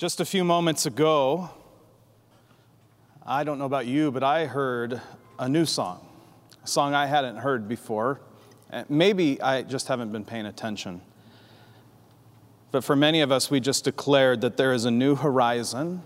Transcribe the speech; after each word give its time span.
Just 0.00 0.18
a 0.18 0.24
few 0.24 0.44
moments 0.44 0.86
ago, 0.86 1.50
I 3.26 3.44
don't 3.44 3.58
know 3.58 3.66
about 3.66 3.84
you, 3.84 4.10
but 4.10 4.22
I 4.22 4.46
heard 4.46 4.98
a 5.38 5.46
new 5.46 5.66
song, 5.66 6.08
a 6.64 6.66
song 6.66 6.94
I 6.94 7.04
hadn't 7.04 7.36
heard 7.36 7.68
before. 7.68 8.22
Maybe 8.88 9.38
I 9.42 9.60
just 9.60 9.88
haven't 9.88 10.10
been 10.10 10.24
paying 10.24 10.46
attention. 10.46 11.02
But 12.70 12.82
for 12.82 12.96
many 12.96 13.20
of 13.20 13.30
us, 13.30 13.50
we 13.50 13.60
just 13.60 13.84
declared 13.84 14.40
that 14.40 14.56
there 14.56 14.72
is 14.72 14.86
a 14.86 14.90
new 14.90 15.16
horizon, 15.16 16.00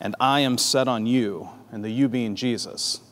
and 0.00 0.16
I 0.18 0.40
am 0.40 0.58
set 0.58 0.88
on 0.88 1.06
you, 1.06 1.48
and 1.70 1.84
the 1.84 1.90
you 1.90 2.08
being 2.08 2.34
Jesus. 2.34 3.02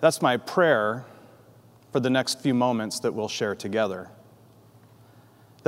That's 0.00 0.20
my 0.20 0.36
prayer 0.36 1.04
for 1.92 2.00
the 2.00 2.10
next 2.10 2.40
few 2.40 2.54
moments 2.54 2.98
that 2.98 3.14
we'll 3.14 3.28
share 3.28 3.54
together. 3.54 4.10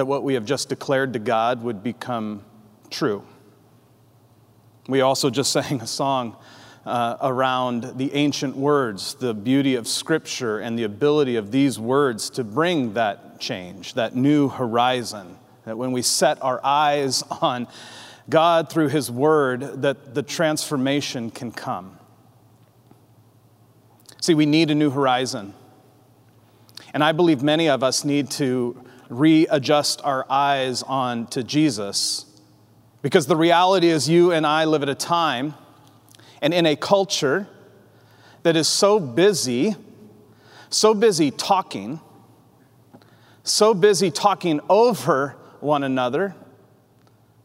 That 0.01 0.07
what 0.07 0.23
we 0.23 0.33
have 0.33 0.47
just 0.47 0.71
declared 0.71 1.13
to 1.13 1.19
God 1.19 1.63
would 1.63 1.83
become 1.83 2.43
true. 2.89 3.23
We 4.89 5.03
also 5.03 5.29
just 5.29 5.53
sang 5.53 5.83
a 5.83 5.87
song 5.87 6.39
uh, 6.87 7.19
around 7.21 7.99
the 7.99 8.15
ancient 8.15 8.57
words, 8.57 9.13
the 9.13 9.35
beauty 9.35 9.75
of 9.75 9.87
Scripture, 9.87 10.59
and 10.59 10.79
the 10.79 10.85
ability 10.85 11.37
of 11.37 11.51
these 11.51 11.79
words 11.79 12.31
to 12.31 12.45
bring 12.45 12.95
that 12.95 13.41
change, 13.41 13.93
that 13.93 14.17
new 14.17 14.49
horizon. 14.49 15.37
That 15.67 15.77
when 15.77 15.93
we 15.93 16.01
set 16.01 16.43
our 16.43 16.65
eyes 16.65 17.23
on 17.43 17.69
God 18.31 18.71
through 18.71 18.89
His 18.89 19.11
Word, 19.11 19.83
that 19.83 20.15
the 20.15 20.23
transformation 20.23 21.31
can 21.31 21.53
come. 21.53 21.99
See, 24.23 24.33
we 24.33 24.47
need 24.47 24.71
a 24.71 24.75
new 24.75 24.89
horizon. 24.89 25.53
And 26.95 27.05
I 27.05 27.13
believe 27.13 27.43
many 27.43 27.69
of 27.69 27.83
us 27.83 28.03
need 28.03 28.31
to 28.31 28.83
readjust 29.11 30.01
our 30.05 30.25
eyes 30.31 30.83
on 30.85 31.27
to 31.27 31.43
Jesus 31.43 32.25
because 33.03 33.27
the 33.27 33.37
reality 33.37 33.89
is 33.89 34.09
you 34.09 34.33
and 34.33 34.47
I 34.47 34.65
live 34.65 34.83
at 34.83 34.89
a 34.89 34.95
time 34.95 35.55
and 36.41 36.55
in 36.55 36.65
a 36.65 36.77
culture 36.77 37.49
that 38.45 38.57
is 38.57 38.69
so 38.69 39.01
busy, 39.01 39.75
so 40.71 40.95
busy 40.95 41.31
talking, 41.31 42.01
so 43.43 43.75
busy 43.75 44.11
talking 44.11 44.61
over 44.69 45.37
one 45.61 45.83
another 45.83 46.35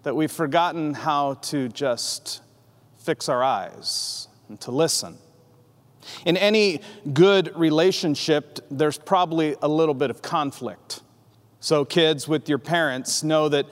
that 0.04 0.16
we've 0.16 0.32
forgotten 0.32 0.94
how 0.94 1.34
to 1.34 1.68
just 1.70 2.42
fix 2.98 3.28
our 3.28 3.44
eyes 3.44 4.28
and 4.50 4.62
to 4.62 4.72
listen. 4.72 5.18
In 6.26 6.38
any 6.38 6.82
good 7.14 7.58
relationship, 7.58 8.60
there's 8.70 9.00
probably 9.00 9.56
a 9.62 9.68
little 9.68 9.96
bit 9.96 10.12
of 10.12 10.22
conflict. 10.22 11.02
So, 11.66 11.84
kids 11.84 12.28
with 12.28 12.48
your 12.48 12.60
parents 12.60 13.24
know 13.24 13.50
that 13.50 13.66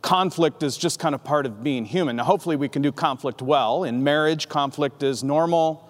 conflict 0.00 0.62
is 0.62 0.78
just 0.78 0.98
kind 0.98 1.14
of 1.14 1.22
part 1.22 1.44
of 1.44 1.62
being 1.62 1.84
human. 1.84 2.16
Now, 2.16 2.24
hopefully, 2.24 2.56
we 2.56 2.70
can 2.70 2.80
do 2.80 2.90
conflict 2.90 3.42
well. 3.42 3.84
In 3.84 4.02
marriage, 4.02 4.48
conflict 4.48 5.02
is 5.02 5.22
normal. 5.22 5.86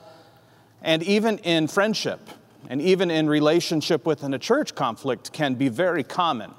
And 0.82 1.00
even 1.04 1.38
in 1.38 1.68
friendship, 1.68 2.28
and 2.68 2.82
even 2.82 3.08
in 3.08 3.28
relationship 3.28 4.04
within 4.04 4.34
a 4.34 4.38
church, 4.40 4.74
conflict 4.74 5.32
can 5.32 5.54
be 5.54 5.68
very 5.68 6.02
common. 6.02 6.52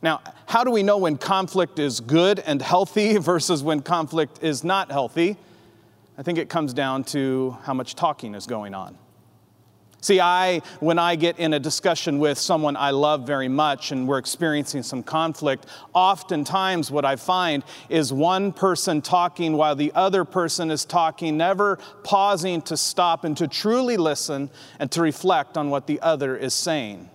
Now, 0.00 0.22
how 0.46 0.64
do 0.64 0.70
we 0.70 0.82
know 0.82 0.96
when 0.96 1.18
conflict 1.18 1.78
is 1.78 2.00
good 2.00 2.38
and 2.38 2.62
healthy 2.62 3.16
versus 3.18 3.62
when 3.62 3.82
conflict 3.82 4.42
is 4.42 4.64
not 4.64 4.90
healthy? 4.90 5.36
I 6.16 6.22
think 6.22 6.38
it 6.38 6.48
comes 6.48 6.72
down 6.72 7.04
to 7.12 7.58
how 7.64 7.74
much 7.74 7.94
talking 7.94 8.34
is 8.34 8.46
going 8.46 8.72
on. 8.72 8.96
See, 10.02 10.20
I, 10.20 10.62
when 10.80 10.98
I 10.98 11.14
get 11.14 11.38
in 11.38 11.54
a 11.54 11.60
discussion 11.60 12.18
with 12.18 12.36
someone 12.36 12.74
I 12.74 12.90
love 12.90 13.24
very 13.24 13.46
much 13.46 13.92
and 13.92 14.08
we're 14.08 14.18
experiencing 14.18 14.82
some 14.82 15.04
conflict, 15.04 15.66
oftentimes 15.94 16.90
what 16.90 17.04
I 17.04 17.14
find 17.14 17.62
is 17.88 18.12
one 18.12 18.52
person 18.52 19.00
talking 19.00 19.52
while 19.52 19.76
the 19.76 19.92
other 19.94 20.24
person 20.24 20.72
is 20.72 20.84
talking, 20.84 21.36
never 21.36 21.78
pausing 22.02 22.62
to 22.62 22.76
stop 22.76 23.22
and 23.22 23.36
to 23.36 23.46
truly 23.46 23.96
listen 23.96 24.50
and 24.80 24.90
to 24.90 25.00
reflect 25.00 25.56
on 25.56 25.70
what 25.70 25.86
the 25.86 26.00
other 26.00 26.36
is 26.36 26.52
saying. 26.52 27.08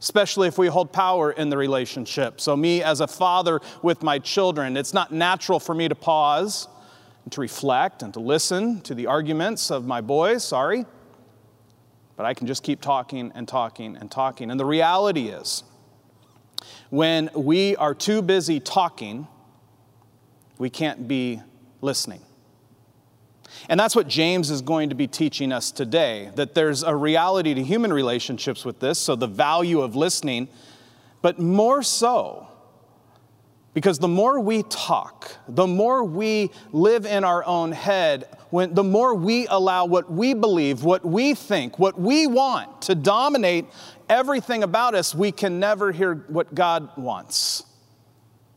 Especially 0.00 0.48
if 0.48 0.56
we 0.56 0.68
hold 0.68 0.94
power 0.94 1.32
in 1.32 1.50
the 1.50 1.58
relationship. 1.58 2.40
So, 2.40 2.56
me 2.56 2.82
as 2.82 3.02
a 3.02 3.06
father 3.06 3.60
with 3.82 4.02
my 4.02 4.18
children, 4.18 4.78
it's 4.78 4.94
not 4.94 5.12
natural 5.12 5.60
for 5.60 5.74
me 5.74 5.86
to 5.86 5.94
pause 5.94 6.66
and 7.24 7.32
to 7.32 7.42
reflect 7.42 8.02
and 8.02 8.14
to 8.14 8.20
listen 8.20 8.80
to 8.82 8.94
the 8.94 9.06
arguments 9.06 9.70
of 9.70 9.84
my 9.84 10.00
boys, 10.00 10.44
sorry. 10.44 10.86
But 12.16 12.26
I 12.26 12.34
can 12.34 12.46
just 12.46 12.62
keep 12.62 12.80
talking 12.80 13.30
and 13.34 13.46
talking 13.46 13.96
and 13.96 14.10
talking. 14.10 14.50
And 14.50 14.58
the 14.58 14.64
reality 14.64 15.28
is, 15.28 15.62
when 16.90 17.30
we 17.34 17.76
are 17.76 17.94
too 17.94 18.22
busy 18.22 18.58
talking, 18.60 19.26
we 20.58 20.70
can't 20.70 21.06
be 21.06 21.40
listening. 21.80 22.22
And 23.68 23.78
that's 23.78 23.96
what 23.96 24.08
James 24.08 24.50
is 24.50 24.62
going 24.62 24.88
to 24.90 24.94
be 24.94 25.06
teaching 25.06 25.52
us 25.52 25.70
today 25.70 26.30
that 26.36 26.54
there's 26.54 26.82
a 26.82 26.94
reality 26.94 27.54
to 27.54 27.62
human 27.62 27.92
relationships 27.92 28.64
with 28.64 28.80
this, 28.80 28.98
so 28.98 29.16
the 29.16 29.26
value 29.26 29.80
of 29.80 29.96
listening, 29.96 30.48
but 31.22 31.38
more 31.38 31.82
so, 31.82 32.45
because 33.76 33.98
the 33.98 34.08
more 34.08 34.40
we 34.40 34.62
talk, 34.62 35.36
the 35.46 35.66
more 35.66 36.02
we 36.02 36.50
live 36.72 37.04
in 37.04 37.24
our 37.24 37.44
own 37.44 37.72
head, 37.72 38.26
when, 38.48 38.72
the 38.72 38.82
more 38.82 39.14
we 39.14 39.46
allow 39.48 39.84
what 39.84 40.10
we 40.10 40.32
believe, 40.32 40.82
what 40.82 41.04
we 41.04 41.34
think, 41.34 41.78
what 41.78 42.00
we 42.00 42.26
want 42.26 42.80
to 42.80 42.94
dominate 42.94 43.66
everything 44.08 44.62
about 44.62 44.94
us, 44.94 45.14
we 45.14 45.30
can 45.30 45.60
never 45.60 45.92
hear 45.92 46.14
what 46.28 46.54
God 46.54 46.88
wants. 46.96 47.64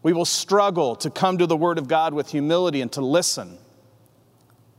We 0.03 0.13
will 0.13 0.23
struggle 0.23 0.95
to 0.95 1.09
come 1.09 1.37
to 1.39 1.45
the 1.45 1.57
Word 1.57 1.79
of 1.79 1.89
God 1.89 2.13
with 2.13 2.29
humility 2.29 2.79
and 2.79 2.89
to 2.93 3.01
listen. 3.01 3.57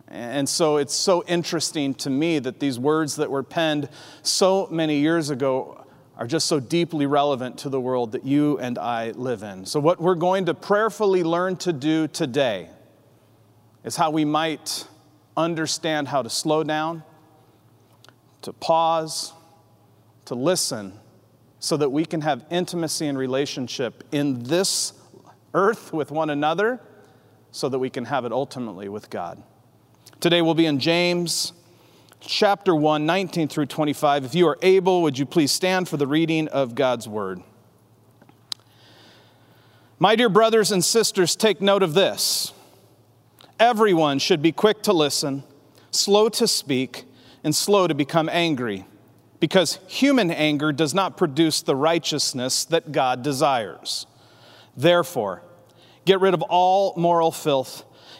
And 0.08 0.48
so 0.48 0.78
it's 0.78 0.94
so 0.94 1.22
interesting 1.28 1.92
to 1.96 2.08
me 2.08 2.38
that 2.38 2.60
these 2.60 2.78
words 2.78 3.16
that 3.16 3.30
were 3.30 3.42
penned 3.42 3.90
so 4.22 4.68
many 4.70 5.00
years 5.00 5.28
ago 5.28 5.79
are 6.20 6.26
just 6.26 6.47
so 6.47 6.60
deeply 6.60 7.06
relevant 7.06 7.56
to 7.60 7.70
the 7.70 7.81
world 7.81 8.12
that 8.12 8.26
you 8.26 8.58
and 8.58 8.78
I 8.78 9.12
live 9.12 9.42
in. 9.42 9.64
So, 9.64 9.81
what 9.81 10.00
we're 10.00 10.14
going 10.14 10.44
to 10.47 10.54
prayerfully 10.54 11.25
learn 11.25 11.56
to 11.56 11.72
do 11.72 12.06
today 12.08 12.69
is 13.84 13.97
how 13.97 14.10
we 14.10 14.26
might 14.26 14.86
understand 15.34 16.09
how 16.09 16.20
to 16.20 16.28
slow 16.28 16.62
down, 16.62 17.03
to 18.42 18.53
pause, 18.53 19.32
to 20.26 20.34
listen, 20.34 20.92
so 21.59 21.78
that 21.78 21.88
we 21.88 22.04
can 22.04 22.20
have 22.20 22.44
intimacy 22.50 23.06
and 23.06 23.16
relationship 23.16 24.04
in 24.12 24.42
this 24.42 24.92
earth 25.54 25.91
with 25.91 26.10
one 26.10 26.28
another, 26.28 26.80
so 27.50 27.66
that 27.70 27.78
we 27.78 27.88
can 27.88 28.04
have 28.04 28.26
it 28.26 28.32
ultimately 28.32 28.91
with 28.91 29.09
God. 29.09 29.42
Today 30.20 30.42
we'll 30.42 30.53
be 30.53 30.66
in 30.66 30.80
James 30.80 31.54
chapter 32.20 32.75
1, 32.75 33.06
19 33.06 33.48
through 33.48 33.66
25. 33.66 34.25
If 34.26 34.34
you 34.34 34.47
are 34.48 34.58
able, 34.62 35.03
would 35.03 35.19
you 35.19 35.26
please 35.26 35.50
stand 35.50 35.88
for 35.88 35.97
the 35.97 36.06
reading 36.06 36.48
of 36.48 36.75
God's 36.75 37.08
word? 37.08 37.42
My 39.98 40.16
dear 40.16 40.28
brothers 40.28 40.70
and 40.72 40.84
sisters, 40.84 41.36
take 41.36 41.60
note 41.60 41.82
of 41.82 41.94
this. 41.94 42.53
Everyone 43.59 44.19
should 44.19 44.41
be 44.41 44.53
quick 44.53 44.82
to 44.84 44.92
listen, 44.92 45.42
slow 45.91 46.28
to 46.30 46.47
speak, 46.47 47.04
and 47.44 47.54
slow 47.54 47.86
to 47.86 47.94
become 47.94 48.28
angry, 48.30 48.86
because 49.41 49.78
human 49.86 50.30
anger 50.30 50.72
does 50.72 50.94
not 50.94 51.16
produce 51.16 51.62
the 51.62 51.76
righteousness 51.76 52.64
that 52.66 52.92
God 52.92 53.22
desires. 53.22 54.06
Therefore, 54.76 55.42
get 56.04 56.20
rid 56.20 56.32
of 56.32 56.42
all 56.42 56.94
moral 56.97 57.30
filth 57.30 57.84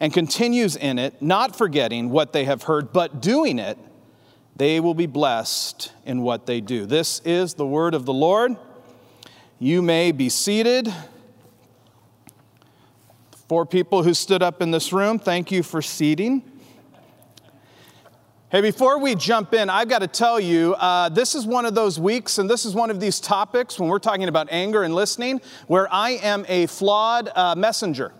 and 0.00 0.12
continues 0.12 0.76
in 0.76 0.98
it, 0.98 1.20
not 1.20 1.56
forgetting 1.56 2.10
what 2.10 2.32
they 2.32 2.44
have 2.44 2.64
heard, 2.64 2.92
but 2.92 3.20
doing 3.20 3.58
it, 3.58 3.78
they 4.56 4.80
will 4.80 4.94
be 4.94 5.06
blessed 5.06 5.92
in 6.04 6.22
what 6.22 6.46
they 6.46 6.60
do. 6.60 6.86
This 6.86 7.20
is 7.24 7.54
the 7.54 7.66
word 7.66 7.94
of 7.94 8.04
the 8.04 8.12
Lord. 8.12 8.56
You 9.58 9.82
may 9.82 10.12
be 10.12 10.28
seated. 10.28 10.92
Four 13.48 13.66
people 13.66 14.02
who 14.02 14.14
stood 14.14 14.42
up 14.42 14.60
in 14.60 14.70
this 14.70 14.92
room, 14.92 15.18
thank 15.18 15.50
you 15.50 15.62
for 15.62 15.80
seating. 15.80 16.42
Hey, 18.50 18.62
before 18.62 18.98
we 18.98 19.14
jump 19.14 19.52
in, 19.52 19.68
I've 19.68 19.88
got 19.88 19.98
to 19.98 20.06
tell 20.06 20.40
you, 20.40 20.74
uh, 20.74 21.10
this 21.10 21.34
is 21.34 21.46
one 21.46 21.66
of 21.66 21.74
those 21.74 22.00
weeks, 22.00 22.38
and 22.38 22.48
this 22.48 22.64
is 22.64 22.74
one 22.74 22.90
of 22.90 22.98
these 22.98 23.20
topics 23.20 23.78
when 23.78 23.90
we're 23.90 23.98
talking 23.98 24.26
about 24.26 24.48
anger 24.50 24.84
and 24.84 24.94
listening, 24.94 25.40
where 25.66 25.86
I 25.92 26.12
am 26.12 26.46
a 26.48 26.66
flawed 26.66 27.30
uh, 27.34 27.54
messenger. 27.56 28.12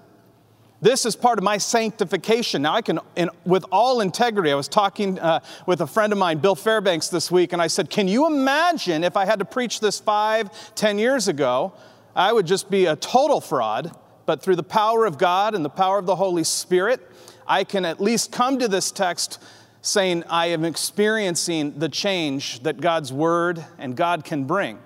This 0.81 1.05
is 1.05 1.17
part 1.17 1.39
of 1.39 1.45
my 1.45 1.59
sanctification. 1.59 2.63
Now, 2.63 2.75
I 2.75 2.83
can, 2.83 3.01
in, 3.17 3.31
with 3.45 3.65
all 3.73 4.01
integrity, 4.01 4.53
I 4.53 4.55
was 4.55 4.69
talking 4.69 5.19
uh, 5.19 5.41
with 5.67 5.81
a 5.81 5.87
friend 5.89 6.13
of 6.13 6.19
mine, 6.19 6.39
Bill 6.39 6.55
Fairbanks, 6.55 7.09
this 7.09 7.33
week, 7.33 7.53
and 7.53 7.61
I 7.61 7.67
said, 7.67 7.91
Can 7.91 8.07
you 8.07 8.27
imagine 8.27 9.03
if 9.03 9.17
I 9.17 9.25
had 9.25 9.41
to 9.41 9.45
preach 9.45 9.81
this 9.81 9.99
five, 9.99 10.75
ten 10.77 10.99
years 10.99 11.27
ago? 11.27 11.73
I 12.15 12.33
would 12.33 12.47
just 12.47 12.71
be 12.71 12.87
a 12.87 12.95
total 12.95 13.41
fraud. 13.41 13.93
But 14.25 14.43
through 14.43 14.57
the 14.57 14.63
power 14.63 15.07
of 15.07 15.17
God 15.17 15.55
and 15.55 15.65
the 15.65 15.71
power 15.71 15.99
of 15.99 16.05
the 16.05 16.17
Holy 16.17 16.45
Spirit, 16.45 17.01
I 17.47 17.65
can 17.65 17.85
at 17.85 17.99
least 17.99 18.31
come 18.31 18.59
to 18.59 18.69
this 18.69 18.91
text 18.91 19.43
saying, 19.81 20.23
I 20.29 20.47
am 20.49 20.65
experiencing 20.65 21.79
the 21.79 21.89
change 21.89 22.63
that 22.63 22.81
God's 22.81 23.13
Word 23.13 23.65
and 23.79 23.97
God 23.97 24.25
can 24.25 24.45
bring. 24.45 24.79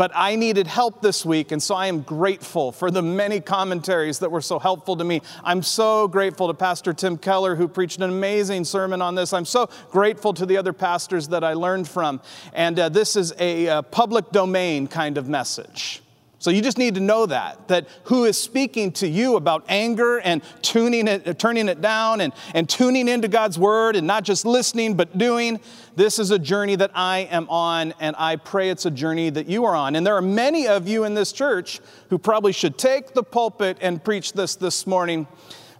But 0.00 0.12
I 0.14 0.34
needed 0.34 0.66
help 0.66 1.02
this 1.02 1.26
week, 1.26 1.52
and 1.52 1.62
so 1.62 1.74
I 1.74 1.88
am 1.88 2.00
grateful 2.00 2.72
for 2.72 2.90
the 2.90 3.02
many 3.02 3.38
commentaries 3.38 4.20
that 4.20 4.30
were 4.30 4.40
so 4.40 4.58
helpful 4.58 4.96
to 4.96 5.04
me. 5.04 5.20
I'm 5.44 5.62
so 5.62 6.08
grateful 6.08 6.48
to 6.48 6.54
Pastor 6.54 6.94
Tim 6.94 7.18
Keller, 7.18 7.54
who 7.54 7.68
preached 7.68 7.98
an 7.98 8.04
amazing 8.04 8.64
sermon 8.64 9.02
on 9.02 9.14
this. 9.14 9.34
I'm 9.34 9.44
so 9.44 9.68
grateful 9.90 10.32
to 10.32 10.46
the 10.46 10.56
other 10.56 10.72
pastors 10.72 11.28
that 11.28 11.44
I 11.44 11.52
learned 11.52 11.86
from. 11.86 12.22
And 12.54 12.78
uh, 12.78 12.88
this 12.88 13.14
is 13.14 13.34
a, 13.38 13.68
uh, 13.68 13.82
public 13.82 14.30
domain 14.30 14.86
kind 14.86 15.18
of 15.18 15.28
message. 15.28 16.00
So 16.40 16.50
you 16.50 16.62
just 16.62 16.78
need 16.78 16.94
to 16.94 17.02
know 17.02 17.26
that, 17.26 17.68
that 17.68 17.86
who 18.04 18.24
is 18.24 18.38
speaking 18.38 18.92
to 18.92 19.06
you 19.06 19.36
about 19.36 19.62
anger 19.68 20.20
and 20.20 20.42
tuning 20.62 21.06
it, 21.06 21.38
turning 21.38 21.68
it 21.68 21.82
down 21.82 22.22
and, 22.22 22.32
and 22.54 22.66
tuning 22.66 23.08
into 23.08 23.28
God's 23.28 23.58
word 23.58 23.94
and 23.94 24.06
not 24.06 24.24
just 24.24 24.46
listening 24.46 24.94
but 24.94 25.18
doing. 25.18 25.60
This 25.96 26.18
is 26.18 26.30
a 26.30 26.38
journey 26.38 26.76
that 26.76 26.92
I 26.94 27.28
am 27.30 27.46
on, 27.50 27.92
and 28.00 28.16
I 28.18 28.36
pray 28.36 28.70
it's 28.70 28.86
a 28.86 28.90
journey 28.90 29.28
that 29.28 29.48
you 29.48 29.66
are 29.66 29.76
on. 29.76 29.96
And 29.96 30.06
there 30.06 30.16
are 30.16 30.22
many 30.22 30.66
of 30.66 30.88
you 30.88 31.04
in 31.04 31.12
this 31.12 31.30
church 31.30 31.78
who 32.08 32.16
probably 32.16 32.52
should 32.52 32.78
take 32.78 33.12
the 33.12 33.22
pulpit 33.22 33.76
and 33.82 34.02
preach 34.02 34.32
this 34.32 34.56
this 34.56 34.86
morning, 34.86 35.26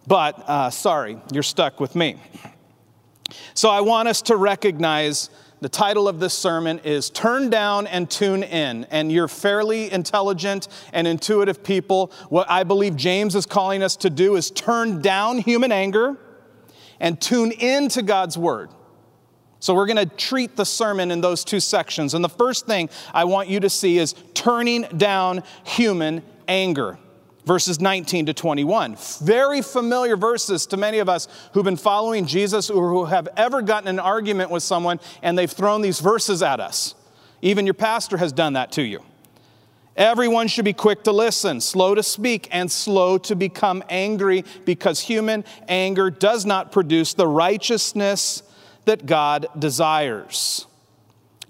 but 0.06 0.46
uh, 0.46 0.68
sorry, 0.68 1.18
you're 1.32 1.42
stuck 1.42 1.80
with 1.80 1.96
me. 1.96 2.20
So 3.54 3.70
I 3.70 3.80
want 3.80 4.08
us 4.08 4.20
to 4.22 4.36
recognize 4.36 5.30
the 5.60 5.68
title 5.68 6.08
of 6.08 6.20
this 6.20 6.34
sermon 6.34 6.78
is 6.80 7.10
Turn 7.10 7.50
Down 7.50 7.86
and 7.86 8.10
Tune 8.10 8.42
In. 8.42 8.84
And 8.90 9.12
you're 9.12 9.28
fairly 9.28 9.92
intelligent 9.92 10.68
and 10.92 11.06
intuitive 11.06 11.62
people. 11.62 12.12
What 12.28 12.50
I 12.50 12.64
believe 12.64 12.96
James 12.96 13.34
is 13.34 13.46
calling 13.46 13.82
us 13.82 13.96
to 13.96 14.10
do 14.10 14.36
is 14.36 14.50
turn 14.50 15.02
down 15.02 15.38
human 15.38 15.70
anger 15.70 16.16
and 16.98 17.20
tune 17.20 17.52
in 17.52 17.88
to 17.90 18.02
God's 18.02 18.38
word. 18.38 18.70
So 19.58 19.74
we're 19.74 19.86
going 19.86 20.08
to 20.08 20.16
treat 20.16 20.56
the 20.56 20.64
sermon 20.64 21.10
in 21.10 21.20
those 21.20 21.44
two 21.44 21.60
sections. 21.60 22.14
And 22.14 22.24
the 22.24 22.30
first 22.30 22.66
thing 22.66 22.88
I 23.12 23.24
want 23.24 23.48
you 23.48 23.60
to 23.60 23.68
see 23.68 23.98
is 23.98 24.14
turning 24.32 24.82
down 24.96 25.42
human 25.64 26.22
anger 26.48 26.98
verses 27.50 27.80
19 27.80 28.26
to 28.26 28.32
21. 28.32 28.96
Very 29.22 29.60
familiar 29.60 30.16
verses 30.16 30.66
to 30.66 30.76
many 30.76 31.00
of 31.00 31.08
us 31.08 31.26
who've 31.52 31.64
been 31.64 31.76
following 31.76 32.24
Jesus 32.24 32.70
or 32.70 32.90
who 32.90 33.06
have 33.06 33.28
ever 33.36 33.60
gotten 33.60 33.88
an 33.88 33.98
argument 33.98 34.52
with 34.52 34.62
someone 34.62 35.00
and 35.20 35.36
they've 35.36 35.50
thrown 35.50 35.82
these 35.82 35.98
verses 35.98 36.44
at 36.44 36.60
us. 36.60 36.94
Even 37.42 37.66
your 37.66 37.74
pastor 37.74 38.18
has 38.18 38.32
done 38.32 38.52
that 38.52 38.70
to 38.70 38.82
you. 38.82 39.02
Everyone 39.96 40.46
should 40.46 40.64
be 40.64 40.72
quick 40.72 41.02
to 41.02 41.10
listen, 41.10 41.60
slow 41.60 41.96
to 41.96 42.04
speak, 42.04 42.46
and 42.52 42.70
slow 42.70 43.18
to 43.18 43.34
become 43.34 43.82
angry 43.88 44.44
because 44.64 45.00
human 45.00 45.44
anger 45.66 46.08
does 46.08 46.46
not 46.46 46.70
produce 46.70 47.14
the 47.14 47.26
righteousness 47.26 48.44
that 48.84 49.06
God 49.06 49.48
desires. 49.58 50.66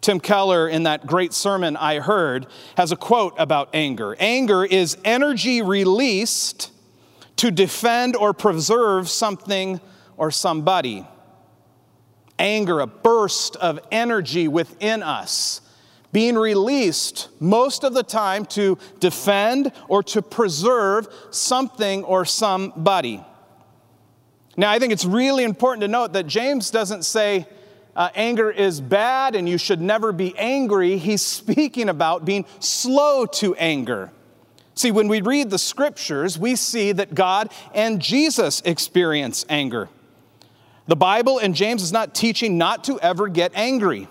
Tim 0.01 0.19
Keller, 0.19 0.67
in 0.69 0.85
that 0.85 1.07
great 1.07 1.33
sermon 1.33 1.77
I 1.77 1.99
heard, 1.99 2.47
has 2.77 2.91
a 2.91 2.97
quote 2.97 3.35
about 3.39 3.69
anger. 3.75 4.17
Anger 4.19 4.65
is 4.65 4.97
energy 5.05 5.61
released 5.61 6.71
to 7.37 7.51
defend 7.51 8.17
or 8.17 8.33
preserve 8.33 9.09
something 9.09 9.81
or 10.17 10.31
somebody. 10.31 11.07
Anger, 12.39 12.81
a 12.81 12.87
burst 12.87 13.57
of 13.57 13.79
energy 13.91 14.49
within 14.49 15.03
us, 15.03 15.61
being 16.13 16.37
released 16.37 17.29
most 17.39 17.85
of 17.85 17.93
the 17.93 18.03
time 18.03 18.47
to 18.47 18.79
defend 18.99 19.71
or 19.89 20.03
to 20.03 20.23
preserve 20.23 21.09
something 21.31 22.03
or 22.05 22.25
somebody. 22.25 23.23
Now, 24.57 24.71
I 24.71 24.79
think 24.79 24.93
it's 24.93 25.05
really 25.05 25.45
important 25.45 25.83
to 25.83 25.89
note 25.89 26.15
that 26.15 26.27
James 26.27 26.71
doesn't 26.71 27.05
say, 27.05 27.47
uh, 28.01 28.09
anger 28.15 28.51
is 28.51 28.81
bad 28.81 29.35
and 29.37 29.47
you 29.47 29.59
should 29.59 29.79
never 29.79 30.11
be 30.11 30.35
angry, 30.39 30.97
he's 30.97 31.21
speaking 31.21 31.91
about 31.91 32.25
being 32.25 32.47
slow 32.59 33.27
to 33.27 33.55
anger. 33.57 34.11
See, 34.75 34.91
when 34.91 35.07
we 35.07 35.21
read 35.21 35.51
the 35.51 35.59
scriptures, 35.59 36.39
we 36.39 36.57
see 36.57 36.93
that 36.93 37.15
God 37.15 37.53
and 37.75 38.01
Jesus 38.01 38.63
experience 38.65 39.45
anger. 39.51 39.91
The 40.87 40.97
Bible 40.97 41.41
and 41.41 41.55
James 41.55 41.83
is 41.83 41.93
not 41.93 42.15
teaching 42.15 42.57
not 42.57 42.85
to 42.85 42.99
ever 43.01 43.29
get 43.29 43.53
angry. 43.55 44.09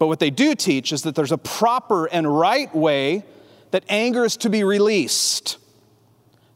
But 0.00 0.08
what 0.08 0.18
they 0.18 0.30
do 0.30 0.56
teach 0.56 0.92
is 0.92 1.02
that 1.02 1.14
there's 1.14 1.30
a 1.30 1.38
proper 1.38 2.06
and 2.06 2.26
right 2.26 2.74
way 2.74 3.22
that 3.70 3.84
anger 3.88 4.24
is 4.24 4.36
to 4.38 4.50
be 4.50 4.64
released. 4.64 5.58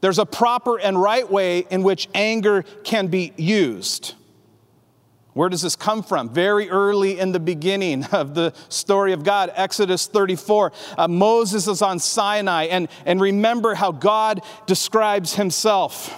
There's 0.00 0.18
a 0.18 0.26
proper 0.26 0.80
and 0.80 1.00
right 1.00 1.30
way 1.30 1.60
in 1.70 1.84
which 1.84 2.08
anger 2.12 2.64
can 2.82 3.06
be 3.06 3.34
used. 3.36 4.14
Where 5.38 5.48
does 5.48 5.62
this 5.62 5.76
come 5.76 6.02
from? 6.02 6.30
Very 6.30 6.68
early 6.68 7.20
in 7.20 7.30
the 7.30 7.38
beginning 7.38 8.02
of 8.12 8.34
the 8.34 8.52
story 8.68 9.12
of 9.12 9.22
God, 9.22 9.52
Exodus 9.54 10.08
34. 10.08 10.72
Uh, 10.96 11.06
Moses 11.06 11.68
is 11.68 11.80
on 11.80 12.00
Sinai, 12.00 12.64
and, 12.64 12.88
and 13.06 13.20
remember 13.20 13.74
how 13.74 13.92
God 13.92 14.42
describes 14.66 15.36
himself. 15.36 16.12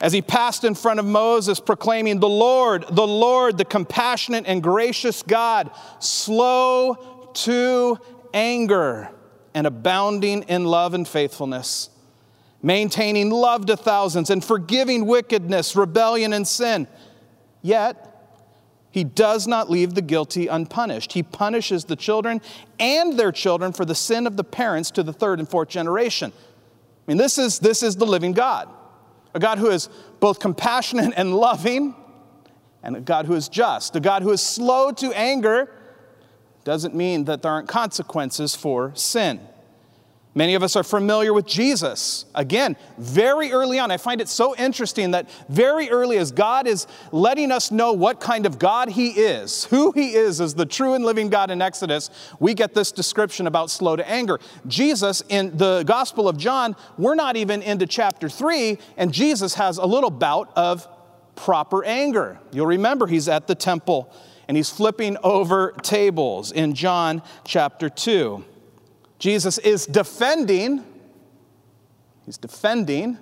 As 0.00 0.12
he 0.12 0.22
passed 0.22 0.62
in 0.62 0.76
front 0.76 1.00
of 1.00 1.04
Moses, 1.04 1.58
proclaiming, 1.58 2.20
The 2.20 2.28
Lord, 2.28 2.84
the 2.92 3.04
Lord, 3.04 3.58
the 3.58 3.64
compassionate 3.64 4.44
and 4.46 4.62
gracious 4.62 5.24
God, 5.24 5.72
slow 5.98 7.32
to 7.34 7.98
anger 8.32 9.10
and 9.52 9.66
abounding 9.66 10.44
in 10.44 10.64
love 10.64 10.94
and 10.94 11.08
faithfulness, 11.08 11.90
maintaining 12.62 13.30
love 13.30 13.66
to 13.66 13.76
thousands 13.76 14.30
and 14.30 14.44
forgiving 14.44 15.06
wickedness, 15.06 15.74
rebellion, 15.74 16.32
and 16.32 16.46
sin 16.46 16.86
Yet, 17.62 18.06
he 18.90 19.04
does 19.04 19.46
not 19.46 19.70
leave 19.70 19.94
the 19.94 20.02
guilty 20.02 20.48
unpunished. 20.48 21.12
He 21.12 21.22
punishes 21.22 21.84
the 21.84 21.96
children 21.96 22.40
and 22.78 23.18
their 23.18 23.30
children 23.30 23.72
for 23.72 23.84
the 23.84 23.94
sin 23.94 24.26
of 24.26 24.36
the 24.36 24.44
parents 24.44 24.90
to 24.92 25.02
the 25.02 25.12
third 25.12 25.38
and 25.38 25.48
fourth 25.48 25.68
generation. 25.68 26.32
I 26.34 27.10
mean, 27.10 27.16
this 27.16 27.38
is, 27.38 27.60
this 27.60 27.82
is 27.82 27.96
the 27.96 28.06
living 28.06 28.32
God, 28.32 28.68
a 29.34 29.38
God 29.38 29.58
who 29.58 29.70
is 29.70 29.88
both 30.18 30.40
compassionate 30.40 31.14
and 31.16 31.34
loving, 31.34 31.94
and 32.82 32.96
a 32.96 33.00
God 33.00 33.26
who 33.26 33.34
is 33.34 33.48
just, 33.48 33.94
a 33.94 34.00
God 34.00 34.22
who 34.22 34.30
is 34.30 34.40
slow 34.40 34.90
to 34.92 35.12
anger. 35.12 35.72
Doesn't 36.64 36.94
mean 36.94 37.24
that 37.24 37.42
there 37.42 37.52
aren't 37.52 37.68
consequences 37.68 38.54
for 38.54 38.92
sin. 38.94 39.40
Many 40.40 40.54
of 40.54 40.62
us 40.62 40.74
are 40.74 40.82
familiar 40.82 41.34
with 41.34 41.44
Jesus. 41.44 42.24
Again, 42.34 42.74
very 42.96 43.52
early 43.52 43.78
on, 43.78 43.90
I 43.90 43.98
find 43.98 44.22
it 44.22 44.28
so 44.30 44.56
interesting 44.56 45.10
that 45.10 45.28
very 45.50 45.90
early, 45.90 46.16
as 46.16 46.32
God 46.32 46.66
is 46.66 46.86
letting 47.12 47.52
us 47.52 47.70
know 47.70 47.92
what 47.92 48.20
kind 48.20 48.46
of 48.46 48.58
God 48.58 48.88
He 48.88 49.10
is, 49.10 49.66
who 49.66 49.92
He 49.92 50.14
is 50.14 50.40
as 50.40 50.54
the 50.54 50.64
true 50.64 50.94
and 50.94 51.04
living 51.04 51.28
God 51.28 51.50
in 51.50 51.60
Exodus, 51.60 52.08
we 52.38 52.54
get 52.54 52.72
this 52.72 52.90
description 52.90 53.46
about 53.46 53.68
slow 53.68 53.96
to 53.96 54.08
anger. 54.08 54.40
Jesus, 54.66 55.22
in 55.28 55.54
the 55.58 55.82
Gospel 55.82 56.26
of 56.26 56.38
John, 56.38 56.74
we're 56.96 57.14
not 57.14 57.36
even 57.36 57.60
into 57.60 57.86
chapter 57.86 58.30
3, 58.30 58.78
and 58.96 59.12
Jesus 59.12 59.52
has 59.56 59.76
a 59.76 59.84
little 59.84 60.08
bout 60.10 60.56
of 60.56 60.88
proper 61.36 61.84
anger. 61.84 62.38
You'll 62.50 62.64
remember 62.64 63.06
he's 63.06 63.28
at 63.28 63.46
the 63.46 63.54
temple 63.54 64.10
and 64.48 64.56
he's 64.56 64.70
flipping 64.70 65.18
over 65.22 65.72
tables 65.82 66.50
in 66.50 66.74
John 66.74 67.20
chapter 67.44 67.90
2. 67.90 68.46
Jesus 69.20 69.58
is 69.58 69.86
defending, 69.86 70.82
he's 72.24 72.38
defending 72.38 73.18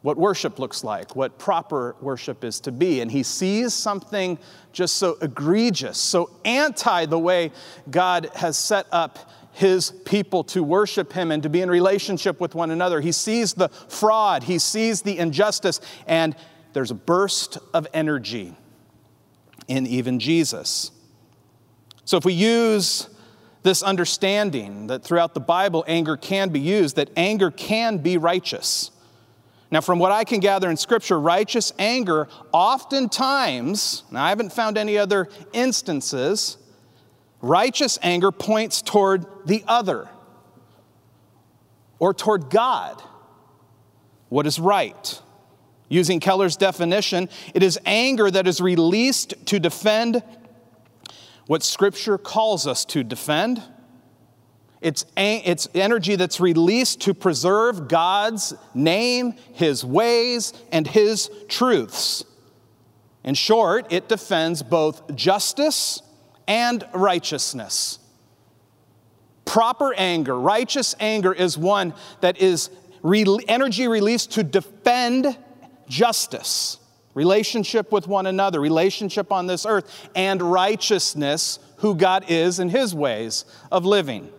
what 0.00 0.16
worship 0.16 0.58
looks 0.58 0.82
like, 0.82 1.14
what 1.14 1.38
proper 1.38 1.94
worship 2.00 2.42
is 2.42 2.58
to 2.60 2.72
be. 2.72 3.02
And 3.02 3.10
he 3.10 3.22
sees 3.22 3.72
something 3.72 4.38
just 4.72 4.96
so 4.96 5.16
egregious, 5.20 5.98
so 5.98 6.30
anti 6.44 7.06
the 7.06 7.18
way 7.18 7.52
God 7.90 8.30
has 8.34 8.56
set 8.56 8.86
up 8.90 9.30
his 9.52 9.90
people 10.06 10.42
to 10.44 10.62
worship 10.62 11.12
him 11.12 11.30
and 11.30 11.42
to 11.42 11.50
be 11.50 11.60
in 11.60 11.70
relationship 11.70 12.40
with 12.40 12.54
one 12.54 12.70
another. 12.70 13.02
He 13.02 13.12
sees 13.12 13.52
the 13.52 13.68
fraud, 13.68 14.44
he 14.44 14.58
sees 14.58 15.02
the 15.02 15.18
injustice, 15.18 15.80
and 16.06 16.34
there's 16.72 16.90
a 16.90 16.96
burst 16.96 17.58
of 17.74 17.86
energy 17.92 18.56
in 19.68 19.86
even 19.86 20.18
Jesus. 20.18 20.90
So 22.06 22.16
if 22.16 22.24
we 22.24 22.32
use 22.32 23.08
this 23.62 23.82
understanding 23.82 24.88
that 24.88 25.04
throughout 25.04 25.34
the 25.34 25.40
Bible, 25.40 25.84
anger 25.86 26.16
can 26.16 26.48
be 26.48 26.60
used, 26.60 26.96
that 26.96 27.10
anger 27.16 27.50
can 27.50 27.98
be 27.98 28.16
righteous. 28.16 28.90
Now, 29.70 29.80
from 29.80 29.98
what 29.98 30.12
I 30.12 30.24
can 30.24 30.40
gather 30.40 30.68
in 30.68 30.76
Scripture, 30.76 31.18
righteous 31.18 31.72
anger 31.78 32.28
oftentimes, 32.52 34.02
now 34.10 34.24
I 34.24 34.28
haven't 34.28 34.52
found 34.52 34.76
any 34.76 34.98
other 34.98 35.28
instances, 35.52 36.58
righteous 37.40 37.98
anger 38.02 38.32
points 38.32 38.82
toward 38.82 39.24
the 39.46 39.64
other 39.66 40.08
or 41.98 42.12
toward 42.12 42.50
God 42.50 43.02
what 44.28 44.46
is 44.46 44.58
right. 44.58 45.20
Using 45.88 46.20
Keller's 46.20 46.56
definition, 46.56 47.28
it 47.54 47.62
is 47.62 47.78
anger 47.84 48.30
that 48.30 48.46
is 48.46 48.60
released 48.60 49.34
to 49.46 49.60
defend 49.60 50.22
what 51.46 51.62
Scripture 51.62 52.18
calls 52.18 52.66
us 52.66 52.84
to 52.86 53.02
defend. 53.02 53.62
It's, 54.80 55.04
it's 55.16 55.68
energy 55.74 56.16
that's 56.16 56.40
released 56.40 57.02
to 57.02 57.14
preserve 57.14 57.88
God's 57.88 58.54
name, 58.74 59.34
His 59.52 59.84
ways, 59.84 60.52
and 60.72 60.86
His 60.86 61.30
truths. 61.48 62.24
In 63.24 63.34
short, 63.34 63.92
it 63.92 64.08
defends 64.08 64.62
both 64.62 65.14
justice 65.14 66.02
and 66.48 66.84
righteousness. 66.92 68.00
Proper 69.44 69.94
anger, 69.94 70.38
righteous 70.38 70.94
anger, 70.98 71.32
is 71.32 71.56
one 71.56 71.94
that 72.20 72.38
is 72.38 72.70
re- 73.02 73.24
energy 73.46 73.86
released 73.86 74.32
to 74.32 74.42
defend 74.42 75.36
justice, 75.88 76.78
relationship 77.14 77.92
with 77.92 78.06
one 78.08 78.26
another, 78.26 78.60
relationship 78.60 79.32
on 79.32 79.46
this 79.46 79.66
earth, 79.66 80.08
and 80.14 80.40
righteousness, 80.40 81.58
who 81.76 81.94
God 81.94 82.24
is 82.28 82.58
and 82.58 82.70
his 82.70 82.94
ways 82.94 83.44
of 83.70 83.84
living. 83.84 84.30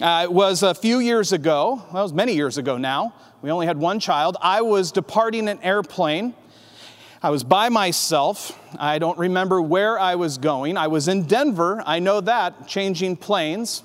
Uh, 0.00 0.22
it 0.24 0.32
was 0.32 0.62
a 0.62 0.74
few 0.74 0.98
years 0.98 1.32
ago, 1.32 1.82
well, 1.92 2.02
it 2.02 2.04
was 2.04 2.12
many 2.12 2.34
years 2.34 2.58
ago 2.58 2.76
now. 2.76 3.14
We 3.40 3.50
only 3.50 3.66
had 3.66 3.78
one 3.78 4.00
child. 4.00 4.36
I 4.40 4.62
was 4.62 4.92
departing 4.92 5.48
an 5.48 5.60
airplane. 5.62 6.34
I 7.22 7.30
was 7.30 7.44
by 7.44 7.68
myself. 7.68 8.58
I 8.78 8.98
don't 8.98 9.18
remember 9.18 9.62
where 9.62 9.98
I 9.98 10.16
was 10.16 10.38
going. 10.38 10.76
I 10.76 10.88
was 10.88 11.06
in 11.06 11.24
Denver, 11.24 11.82
I 11.86 12.00
know 12.00 12.20
that, 12.20 12.66
changing 12.66 13.16
planes. 13.16 13.84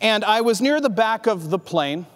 And 0.00 0.24
I 0.24 0.40
was 0.40 0.60
near 0.60 0.80
the 0.80 0.90
back 0.90 1.26
of 1.26 1.50
the 1.50 1.58
plane. 1.58 2.06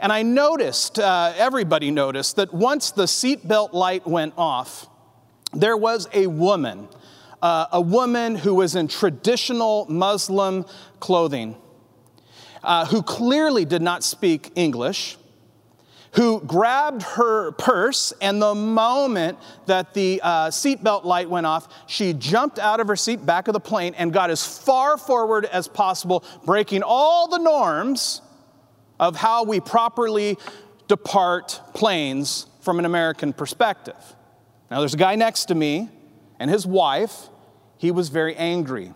And 0.00 0.12
I 0.12 0.22
noticed, 0.22 0.98
uh, 0.98 1.32
everybody 1.36 1.90
noticed, 1.90 2.36
that 2.36 2.52
once 2.52 2.90
the 2.90 3.04
seatbelt 3.04 3.72
light 3.72 4.06
went 4.06 4.34
off, 4.36 4.88
there 5.52 5.76
was 5.76 6.08
a 6.12 6.26
woman, 6.26 6.88
uh, 7.42 7.66
a 7.72 7.80
woman 7.80 8.36
who 8.36 8.54
was 8.54 8.74
in 8.74 8.88
traditional 8.88 9.86
Muslim 9.88 10.64
clothing, 10.98 11.56
uh, 12.62 12.86
who 12.86 13.02
clearly 13.02 13.64
did 13.64 13.82
not 13.82 14.02
speak 14.02 14.50
English, 14.54 15.18
who 16.12 16.40
grabbed 16.40 17.02
her 17.02 17.52
purse, 17.52 18.12
and 18.20 18.40
the 18.40 18.54
moment 18.54 19.38
that 19.66 19.94
the 19.94 20.20
uh, 20.22 20.48
seatbelt 20.48 21.04
light 21.04 21.28
went 21.28 21.46
off, 21.46 21.68
she 21.86 22.12
jumped 22.12 22.58
out 22.58 22.80
of 22.80 22.88
her 22.88 22.96
seat 22.96 23.24
back 23.24 23.48
of 23.48 23.54
the 23.54 23.60
plane 23.60 23.94
and 23.94 24.12
got 24.12 24.30
as 24.30 24.46
far 24.46 24.96
forward 24.96 25.44
as 25.46 25.68
possible, 25.68 26.24
breaking 26.44 26.82
all 26.82 27.28
the 27.28 27.38
norms 27.38 28.21
of 28.98 29.16
how 29.16 29.44
we 29.44 29.60
properly 29.60 30.38
depart 30.88 31.60
planes 31.74 32.46
from 32.60 32.78
an 32.78 32.84
American 32.84 33.32
perspective. 33.32 33.96
Now, 34.70 34.80
there's 34.80 34.94
a 34.94 34.98
guy 34.98 35.16
next 35.16 35.46
to 35.46 35.54
me 35.54 35.90
and 36.38 36.50
his 36.50 36.66
wife. 36.66 37.28
He 37.78 37.90
was 37.90 38.08
very 38.08 38.36
angry. 38.36 38.92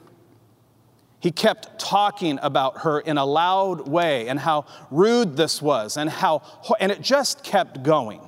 He 1.21 1.33
kept 1.33 1.79
talking 1.79 2.39
about 2.43 2.83
her 2.83 3.01
in 3.01 3.19
a 3.19 3.25
loud 3.25 3.89
way 3.89 4.29
and 4.29 4.39
how 4.39 4.67
rude 4.91 5.37
this 5.37 5.61
was 5.61 5.97
and 5.97 6.09
how, 6.09 6.43
and 6.79 6.93
it 6.93 7.01
just 7.01 7.43
kept 7.43 7.83
going. 7.83 8.21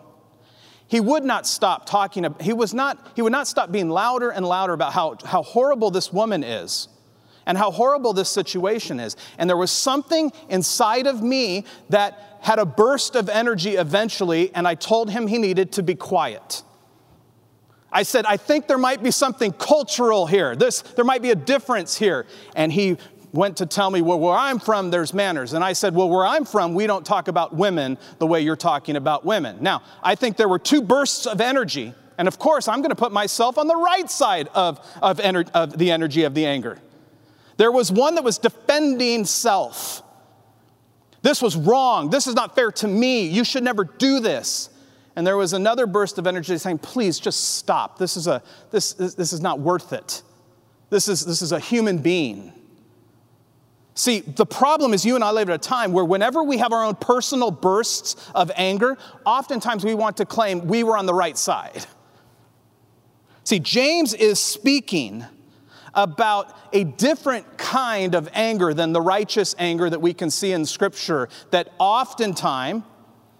He 0.88 1.00
would 1.00 1.22
not 1.22 1.46
stop 1.46 1.86
talking, 1.86 2.26
he, 2.40 2.52
was 2.52 2.72
not, 2.72 3.12
he 3.14 3.22
would 3.22 3.32
not 3.32 3.46
stop 3.46 3.70
being 3.70 3.90
louder 3.90 4.30
and 4.30 4.44
louder 4.46 4.72
about 4.72 4.92
how, 4.94 5.16
how 5.24 5.42
horrible 5.42 5.90
this 5.90 6.12
woman 6.12 6.42
is 6.42 6.88
and 7.48 7.58
how 7.58 7.72
horrible 7.72 8.12
this 8.12 8.28
situation 8.28 9.00
is. 9.00 9.16
And 9.38 9.50
there 9.50 9.56
was 9.56 9.72
something 9.72 10.30
inside 10.48 11.08
of 11.08 11.22
me 11.22 11.64
that 11.88 12.38
had 12.42 12.60
a 12.60 12.66
burst 12.66 13.16
of 13.16 13.28
energy 13.28 13.74
eventually, 13.74 14.54
and 14.54 14.68
I 14.68 14.76
told 14.76 15.10
him 15.10 15.26
he 15.26 15.38
needed 15.38 15.72
to 15.72 15.82
be 15.82 15.96
quiet. 15.96 16.62
I 17.90 18.02
said, 18.02 18.26
I 18.26 18.36
think 18.36 18.68
there 18.68 18.78
might 18.78 19.02
be 19.02 19.10
something 19.10 19.50
cultural 19.52 20.26
here. 20.26 20.54
This, 20.54 20.82
there 20.82 21.06
might 21.06 21.22
be 21.22 21.30
a 21.30 21.34
difference 21.34 21.96
here. 21.96 22.26
And 22.54 22.70
he 22.70 22.98
went 23.32 23.56
to 23.56 23.66
tell 23.66 23.90
me, 23.90 24.02
well, 24.02 24.20
where 24.20 24.36
I'm 24.36 24.58
from, 24.58 24.90
there's 24.90 25.14
manners. 25.14 25.54
And 25.54 25.64
I 25.64 25.72
said, 25.72 25.94
well, 25.94 26.10
where 26.10 26.26
I'm 26.26 26.44
from, 26.44 26.74
we 26.74 26.86
don't 26.86 27.04
talk 27.04 27.28
about 27.28 27.54
women 27.54 27.96
the 28.18 28.26
way 28.26 28.42
you're 28.42 28.56
talking 28.56 28.96
about 28.96 29.24
women. 29.24 29.56
Now, 29.62 29.82
I 30.02 30.16
think 30.16 30.36
there 30.36 30.48
were 30.48 30.58
two 30.58 30.82
bursts 30.82 31.26
of 31.26 31.40
energy. 31.40 31.94
And 32.18 32.28
of 32.28 32.38
course, 32.38 32.68
I'm 32.68 32.82
going 32.82 32.90
to 32.90 32.96
put 32.96 33.12
myself 33.12 33.56
on 33.56 33.68
the 33.68 33.76
right 33.76 34.10
side 34.10 34.48
of, 34.54 34.86
of, 35.00 35.18
ener- 35.18 35.50
of 35.54 35.78
the 35.78 35.90
energy 35.90 36.24
of 36.24 36.34
the 36.34 36.44
anger. 36.44 36.78
There 37.58 37.72
was 37.72 37.92
one 37.92 38.14
that 38.14 38.24
was 38.24 38.38
defending 38.38 39.24
self. 39.24 40.02
This 41.22 41.42
was 41.42 41.56
wrong. 41.56 42.08
This 42.08 42.26
is 42.26 42.34
not 42.34 42.54
fair 42.54 42.70
to 42.72 42.88
me. 42.88 43.26
You 43.26 43.44
should 43.44 43.64
never 43.64 43.84
do 43.84 44.20
this. 44.20 44.70
And 45.16 45.26
there 45.26 45.36
was 45.36 45.52
another 45.52 45.88
burst 45.88 46.18
of 46.18 46.28
energy 46.28 46.56
saying, 46.56 46.78
please 46.78 47.18
just 47.18 47.56
stop. 47.56 47.98
This 47.98 48.16
is, 48.16 48.28
a, 48.28 48.40
this, 48.70 48.92
this, 48.92 49.32
is 49.32 49.40
not 49.40 49.58
worth 49.58 49.92
it. 49.92 50.22
This 50.90 51.08
is, 51.08 51.26
this 51.26 51.42
is 51.42 51.50
a 51.50 51.58
human 51.58 51.98
being. 51.98 52.52
See, 53.94 54.20
the 54.20 54.46
problem 54.46 54.94
is 54.94 55.04
you 55.04 55.16
and 55.16 55.24
I 55.24 55.32
live 55.32 55.50
at 55.50 55.56
a 55.56 55.58
time 55.58 55.90
where 55.90 56.04
whenever 56.04 56.44
we 56.44 56.58
have 56.58 56.72
our 56.72 56.84
own 56.84 56.94
personal 56.94 57.50
bursts 57.50 58.14
of 58.36 58.52
anger, 58.54 58.96
oftentimes 59.26 59.84
we 59.84 59.94
want 59.94 60.18
to 60.18 60.24
claim 60.24 60.68
we 60.68 60.84
were 60.84 60.96
on 60.96 61.06
the 61.06 61.14
right 61.14 61.36
side. 61.36 61.84
See, 63.42 63.58
James 63.58 64.14
is 64.14 64.38
speaking 64.38 65.26
about 65.94 66.56
a 66.72 66.84
different 66.84 67.58
kind 67.58 68.14
of 68.14 68.28
anger 68.32 68.74
than 68.74 68.92
the 68.92 69.00
righteous 69.00 69.54
anger 69.58 69.88
that 69.88 70.00
we 70.00 70.14
can 70.14 70.30
see 70.30 70.52
in 70.52 70.64
Scripture, 70.66 71.28
that 71.50 71.72
oftentimes 71.78 72.82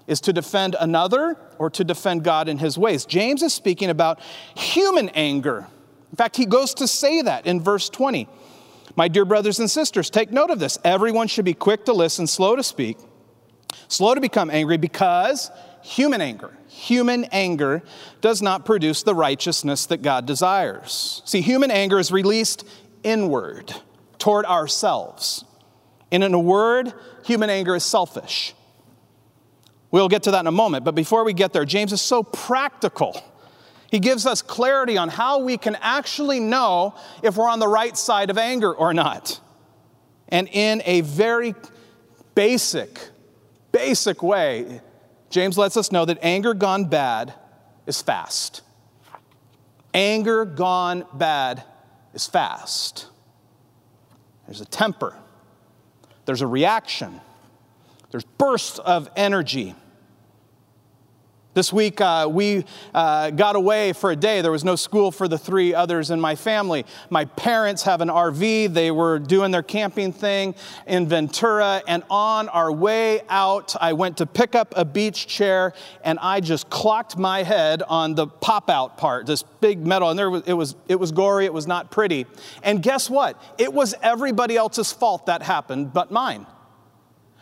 is 0.07 0.21
to 0.23 0.33
defend 0.33 0.75
another 0.81 1.37
or 1.59 1.69
to 1.71 1.85
defend 1.85 2.25
God 2.25 2.49
in 2.49 2.59
his 2.59 2.79
ways. 2.79 3.05
James 3.05 3.43
is 3.43 3.53
speaking 3.53 3.91
about 3.91 4.21
human 4.57 5.11
anger. 5.11 5.67
In 6.11 6.17
fact, 6.17 6.37
he 6.37 6.47
goes 6.47 6.75
to 6.75 6.89
say 6.89 7.23
that 7.23 7.47
in 7.47 7.61
verse 7.61 7.91
20. 7.91 8.27
My 8.97 9.07
dear 9.07 9.25
brothers 9.25 9.61
and 9.61 9.71
sisters, 9.71 10.11
take 10.11 10.33
note 10.33 10.51
of 10.51 10.59
this. 10.59 10.79
Everyone 10.83 11.29
should 11.29 11.45
be 11.45 11.55
quick 11.55 11.85
to 11.85 11.93
listen, 11.93 12.27
slow 12.27 12.57
to 12.57 12.63
speak, 12.63 12.97
slow 13.87 14.15
to 14.15 14.21
become 14.21 14.51
angry, 14.51 14.79
because 14.79 15.51
human 15.89 16.21
anger 16.21 16.53
human 16.79 17.25
anger 17.33 17.83
does 18.21 18.41
not 18.41 18.65
produce 18.65 19.03
the 19.03 19.15
righteousness 19.15 19.87
that 19.87 20.01
God 20.01 20.27
desires. 20.27 21.23
See, 21.25 21.41
human 21.41 21.71
anger 21.71 21.99
is 21.99 22.13
released 22.13 22.65
inward 23.03 23.75
toward 24.19 24.47
ourselves. 24.47 25.45
And 26.13 26.23
in 26.23 26.33
a 26.35 26.39
word, 26.39 26.93
human 27.25 27.51
anger 27.51 27.75
is 27.75 27.85
selfish. 27.85 28.55
We'll 29.91 30.09
get 30.09 30.23
to 30.25 30.31
that 30.33 30.41
in 30.41 30.47
a 30.47 30.53
moment, 30.53 30.85
but 30.85 30.95
before 30.95 31.25
we 31.25 31.33
get 31.33 31.53
there, 31.53 31.65
James 31.65 31.93
is 31.93 32.01
so 32.01 32.23
practical. 32.23 33.21
He 33.91 33.99
gives 33.99 34.27
us 34.27 34.43
clarity 34.43 34.99
on 34.99 35.09
how 35.09 35.41
we 35.41 35.57
can 35.57 35.77
actually 35.81 36.41
know 36.41 36.95
if 37.23 37.37
we're 37.37 37.49
on 37.49 37.59
the 37.59 37.69
right 37.69 37.97
side 37.97 38.31
of 38.31 38.39
anger 38.39 38.73
or 38.73 38.95
not. 38.95 39.41
And 40.29 40.47
in 40.49 40.83
a 40.85 41.01
very 41.01 41.55
basic, 42.35 43.01
basic 43.73 44.23
way, 44.23 44.83
James 45.31 45.59
lets 45.59 45.77
us 45.77 45.93
know 45.93 46.05
that 46.05 46.19
anger 46.23 46.55
gone 46.55 46.87
bad 46.87 47.35
is 47.87 48.01
fast. 48.01 48.63
Anger 49.93 50.45
gone 50.45 51.05
bad 51.13 51.65
is 52.15 52.27
fast. 52.27 53.07
There's 54.47 54.61
a 54.61 54.67
temper, 54.67 55.15
there's 56.25 56.41
a 56.41 56.47
reaction, 56.47 57.21
there's 58.11 58.25
bursts 58.25 58.79
of 58.79 59.11
energy. 59.17 59.75
This 61.59 61.73
week, 61.73 62.01
uh, 62.01 62.29
we 62.31 62.65
uh, 62.95 63.31
got 63.31 63.57
away 63.57 63.93
for 63.93 64.13
a 64.13 64.15
day. 64.15 64.43
There 64.43 64.53
was 64.53 64.63
no 64.63 64.77
school 64.77 65.11
for 65.11 65.27
the 65.27 65.37
three 65.37 65.75
others 65.75 66.13
in 66.13 66.21
my 66.21 66.37
family. 66.37 66.87
My 67.11 67.25
parents 67.25 67.83
have 67.83 68.01
an 68.01 68.07
RV. 68.07 68.73
They 68.73 68.93
were 68.93 69.19
doing 69.19 69.51
their 69.51 69.65
camping 69.65 70.13
thing 70.13 70.55
in 70.87 71.09
Ventura. 71.09 71.83
And 71.89 72.05
on 72.11 72.49
our 72.51 72.71
way 72.71 73.23
out, 73.29 73.75
I 73.81 73.95
went 73.95 74.19
to 74.19 74.27
pick 74.27 74.55
up 74.55 74.73
a 74.77 74.85
beach 74.85 75.27
chair 75.27 75.73
and 76.05 76.21
I 76.21 76.39
just 76.39 76.71
clocked 76.71 77.19
my 77.19 77.43
head 77.43 77.83
on 77.83 78.15
the 78.15 78.29
pop 78.29 78.71
out 78.71 78.97
part, 78.97 79.27
this 79.27 79.43
big 79.43 79.85
metal. 79.85 80.11
And 80.11 80.17
there 80.17 80.31
was, 80.31 80.45
it, 80.47 80.55
was, 80.55 80.77
it 80.87 81.01
was 81.01 81.11
gory, 81.11 81.45
it 81.45 81.53
was 81.53 81.67
not 81.67 81.91
pretty. 81.91 82.27
And 82.63 82.85
guess 82.85 83.11
what? 83.11 83.37
It 83.59 83.73
was 83.73 83.97
everybody 84.01 84.57
else's 84.57 84.93
fault 84.93 85.27
that 85.27 85.43
happened 85.43 85.93
but 85.93 86.13
mine. 86.13 86.47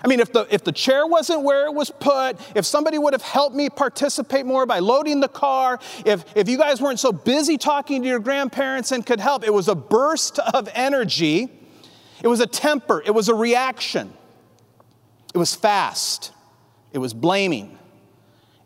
I 0.06 0.08
mean, 0.08 0.20
if 0.20 0.32
the, 0.32 0.46
if 0.54 0.62
the 0.62 0.70
chair 0.70 1.04
wasn't 1.04 1.42
where 1.42 1.66
it 1.66 1.75
was 1.75 1.90
put, 1.90 2.36
if 2.54 2.64
somebody 2.64 2.96
would 2.96 3.12
have 3.12 3.22
helped 3.22 3.56
me 3.56 3.68
participate 3.68 4.46
more 4.46 4.64
by 4.64 4.78
loading 4.78 5.18
the 5.18 5.26
car, 5.26 5.80
if, 6.04 6.25
if 6.36 6.48
you 6.48 6.56
guys 6.56 6.80
weren't 6.80 7.00
so 7.00 7.10
busy 7.10 7.58
talking 7.58 8.02
to 8.02 8.08
your 8.08 8.20
grandparents 8.20 8.92
and 8.92 9.04
could 9.04 9.18
help, 9.18 9.42
it 9.42 9.52
was 9.52 9.66
a 9.66 9.75
burst 9.75 10.38
of 10.38 10.68
energy. 10.75 11.48
It 12.22 12.28
was 12.28 12.38
a 12.38 12.46
temper. 12.46 13.02
It 13.04 13.10
was 13.10 13.28
a 13.28 13.34
reaction. 13.34 14.12
It 15.34 15.38
was 15.38 15.56
fast. 15.56 16.30
It 16.92 16.98
was 16.98 17.12
blaming. 17.12 17.75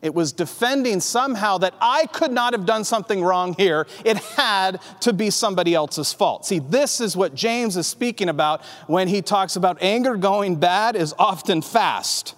It 0.02 0.14
was 0.14 0.32
defending 0.32 1.00
somehow 1.00 1.58
that 1.58 1.74
I 1.80 2.06
could 2.06 2.32
not 2.32 2.54
have 2.54 2.64
done 2.64 2.84
something 2.84 3.22
wrong 3.22 3.52
here. 3.52 3.86
It 4.02 4.16
had 4.16 4.80
to 5.00 5.12
be 5.12 5.28
somebody 5.28 5.74
else's 5.74 6.12
fault. 6.12 6.46
See, 6.46 6.58
this 6.58 7.02
is 7.02 7.16
what 7.16 7.34
James 7.34 7.76
is 7.76 7.86
speaking 7.86 8.30
about 8.30 8.64
when 8.86 9.08
he 9.08 9.20
talks 9.20 9.56
about 9.56 9.82
anger 9.82 10.16
going 10.16 10.56
bad 10.56 10.96
is 10.96 11.14
often 11.18 11.60
fast. 11.60 12.34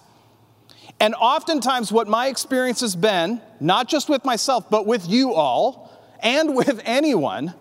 And 0.99 1.15
oftentimes, 1.15 1.91
what 1.91 2.07
my 2.07 2.27
experience 2.27 2.81
has 2.81 2.95
been, 2.95 3.41
not 3.61 3.87
just 3.87 4.09
with 4.09 4.25
myself, 4.25 4.69
but 4.69 4.85
with 4.85 5.07
you 5.07 5.33
all 5.33 5.89
and 6.21 6.55
with 6.55 6.81
anyone, 6.83 7.53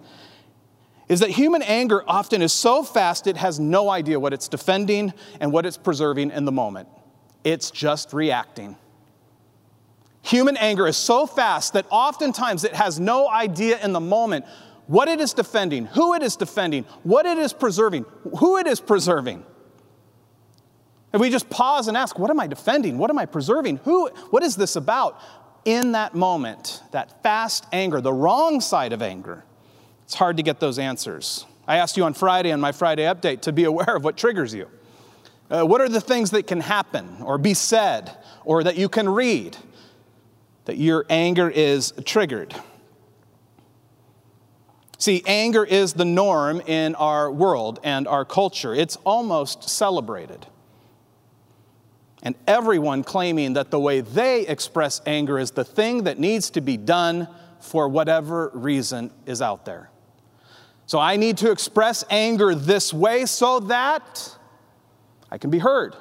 is 1.09 1.21
that 1.21 1.30
human 1.30 1.62
anger 1.62 2.02
often 2.09 2.42
is 2.42 2.52
so 2.52 2.82
fast 2.82 3.28
it 3.28 3.37
has 3.37 3.61
no 3.61 3.88
idea 3.90 4.18
what 4.18 4.32
it's 4.32 4.49
defending 4.49 5.12
and 5.40 5.52
what 5.52 5.64
it's 5.64 5.76
preserving 5.76 6.32
in 6.32 6.44
the 6.44 6.52
moment. 6.52 6.88
It's 7.44 7.71
just 7.71 8.12
reacting. 8.12 8.76
Human 10.23 10.57
anger 10.57 10.87
is 10.87 10.97
so 10.97 11.26
fast 11.26 11.73
that 11.73 11.87
oftentimes 11.91 12.64
it 12.64 12.75
has 12.75 13.00
no 13.00 13.29
idea 13.29 13.83
in 13.83 13.93
the 13.93 14.00
moment 14.00 14.45
what 14.87 15.09
it 15.09 15.21
is 15.21 15.33
defending, 15.33 15.87
who 15.87 16.14
it 16.14 16.23
is 16.23 16.37
defending, 16.37 16.85
what 17.02 17.26
it 17.26 17.38
is 17.38 17.52
preserving, 17.52 18.05
who 18.38 18.57
it 18.57 18.67
is 18.67 18.81
preserving. 18.81 19.45
If 21.12 21.21
we 21.21 21.29
just 21.29 21.50
pause 21.50 21.88
and 21.88 21.97
ask, 21.97 22.19
what 22.19 22.31
am 22.31 22.41
I 22.41 22.47
defending? 22.47 22.99
What 22.99 23.11
am 23.11 23.19
I 23.19 23.26
preserving? 23.26 23.79
Who, 23.79 24.09
what 24.31 24.43
is 24.43 24.57
this 24.57 24.76
about? 24.76 25.21
In 25.64 25.93
that 25.93 26.14
moment, 26.14 26.83
that 26.93 27.23
fast 27.23 27.67
anger, 27.73 28.00
the 28.00 28.12
wrong 28.12 28.61
side 28.61 28.93
of 28.93 29.02
anger, 29.02 29.45
it's 30.05 30.14
hard 30.14 30.37
to 30.38 30.43
get 30.43 30.61
those 30.61 30.79
answers. 30.79 31.47
I 31.67 31.76
asked 31.76 31.97
you 31.97 32.05
on 32.05 32.14
Friday, 32.14 32.50
on 32.52 32.61
my 32.61 32.73
Friday 32.73 33.05
update, 33.05 33.43
to 33.43 33.52
be 33.52 33.64
aware 33.73 33.97
of 33.97 34.05
what 34.05 34.17
triggers 34.17 34.55
you. 34.55 34.69
Uh, 35.50 35.64
what 35.64 35.81
are 35.81 35.88
the 35.88 36.00
things 36.00 36.31
that 36.31 36.47
can 36.47 36.61
happen 36.61 37.19
or 37.23 37.37
be 37.38 37.55
said 37.55 38.17
or 38.45 38.64
that 38.64 38.76
you 38.76 38.88
can 38.88 39.09
read 39.09 39.57
that 40.64 40.76
your 40.76 41.04
anger 41.09 41.50
is 41.50 41.92
triggered? 42.04 42.54
See, 44.99 45.23
anger 45.26 45.64
is 45.64 45.95
the 45.95 46.04
norm 46.04 46.61
in 46.61 46.95
our 46.95 47.31
world 47.31 47.81
and 47.83 48.07
our 48.07 48.25
culture. 48.25 48.73
It's 48.73 48.95
almost 49.04 49.69
celebrated. 49.69 50.47
And 52.23 52.37
everyone 52.47 53.02
claiming 53.02 53.54
that 53.54 53.73
the 53.73 53.81
way 53.81 54.00
they 54.00 54.47
express 54.47 55.00
anger 55.04 55.40
is 55.40 55.50
the 55.50 55.64
thing 55.64 56.04
that 56.04 56.21
needs 56.21 56.50
to 56.50 56.61
be 56.61 56.76
done 56.76 57.26
for 57.59 57.88
whatever 57.88 58.52
reason 58.54 59.11
is 59.26 59.42
out 59.42 59.64
there. 59.64 59.90
So 60.87 61.00
I 61.00 61.16
need 61.16 61.38
to 61.38 61.50
express 61.50 62.04
anger 62.09 62.54
this 62.54 62.92
way 62.92 63.26
so 63.26 63.59
that 63.59 64.37
I 65.33 65.38
can 65.38 65.50
be 65.50 65.59
heard. 65.59 65.97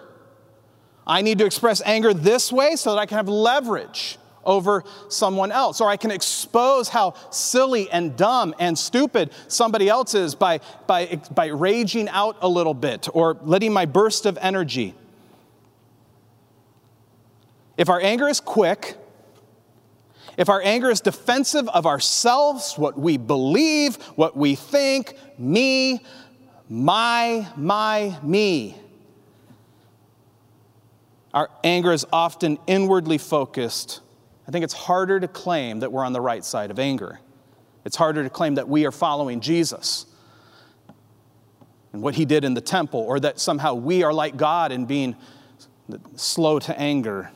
I 1.08 1.24
need 1.24 1.40
to 1.40 1.46
express 1.46 1.82
anger 1.86 2.14
this 2.14 2.52
way 2.52 2.76
so 2.76 2.92
that 2.94 3.00
I 3.00 3.08
can 3.08 3.18
have 3.18 3.28
leverage 3.28 4.20
over 4.46 4.84
someone 5.10 5.52
else. 5.52 5.82
Or 5.82 5.90
I 5.90 5.98
can 5.98 6.12
expose 6.12 6.90
how 6.90 7.16
silly 7.30 7.90
and 7.92 8.16
dumb 8.16 8.54
and 8.60 8.78
stupid 8.78 9.32
somebody 9.48 9.90
else 9.90 10.14
is 10.14 10.36
by, 10.36 10.60
by, 10.88 11.22
by 11.34 11.48
raging 11.48 12.10
out 12.10 12.38
a 12.42 12.48
little 12.48 12.74
bit 12.74 13.08
or 13.14 13.38
letting 13.44 13.74
my 13.74 13.86
burst 13.86 14.26
of 14.26 14.38
energy. 14.42 14.96
If 17.78 17.90
our 17.90 18.02
anger 18.02 18.28
is 18.28 18.40
quick, 18.40 18.96
if 20.38 20.50
our 20.50 20.62
anger 20.62 20.90
is 20.90 21.02
defensive 21.02 21.68
of 21.70 21.86
ourselves, 21.86 22.78
what 22.78 22.98
we 22.98 23.18
believe, 23.18 23.96
what 24.16 24.38
we 24.38 24.56
think, 24.56 25.16
me, 25.38 26.04
my, 26.70 27.48
my, 27.58 28.18
me, 28.24 28.78
our 31.34 31.50
anger 31.64 31.92
is 31.92 32.06
often 32.12 32.58
inwardly 32.68 33.18
focused 33.18 34.02
I 34.52 34.54
think 34.54 34.66
it's 34.66 34.74
harder 34.74 35.18
to 35.18 35.30
claim 35.30 35.80
that 35.80 35.94
we're 35.94 36.04
on 36.04 36.12
the 36.12 36.20
right 36.20 36.44
side 36.44 36.72
of 36.72 36.78
anger. 36.78 37.22
It's 37.86 37.96
harder 37.96 38.22
to 38.22 38.30
claim 38.30 38.56
that 38.56 38.68
we 38.68 38.86
are 38.86 38.92
following 38.92 39.40
Jesus 39.40 40.06
and 41.94 42.02
what 42.02 42.16
he 42.16 42.26
did 42.26 42.44
in 42.44 42.54
the 42.54 42.60
temple, 42.60 43.00
or 43.00 43.18
that 43.22 43.40
somehow 43.40 43.76
we 43.76 44.04
are 44.04 44.12
like 44.12 44.36
God 44.36 44.74
in 44.74 44.84
being 44.84 45.16
slow 46.18 46.60
to 46.60 46.78
anger. 46.78 47.32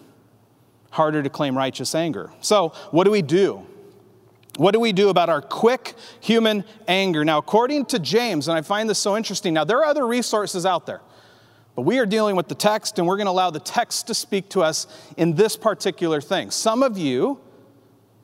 Harder 0.91 1.23
to 1.23 1.29
claim 1.29 1.57
righteous 1.57 1.95
anger. 1.95 2.33
So, 2.41 2.73
what 2.91 3.05
do 3.05 3.11
we 3.11 3.21
do? 3.21 3.65
What 4.57 4.73
do 4.73 4.81
we 4.81 4.91
do 4.91 5.07
about 5.07 5.29
our 5.29 5.41
quick 5.41 5.93
human 6.19 6.65
anger? 6.85 7.23
Now, 7.23 7.37
according 7.37 7.85
to 7.85 7.99
James, 7.99 8.49
and 8.49 8.57
I 8.57 8.61
find 8.61 8.89
this 8.89 8.99
so 8.99 9.15
interesting, 9.15 9.53
now 9.53 9.63
there 9.63 9.77
are 9.77 9.85
other 9.85 10.05
resources 10.05 10.65
out 10.65 10.85
there. 10.85 10.99
But 11.75 11.81
we 11.81 11.99
are 11.99 12.05
dealing 12.05 12.35
with 12.35 12.47
the 12.47 12.55
text, 12.55 12.97
and 12.99 13.07
we're 13.07 13.17
going 13.17 13.25
to 13.25 13.31
allow 13.31 13.49
the 13.49 13.59
text 13.59 14.07
to 14.07 14.13
speak 14.13 14.49
to 14.49 14.63
us 14.63 14.87
in 15.17 15.35
this 15.35 15.57
particular 15.57 16.21
thing. 16.21 16.51
Some 16.51 16.83
of 16.83 16.97
you 16.97 17.41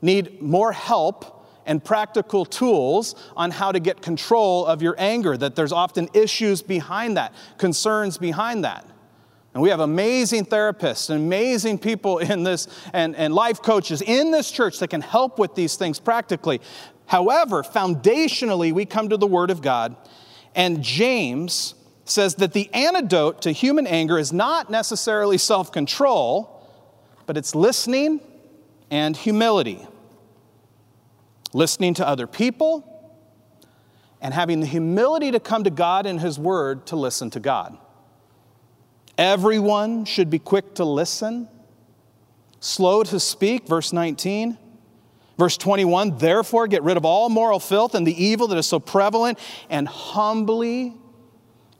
need 0.01 0.41
more 0.41 0.71
help 0.71 1.45
and 1.65 1.83
practical 1.83 2.45
tools 2.45 3.15
on 3.35 3.51
how 3.51 3.71
to 3.71 3.79
get 3.79 4.01
control 4.01 4.65
of 4.65 4.81
your 4.81 4.95
anger, 4.97 5.37
that 5.37 5.55
there's 5.55 5.71
often 5.71 6.09
issues 6.13 6.61
behind 6.61 7.17
that, 7.17 7.33
concerns 7.57 8.17
behind 8.17 8.63
that. 8.63 8.85
And 9.53 9.61
we 9.61 9.69
have 9.69 9.81
amazing 9.81 10.45
therapists 10.45 11.09
and 11.09 11.19
amazing 11.19 11.77
people 11.79 12.19
in 12.19 12.43
this 12.43 12.67
and, 12.93 13.15
and 13.17 13.33
life 13.33 13.61
coaches 13.61 14.01
in 14.01 14.31
this 14.31 14.49
church 14.49 14.79
that 14.79 14.87
can 14.87 15.01
help 15.01 15.37
with 15.37 15.55
these 15.55 15.75
things 15.75 15.99
practically. 15.99 16.61
However, 17.05 17.61
foundationally, 17.61 18.71
we 18.71 18.85
come 18.85 19.09
to 19.09 19.17
the 19.17 19.27
Word 19.27 19.51
of 19.51 19.61
God, 19.61 19.97
and 20.55 20.81
James 20.81 21.75
says 22.05 22.35
that 22.35 22.53
the 22.53 22.69
antidote 22.73 23.41
to 23.43 23.51
human 23.51 23.87
anger 23.87 24.17
is 24.17 24.33
not 24.33 24.69
necessarily 24.69 25.37
self 25.37 25.71
control, 25.71 26.67
but 27.25 27.37
it's 27.37 27.55
listening 27.55 28.19
and 28.89 29.15
humility. 29.15 29.87
Listening 31.53 31.93
to 31.95 32.07
other 32.07 32.27
people 32.27 32.87
and 34.21 34.33
having 34.33 34.59
the 34.59 34.67
humility 34.67 35.31
to 35.31 35.39
come 35.39 35.63
to 35.63 35.69
God 35.69 36.05
in 36.05 36.19
His 36.19 36.37
Word 36.37 36.85
to 36.87 36.95
listen 36.95 37.29
to 37.31 37.39
God. 37.39 37.77
Everyone 39.17 40.05
should 40.05 40.29
be 40.29 40.39
quick 40.39 40.75
to 40.75 40.85
listen, 40.85 41.49
slow 42.59 43.03
to 43.03 43.19
speak, 43.19 43.67
verse 43.67 43.91
19. 43.91 44.57
Verse 45.37 45.57
21 45.57 46.17
Therefore, 46.19 46.67
get 46.67 46.83
rid 46.83 46.97
of 46.97 47.05
all 47.05 47.29
moral 47.29 47.59
filth 47.59 47.95
and 47.95 48.05
the 48.05 48.23
evil 48.23 48.47
that 48.47 48.57
is 48.57 48.67
so 48.67 48.79
prevalent, 48.79 49.39
and 49.69 49.87
humbly 49.87 50.93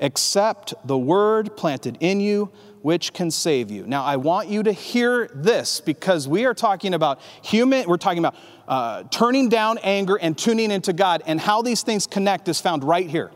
accept 0.02 0.74
the 0.86 0.98
word 0.98 1.56
planted 1.56 1.98
in 2.00 2.20
you, 2.20 2.52
which 2.82 3.14
can 3.14 3.30
save 3.30 3.70
you. 3.70 3.86
Now, 3.86 4.04
I 4.04 4.16
want 4.16 4.50
you 4.50 4.64
to 4.64 4.72
hear 4.72 5.30
this 5.34 5.80
because 5.80 6.28
we 6.28 6.46
are 6.46 6.56
talking 6.56 6.94
about 6.94 7.22
human, 7.44 7.88
we're 7.88 7.98
talking 7.98 8.20
about 8.20 8.36
uh, 8.68 9.04
turning 9.12 9.50
down 9.50 9.78
anger 9.80 10.16
and 10.16 10.38
tuning 10.38 10.72
into 10.72 10.92
God, 10.92 11.22
and 11.26 11.40
how 11.40 11.62
these 11.62 11.84
things 11.84 12.08
connect 12.08 12.48
is 12.48 12.60
found 12.60 12.84
right 12.84 13.08
here. 13.08 13.32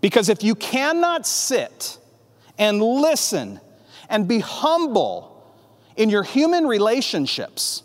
Because 0.00 0.30
if 0.30 0.42
you 0.42 0.54
cannot 0.54 1.26
sit 1.26 1.98
and 2.58 2.82
listen 2.82 3.60
and 4.08 4.26
be 4.26 4.38
humble 4.38 5.44
in 5.96 6.08
your 6.08 6.22
human 6.22 6.66
relationships, 6.66 7.82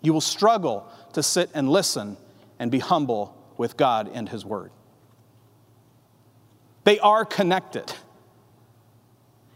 you 0.00 0.14
will 0.14 0.22
struggle 0.22 0.88
to 1.12 1.22
sit 1.22 1.50
and 1.52 1.68
listen 1.68 2.16
and 2.58 2.70
be 2.70 2.78
humble 2.78 3.36
with 3.58 3.76
God 3.76 4.10
and 4.12 4.28
His 4.28 4.44
Word. 4.44 4.70
They 6.86 7.00
are 7.00 7.24
connected. 7.24 7.92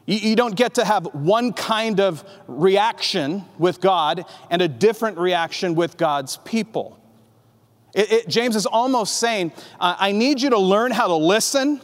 You, 0.05 0.35
don't 0.35 0.57
get 0.57 0.75
to 0.75 0.85
have 0.85 1.15
one 1.15 1.53
kind 1.53 2.01
of 2.01 2.25
reaction 2.49 3.45
with 3.57 3.81
God 3.81 4.25
and 4.51 4.61
a 4.61 4.67
different 4.67 5.17
reaction 5.17 5.77
with 5.77 5.97
God's 5.97 6.39
people. 6.39 6.99
It, 7.95 8.13
it, 8.13 8.29
James 8.29 8.57
is 8.57 8.67
almost 8.67 9.19
saying, 9.19 9.53
uh, 9.79 9.95
I 9.97 10.11
need 10.11 10.43
you 10.43 10.51
to 10.51 10.59
learn 10.59 10.91
how 10.91 11.07
to 11.07 11.15
listen 11.15 11.81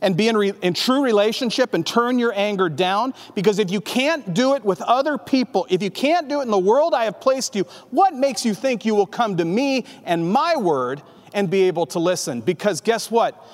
and 0.00 0.16
be 0.16 0.28
in, 0.28 0.36
re, 0.36 0.52
in 0.62 0.74
true 0.74 1.02
relationship 1.02 1.74
and 1.74 1.84
turn 1.84 2.20
your 2.20 2.32
anger 2.32 2.68
down. 2.68 3.14
Because 3.34 3.58
if 3.58 3.72
you 3.72 3.80
can't 3.80 4.32
do 4.32 4.54
it 4.54 4.64
with 4.64 4.80
other 4.80 5.18
people, 5.18 5.66
if 5.70 5.82
you 5.82 5.90
can't 5.90 6.28
do 6.28 6.38
it 6.38 6.44
in 6.44 6.52
the 6.52 6.56
world 6.56 6.94
I 6.94 7.06
have 7.06 7.20
placed 7.20 7.56
you, 7.56 7.64
what 7.90 8.14
makes 8.14 8.44
you 8.44 8.54
think 8.54 8.84
you 8.84 8.94
will 8.94 9.08
come 9.08 9.38
to 9.38 9.44
me 9.44 9.86
and 10.04 10.30
my 10.30 10.54
word 10.54 11.02
and 11.34 11.50
be 11.50 11.62
able 11.62 11.86
to 11.86 11.98
listen? 11.98 12.40
Because 12.40 12.80
guess 12.80 13.10
what? 13.10 13.44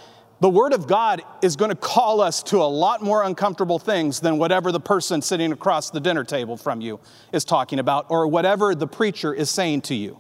The 0.41 0.49
Word 0.49 0.73
of 0.73 0.87
God 0.87 1.23
is 1.43 1.57
going 1.57 1.71
to 1.71 1.77
call 1.77 2.21
us 2.21 2.43
to 2.45 2.59
a 2.59 2.65
lot 2.65 3.03
more 3.03 3.25
uncomfortable 3.25 3.79
things 3.79 4.21
than 4.21 4.39
whatever 4.39 4.71
the 4.71 4.81
person 4.81 5.21
sitting 5.21 5.51
across 5.51 5.91
the 5.91 5.99
dinner 5.99 6.23
table 6.23 6.57
from 6.57 6.81
you 6.81 7.01
is 7.33 7.45
talking 7.45 7.81
about 7.81 8.07
or 8.09 8.29
whatever 8.29 8.75
the 8.75 8.87
preacher 8.87 9.35
is 9.35 9.51
saying 9.51 9.83
to 9.83 9.95
you. 9.95 10.19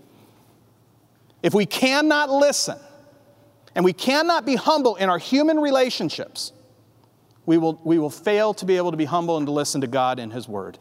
If 1.42 1.54
we 1.54 1.66
cannot 1.66 2.30
listen 2.30 2.78
and 3.76 3.84
we 3.84 3.92
cannot 3.92 4.44
be 4.44 4.56
humble 4.56 4.96
in 4.96 5.08
our 5.08 5.18
human 5.18 5.60
relationships, 5.60 6.52
we 7.46 7.56
will, 7.56 7.80
we 7.84 7.98
will 7.98 8.10
fail 8.10 8.52
to 8.54 8.64
be 8.64 8.76
able 8.76 8.90
to 8.90 8.96
be 8.96 9.04
humble 9.04 9.36
and 9.36 9.46
to 9.46 9.52
listen 9.52 9.80
to 9.82 9.86
God 9.86 10.18
and 10.18 10.32
His 10.32 10.48
Word. 10.48 10.78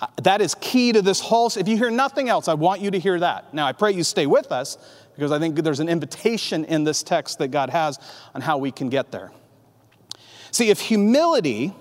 Uh, 0.00 0.06
that 0.22 0.40
is 0.40 0.54
key 0.54 0.92
to 0.92 1.02
this 1.02 1.20
whole. 1.20 1.48
If 1.48 1.68
you 1.68 1.76
hear 1.76 1.90
nothing 1.90 2.30
else, 2.30 2.48
I 2.48 2.54
want 2.54 2.80
you 2.80 2.90
to 2.90 2.98
hear 2.98 3.20
that. 3.20 3.52
Now, 3.52 3.66
I 3.66 3.72
pray 3.72 3.92
you 3.92 4.02
stay 4.02 4.26
with 4.26 4.50
us 4.50 4.78
because 5.20 5.32
I 5.32 5.38
think 5.38 5.54
there's 5.56 5.80
an 5.80 5.90
invitation 5.90 6.64
in 6.64 6.84
this 6.84 7.02
text 7.02 7.40
that 7.40 7.48
God 7.48 7.68
has 7.68 7.98
on 8.34 8.40
how 8.40 8.56
we 8.56 8.72
can 8.72 8.88
get 8.88 9.12
there. 9.12 9.30
See, 10.50 10.70
if 10.70 10.80
humility 10.80 11.74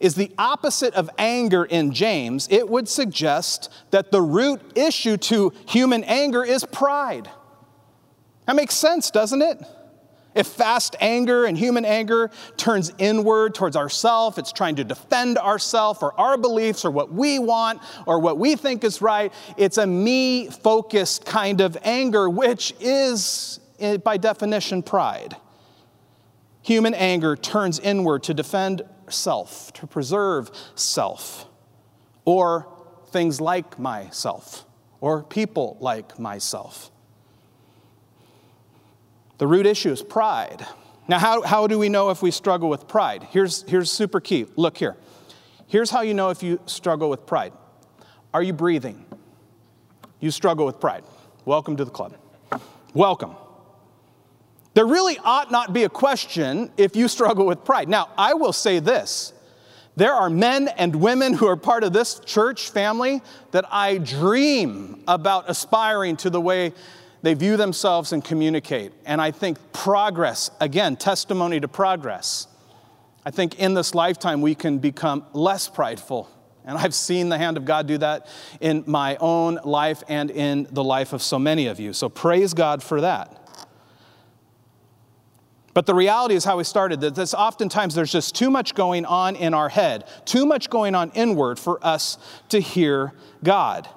is 0.00 0.14
the 0.14 0.32
opposite 0.38 0.94
of 0.94 1.10
anger 1.18 1.66
in 1.66 1.92
James, 1.92 2.48
it 2.50 2.66
would 2.66 2.88
suggest 2.88 3.70
that 3.90 4.10
the 4.10 4.22
root 4.22 4.62
issue 4.74 5.18
to 5.18 5.52
human 5.68 6.02
anger 6.04 6.42
is 6.42 6.64
pride. 6.64 7.28
That 8.46 8.56
makes 8.56 8.74
sense, 8.74 9.10
doesn't 9.10 9.42
it? 9.42 9.62
If 10.34 10.46
fast 10.46 10.96
anger 11.00 11.44
and 11.44 11.58
human 11.58 11.84
anger 11.84 12.30
turns 12.56 12.92
inward 12.98 13.54
towards 13.54 13.76
ourself, 13.76 14.38
it's 14.38 14.52
trying 14.52 14.76
to 14.76 14.84
defend 14.84 15.36
ourself 15.36 16.02
or 16.02 16.18
our 16.18 16.38
beliefs 16.38 16.84
or 16.84 16.90
what 16.90 17.12
we 17.12 17.38
want 17.38 17.80
or 18.06 18.18
what 18.18 18.38
we 18.38 18.56
think 18.56 18.82
is 18.82 19.02
right, 19.02 19.32
it's 19.56 19.76
a 19.76 19.86
me 19.86 20.48
focused 20.48 21.26
kind 21.26 21.60
of 21.60 21.76
anger, 21.82 22.30
which 22.30 22.72
is, 22.80 23.60
eh, 23.78 23.98
by 23.98 24.16
definition, 24.16 24.82
pride. 24.82 25.36
Human 26.62 26.94
anger 26.94 27.36
turns 27.36 27.78
inward 27.78 28.22
to 28.24 28.34
defend 28.34 28.82
self, 29.08 29.72
to 29.74 29.86
preserve 29.86 30.50
self, 30.74 31.46
or 32.24 32.68
things 33.08 33.40
like 33.40 33.78
myself, 33.78 34.64
or 35.00 35.24
people 35.24 35.76
like 35.80 36.18
myself. 36.18 36.90
The 39.42 39.48
root 39.48 39.66
issue 39.66 39.90
is 39.90 40.04
pride. 40.04 40.64
Now, 41.08 41.18
how, 41.18 41.42
how 41.42 41.66
do 41.66 41.76
we 41.76 41.88
know 41.88 42.10
if 42.10 42.22
we 42.22 42.30
struggle 42.30 42.68
with 42.68 42.86
pride? 42.86 43.24
Here's, 43.32 43.62
here's 43.62 43.90
super 43.90 44.20
key. 44.20 44.46
Look 44.54 44.78
here. 44.78 44.96
Here's 45.66 45.90
how 45.90 46.02
you 46.02 46.14
know 46.14 46.30
if 46.30 46.44
you 46.44 46.60
struggle 46.66 47.10
with 47.10 47.26
pride. 47.26 47.52
Are 48.32 48.40
you 48.40 48.52
breathing? 48.52 49.04
You 50.20 50.30
struggle 50.30 50.64
with 50.64 50.78
pride. 50.78 51.02
Welcome 51.44 51.76
to 51.78 51.84
the 51.84 51.90
club. 51.90 52.16
Welcome. 52.94 53.34
There 54.74 54.86
really 54.86 55.18
ought 55.24 55.50
not 55.50 55.72
be 55.72 55.82
a 55.82 55.88
question 55.88 56.70
if 56.76 56.94
you 56.94 57.08
struggle 57.08 57.44
with 57.44 57.64
pride. 57.64 57.88
Now, 57.88 58.10
I 58.16 58.34
will 58.34 58.52
say 58.52 58.78
this 58.78 59.32
there 59.96 60.14
are 60.14 60.30
men 60.30 60.68
and 60.68 60.94
women 60.94 61.34
who 61.34 61.48
are 61.48 61.56
part 61.56 61.82
of 61.82 61.92
this 61.92 62.20
church 62.20 62.70
family 62.70 63.20
that 63.50 63.64
I 63.72 63.98
dream 63.98 65.02
about 65.08 65.50
aspiring 65.50 66.16
to 66.18 66.30
the 66.30 66.40
way 66.40 66.74
they 67.22 67.34
view 67.34 67.56
themselves 67.56 68.12
and 68.12 68.24
communicate. 68.24 68.92
And 69.06 69.20
I 69.20 69.30
think 69.30 69.58
progress, 69.72 70.50
again, 70.60 70.96
testimony 70.96 71.60
to 71.60 71.68
progress. 71.68 72.48
I 73.24 73.30
think 73.30 73.58
in 73.60 73.74
this 73.74 73.94
lifetime 73.94 74.42
we 74.42 74.54
can 74.54 74.78
become 74.78 75.24
less 75.32 75.68
prideful. 75.68 76.28
And 76.64 76.76
I've 76.78 76.94
seen 76.94 77.28
the 77.28 77.38
hand 77.38 77.56
of 77.56 77.64
God 77.64 77.86
do 77.86 77.98
that 77.98 78.26
in 78.60 78.84
my 78.86 79.16
own 79.16 79.58
life 79.64 80.02
and 80.08 80.30
in 80.30 80.66
the 80.70 80.84
life 80.84 81.12
of 81.12 81.22
so 81.22 81.38
many 81.38 81.66
of 81.66 81.80
you. 81.80 81.92
So 81.92 82.08
praise 82.08 82.54
God 82.54 82.82
for 82.82 83.00
that. 83.00 83.38
But 85.74 85.86
the 85.86 85.94
reality 85.94 86.34
is 86.34 86.44
how 86.44 86.58
we 86.58 86.64
started 86.64 87.00
that 87.00 87.14
this 87.14 87.32
oftentimes 87.32 87.94
there's 87.94 88.12
just 88.12 88.34
too 88.34 88.50
much 88.50 88.74
going 88.74 89.06
on 89.06 89.36
in 89.36 89.54
our 89.54 89.70
head, 89.70 90.04
too 90.24 90.44
much 90.44 90.68
going 90.68 90.94
on 90.94 91.10
inward 91.14 91.58
for 91.58 91.84
us 91.84 92.18
to 92.50 92.60
hear 92.60 93.12
God. 93.42 93.88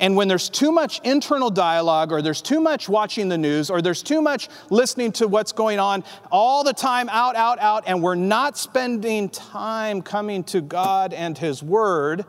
And 0.00 0.16
when 0.16 0.28
there's 0.28 0.48
too 0.48 0.70
much 0.70 1.00
internal 1.02 1.50
dialogue, 1.50 2.12
or 2.12 2.22
there's 2.22 2.40
too 2.40 2.60
much 2.60 2.88
watching 2.88 3.28
the 3.28 3.38
news, 3.38 3.68
or 3.68 3.82
there's 3.82 4.02
too 4.02 4.22
much 4.22 4.48
listening 4.70 5.10
to 5.12 5.26
what's 5.26 5.50
going 5.50 5.80
on 5.80 6.04
all 6.30 6.62
the 6.62 6.72
time, 6.72 7.08
out, 7.08 7.34
out, 7.34 7.58
out, 7.58 7.84
and 7.86 8.00
we're 8.00 8.14
not 8.14 8.56
spending 8.56 9.28
time 9.28 10.02
coming 10.02 10.44
to 10.44 10.60
God 10.60 11.12
and 11.12 11.36
His 11.36 11.62
Word, 11.62 12.24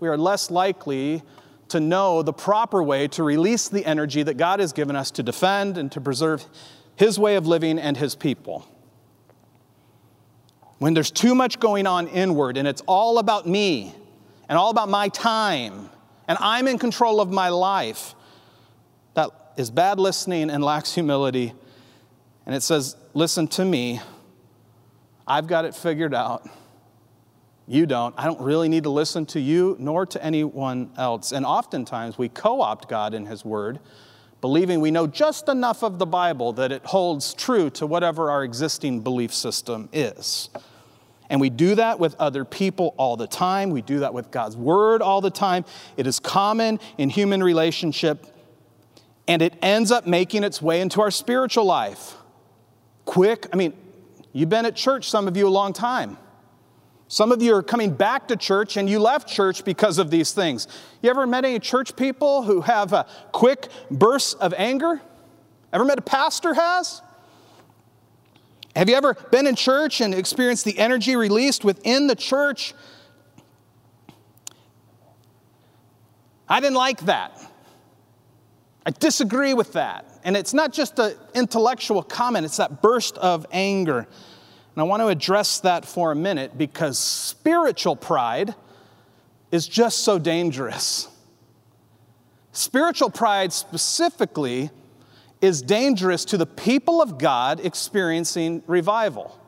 we 0.00 0.08
are 0.08 0.18
less 0.18 0.50
likely 0.50 1.22
to 1.68 1.80
know 1.80 2.22
the 2.22 2.32
proper 2.32 2.82
way 2.82 3.08
to 3.08 3.22
release 3.22 3.68
the 3.68 3.84
energy 3.86 4.22
that 4.22 4.36
God 4.36 4.60
has 4.60 4.72
given 4.72 4.96
us 4.96 5.10
to 5.12 5.22
defend 5.22 5.78
and 5.78 5.90
to 5.92 6.00
preserve 6.00 6.44
his 6.96 7.18
way 7.18 7.36
of 7.36 7.46
living 7.46 7.78
and 7.78 7.96
his 7.96 8.14
people. 8.14 8.68
When 10.78 10.94
there's 10.94 11.10
too 11.10 11.34
much 11.34 11.58
going 11.58 11.86
on 11.86 12.08
inward 12.08 12.56
and 12.56 12.68
it's 12.68 12.82
all 12.82 13.18
about 13.18 13.48
me 13.48 13.94
and 14.48 14.58
all 14.58 14.70
about 14.70 14.88
my 14.88 15.08
time 15.08 15.88
and 16.28 16.38
I'm 16.40 16.68
in 16.68 16.78
control 16.78 17.20
of 17.20 17.30
my 17.30 17.48
life, 17.48 18.14
that 19.14 19.30
is 19.56 19.70
bad 19.70 19.98
listening 19.98 20.50
and 20.50 20.64
lacks 20.64 20.94
humility. 20.94 21.52
And 22.46 22.54
it 22.54 22.62
says, 22.62 22.96
Listen 23.14 23.46
to 23.48 23.64
me. 23.64 24.00
I've 25.26 25.46
got 25.46 25.64
it 25.64 25.74
figured 25.74 26.14
out. 26.14 26.48
You 27.66 27.86
don't. 27.86 28.14
I 28.18 28.24
don't 28.24 28.40
really 28.40 28.68
need 28.68 28.82
to 28.82 28.90
listen 28.90 29.24
to 29.26 29.40
you 29.40 29.76
nor 29.78 30.04
to 30.06 30.22
anyone 30.22 30.90
else. 30.98 31.32
And 31.32 31.46
oftentimes 31.46 32.18
we 32.18 32.28
co 32.28 32.60
opt 32.60 32.88
God 32.88 33.14
in 33.14 33.26
His 33.26 33.44
Word 33.44 33.78
believing 34.44 34.78
we 34.78 34.90
know 34.90 35.06
just 35.06 35.48
enough 35.48 35.82
of 35.82 35.98
the 35.98 36.04
Bible 36.04 36.52
that 36.52 36.70
it 36.70 36.84
holds 36.84 37.32
true 37.32 37.70
to 37.70 37.86
whatever 37.86 38.30
our 38.30 38.44
existing 38.44 39.00
belief 39.00 39.32
system 39.32 39.88
is. 39.90 40.50
And 41.30 41.40
we 41.40 41.50
do 41.50 41.74
that 41.76 41.98
with 41.98 42.14
other 42.18 42.44
people 42.44 42.94
all 42.98 43.16
the 43.16 43.26
time. 43.26 43.70
We 43.70 43.82
do 43.82 44.00
that 44.00 44.12
with 44.12 44.30
God's 44.30 44.56
Word 44.56 45.02
all 45.02 45.20
the 45.20 45.30
time. 45.30 45.64
It 45.96 46.06
is 46.06 46.20
common 46.20 46.78
in 46.98 47.08
human 47.08 47.42
relationship, 47.42 48.26
and 49.26 49.40
it 49.40 49.54
ends 49.62 49.90
up 49.90 50.06
making 50.06 50.44
its 50.44 50.60
way 50.60 50.80
into 50.80 51.00
our 51.00 51.10
spiritual 51.10 51.64
life. 51.64 52.14
Quick, 53.06 53.46
I 53.52 53.56
mean, 53.56 53.72
you've 54.32 54.50
been 54.50 54.66
at 54.66 54.76
church, 54.76 55.08
some 55.08 55.26
of 55.26 55.36
you, 55.36 55.48
a 55.48 55.50
long 55.50 55.72
time. 55.72 56.18
Some 57.08 57.32
of 57.32 57.42
you 57.42 57.54
are 57.54 57.62
coming 57.62 57.92
back 57.92 58.28
to 58.28 58.36
church 58.36 58.76
and 58.76 58.88
you 58.88 58.98
left 58.98 59.28
church 59.28 59.64
because 59.64 59.98
of 59.98 60.10
these 60.10 60.32
things. 60.32 60.66
You 61.02 61.10
ever 61.10 61.26
met 61.26 61.44
any 61.44 61.58
church 61.58 61.96
people 61.96 62.42
who 62.42 62.62
have 62.62 62.92
a 62.92 63.06
quick 63.30 63.68
bursts 63.90 64.34
of 64.34 64.54
anger? 64.54 65.00
Ever 65.72 65.84
met 65.84 65.98
a 65.98 66.02
pastor 66.02 66.54
has? 66.54 67.02
Have 68.76 68.88
you 68.88 68.96
ever 68.96 69.14
been 69.14 69.46
in 69.46 69.54
church 69.54 70.00
and 70.00 70.14
experienced 70.14 70.64
the 70.64 70.78
energy 70.78 71.14
released 71.14 71.64
within 71.64 72.08
the 72.08 72.16
church? 72.16 72.74
I 76.48 76.60
didn't 76.60 76.76
like 76.76 77.00
that. 77.02 77.40
I 78.84 78.90
disagree 78.90 79.54
with 79.54 79.72
that. 79.74 80.06
And 80.24 80.36
it's 80.36 80.52
not 80.52 80.72
just 80.72 80.98
an 80.98 81.14
intellectual 81.34 82.02
comment, 82.02 82.44
it's 82.44 82.56
that 82.56 82.82
burst 82.82 83.16
of 83.18 83.46
anger. 83.52 83.98
And 83.98 84.80
I 84.80 84.82
want 84.82 85.00
to 85.02 85.08
address 85.08 85.60
that 85.60 85.84
for 85.84 86.10
a 86.10 86.16
minute 86.16 86.58
because 86.58 86.98
spiritual 86.98 87.94
pride 87.94 88.54
is 89.52 89.68
just 89.68 90.00
so 90.00 90.18
dangerous. 90.18 91.08
Spiritual 92.52 93.10
pride 93.10 93.52
specifically 93.52 94.70
is 95.44 95.62
dangerous 95.62 96.24
to 96.26 96.36
the 96.36 96.46
people 96.46 97.00
of 97.00 97.18
God 97.18 97.60
experiencing 97.60 98.62
revival. 98.66 99.38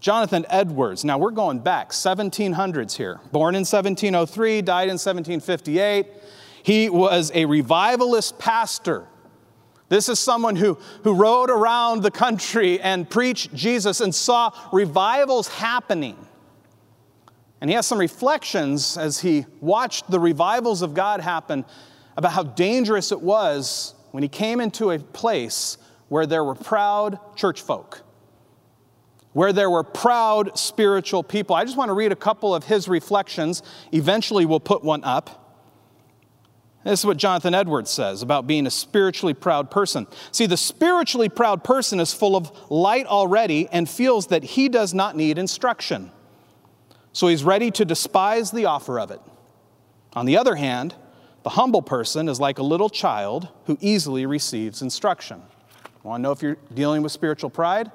Jonathan 0.00 0.46
Edwards, 0.48 1.04
now 1.04 1.18
we're 1.18 1.30
going 1.30 1.58
back 1.58 1.90
1700s 1.90 2.96
here, 2.96 3.20
born 3.32 3.54
in 3.54 3.60
1703, 3.60 4.62
died 4.62 4.84
in 4.84 4.94
1758. 4.94 6.06
He 6.62 6.88
was 6.88 7.32
a 7.34 7.44
revivalist 7.44 8.38
pastor 8.38 9.08
this 9.88 10.08
is 10.08 10.18
someone 10.18 10.56
who, 10.56 10.74
who 11.02 11.14
rode 11.14 11.50
around 11.50 12.02
the 12.02 12.10
country 12.10 12.80
and 12.80 13.08
preached 13.08 13.54
Jesus 13.54 14.00
and 14.00 14.14
saw 14.14 14.52
revivals 14.72 15.48
happening. 15.48 16.16
And 17.60 17.70
he 17.70 17.74
has 17.74 17.86
some 17.86 17.98
reflections 17.98 18.96
as 18.96 19.20
he 19.20 19.46
watched 19.60 20.10
the 20.10 20.20
revivals 20.20 20.82
of 20.82 20.94
God 20.94 21.20
happen 21.20 21.64
about 22.16 22.32
how 22.32 22.42
dangerous 22.42 23.12
it 23.12 23.20
was 23.20 23.94
when 24.10 24.22
he 24.22 24.28
came 24.28 24.60
into 24.60 24.90
a 24.90 24.98
place 24.98 25.78
where 26.08 26.26
there 26.26 26.42
were 26.42 26.54
proud 26.54 27.18
church 27.36 27.60
folk, 27.60 28.02
where 29.32 29.52
there 29.52 29.70
were 29.70 29.84
proud 29.84 30.58
spiritual 30.58 31.22
people. 31.22 31.54
I 31.54 31.64
just 31.64 31.76
want 31.76 31.90
to 31.90 31.94
read 31.94 32.12
a 32.12 32.16
couple 32.16 32.54
of 32.54 32.64
his 32.64 32.88
reflections. 32.88 33.62
Eventually, 33.92 34.46
we'll 34.46 34.60
put 34.60 34.82
one 34.82 35.04
up. 35.04 35.44
This 36.84 37.00
is 37.00 37.06
what 37.06 37.18
Jonathan 37.18 37.54
Edwards 37.54 37.90
says 37.90 38.22
about 38.22 38.46
being 38.46 38.66
a 38.66 38.70
spiritually 38.70 39.34
proud 39.34 39.70
person. 39.70 40.06
See, 40.32 40.46
the 40.46 40.56
spiritually 40.56 41.28
proud 41.28 41.62
person 41.62 42.00
is 42.00 42.14
full 42.14 42.34
of 42.34 42.50
light 42.70 43.06
already 43.06 43.68
and 43.70 43.88
feels 43.88 44.28
that 44.28 44.42
he 44.42 44.68
does 44.70 44.94
not 44.94 45.14
need 45.14 45.38
instruction. 45.38 46.10
So 47.12 47.26
he's 47.26 47.44
ready 47.44 47.70
to 47.72 47.84
despise 47.84 48.50
the 48.50 48.66
offer 48.66 48.98
of 48.98 49.10
it. 49.10 49.20
On 50.14 50.24
the 50.24 50.38
other 50.38 50.54
hand, 50.54 50.94
the 51.42 51.50
humble 51.50 51.82
person 51.82 52.28
is 52.28 52.40
like 52.40 52.58
a 52.58 52.62
little 52.62 52.90
child 52.90 53.48
who 53.66 53.78
easily 53.80 54.26
receives 54.26 54.82
instruction. 54.82 55.42
Want 56.08 56.20
to 56.20 56.22
know 56.22 56.32
if 56.32 56.42
you're 56.42 56.56
dealing 56.72 57.02
with 57.02 57.12
spiritual 57.12 57.50
pride? 57.50 57.90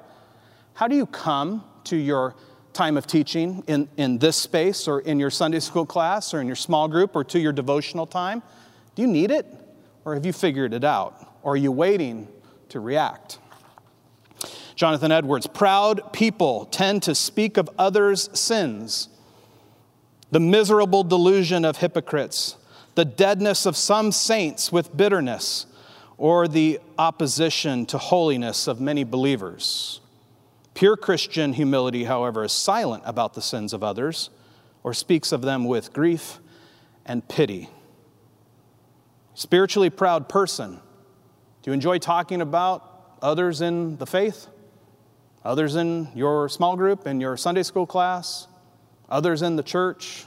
How 0.74 0.86
do 0.86 0.94
you 0.94 1.06
come 1.06 1.64
to 1.84 1.96
your 1.96 2.36
time 2.72 2.96
of 2.96 3.06
teaching 3.06 3.64
in, 3.66 3.88
in 3.96 4.18
this 4.18 4.36
space 4.36 4.86
or 4.86 5.00
in 5.00 5.18
your 5.18 5.30
Sunday 5.30 5.58
school 5.58 5.84
class 5.84 6.32
or 6.32 6.40
in 6.40 6.46
your 6.46 6.56
small 6.56 6.86
group 6.86 7.16
or 7.16 7.24
to 7.24 7.40
your 7.40 7.52
devotional 7.52 8.06
time? 8.06 8.40
Do 8.94 9.02
you 9.02 9.08
need 9.08 9.30
it? 9.30 9.46
Or 10.04 10.14
have 10.14 10.24
you 10.24 10.32
figured 10.32 10.74
it 10.74 10.84
out? 10.84 11.34
Or 11.42 11.54
are 11.54 11.56
you 11.56 11.72
waiting 11.72 12.28
to 12.68 12.78
react? 12.78 13.38
Jonathan 14.76 15.10
Edwards 15.10 15.46
proud 15.46 16.12
people 16.12 16.66
tend 16.66 17.02
to 17.04 17.14
speak 17.14 17.56
of 17.56 17.68
others' 17.78 18.28
sins, 18.38 19.08
the 20.30 20.40
miserable 20.40 21.02
delusion 21.02 21.64
of 21.64 21.78
hypocrites, 21.78 22.56
the 22.94 23.04
deadness 23.04 23.66
of 23.66 23.76
some 23.76 24.12
saints 24.12 24.70
with 24.70 24.96
bitterness, 24.96 25.66
or 26.16 26.46
the 26.46 26.80
opposition 26.96 27.86
to 27.86 27.98
holiness 27.98 28.68
of 28.68 28.80
many 28.80 29.02
believers. 29.02 30.00
Pure 30.74 30.96
Christian 30.98 31.52
humility, 31.52 32.04
however, 32.04 32.44
is 32.44 32.52
silent 32.52 33.02
about 33.04 33.34
the 33.34 33.42
sins 33.42 33.72
of 33.72 33.82
others 33.82 34.30
or 34.82 34.94
speaks 34.94 35.32
of 35.32 35.42
them 35.42 35.64
with 35.64 35.92
grief 35.92 36.38
and 37.04 37.26
pity. 37.28 37.68
Spiritually 39.34 39.90
proud 39.90 40.28
person. 40.28 40.74
Do 41.62 41.70
you 41.70 41.72
enjoy 41.72 41.98
talking 41.98 42.40
about 42.40 43.16
others 43.20 43.60
in 43.60 43.96
the 43.96 44.06
faith? 44.06 44.46
others 45.44 45.76
in 45.76 46.08
your 46.14 46.48
small 46.48 46.76
group, 46.76 47.06
in 47.06 47.20
your 47.20 47.36
Sunday 47.36 47.62
school 47.62 47.86
class, 47.86 48.48
others 49.08 49.42
in 49.42 49.56
the 49.56 49.62
church, 49.62 50.26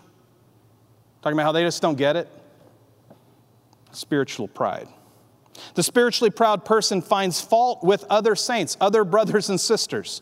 talking 1.21 1.38
about 1.38 1.45
how 1.45 1.51
they 1.51 1.63
just 1.63 1.82
don't 1.82 1.97
get 1.97 2.15
it. 2.15 2.30
Spiritual 3.91 4.47
pride. 4.47 4.88
The 5.73 5.84
spiritually 5.84 6.30
proud 6.30 6.65
person 6.65 7.02
finds 7.02 7.41
fault 7.41 7.84
with 7.84 8.06
other 8.10 8.36
saints, 8.36 8.78
other 8.80 9.04
brothers 9.04 9.50
and 9.50 9.60
sisters. 9.60 10.21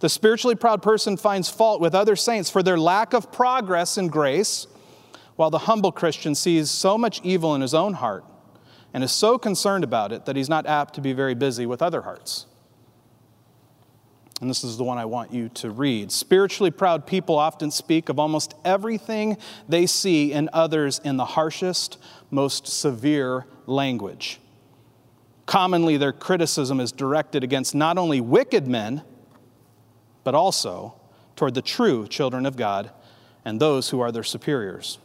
The 0.00 0.08
spiritually 0.08 0.56
proud 0.56 0.82
person 0.82 1.16
finds 1.16 1.50
fault 1.50 1.80
with 1.80 1.94
other 1.94 2.16
saints 2.16 2.50
for 2.50 2.62
their 2.62 2.78
lack 2.78 3.12
of 3.12 3.30
progress 3.30 3.98
in 3.98 4.08
grace, 4.08 4.66
while 5.36 5.50
the 5.50 5.58
humble 5.58 5.92
Christian 5.92 6.34
sees 6.34 6.70
so 6.70 6.98
much 6.98 7.20
evil 7.22 7.54
in 7.54 7.60
his 7.60 7.74
own 7.74 7.94
heart 7.94 8.24
and 8.92 9.04
is 9.04 9.12
so 9.12 9.38
concerned 9.38 9.84
about 9.84 10.12
it 10.12 10.24
that 10.26 10.36
he's 10.36 10.48
not 10.48 10.66
apt 10.66 10.94
to 10.94 11.00
be 11.00 11.12
very 11.12 11.34
busy 11.34 11.66
with 11.66 11.80
other 11.82 12.02
hearts. 12.02 12.46
And 14.40 14.48
this 14.48 14.64
is 14.64 14.78
the 14.78 14.84
one 14.84 14.96
I 14.96 15.04
want 15.04 15.34
you 15.34 15.50
to 15.50 15.70
read. 15.70 16.10
Spiritually 16.10 16.70
proud 16.70 17.06
people 17.06 17.38
often 17.38 17.70
speak 17.70 18.08
of 18.08 18.18
almost 18.18 18.54
everything 18.64 19.36
they 19.68 19.84
see 19.84 20.32
in 20.32 20.48
others 20.54 20.98
in 21.04 21.18
the 21.18 21.26
harshest, 21.26 21.98
most 22.30 22.66
severe 22.66 23.46
language. 23.66 24.40
Commonly, 25.46 25.96
their 25.96 26.12
criticism 26.12 26.78
is 26.80 26.92
directed 26.92 27.42
against 27.42 27.74
not 27.74 27.98
only 27.98 28.20
wicked 28.20 28.68
men, 28.68 29.02
but 30.22 30.34
also 30.34 30.94
toward 31.34 31.54
the 31.54 31.62
true 31.62 32.06
children 32.06 32.46
of 32.46 32.56
God 32.56 32.90
and 33.44 33.58
those 33.58 33.90
who 33.90 34.00
are 34.00 34.12
their 34.12 34.22
superiors. 34.22 34.98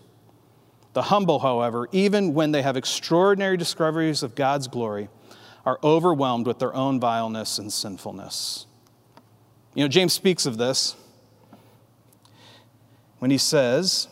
The 0.94 1.04
humble, 1.04 1.40
however, 1.40 1.90
even 1.92 2.34
when 2.34 2.52
they 2.52 2.62
have 2.62 2.78
extraordinary 2.78 3.58
discoveries 3.58 4.24
of 4.24 4.36
God's 4.36 4.68
glory, 4.68 5.10
are 5.66 5.80
overwhelmed 5.84 6.46
with 6.46 6.60
their 6.60 6.74
own 6.76 7.00
vileness 7.00 7.58
and 7.58 7.74
sinfulness. 7.74 8.68
You 9.74 9.84
know, 9.84 9.88
James 9.88 10.14
speaks 10.14 10.46
of 10.46 10.58
this 10.58 10.96
when 13.20 13.32
he 13.32 13.38
says, 13.38 14.08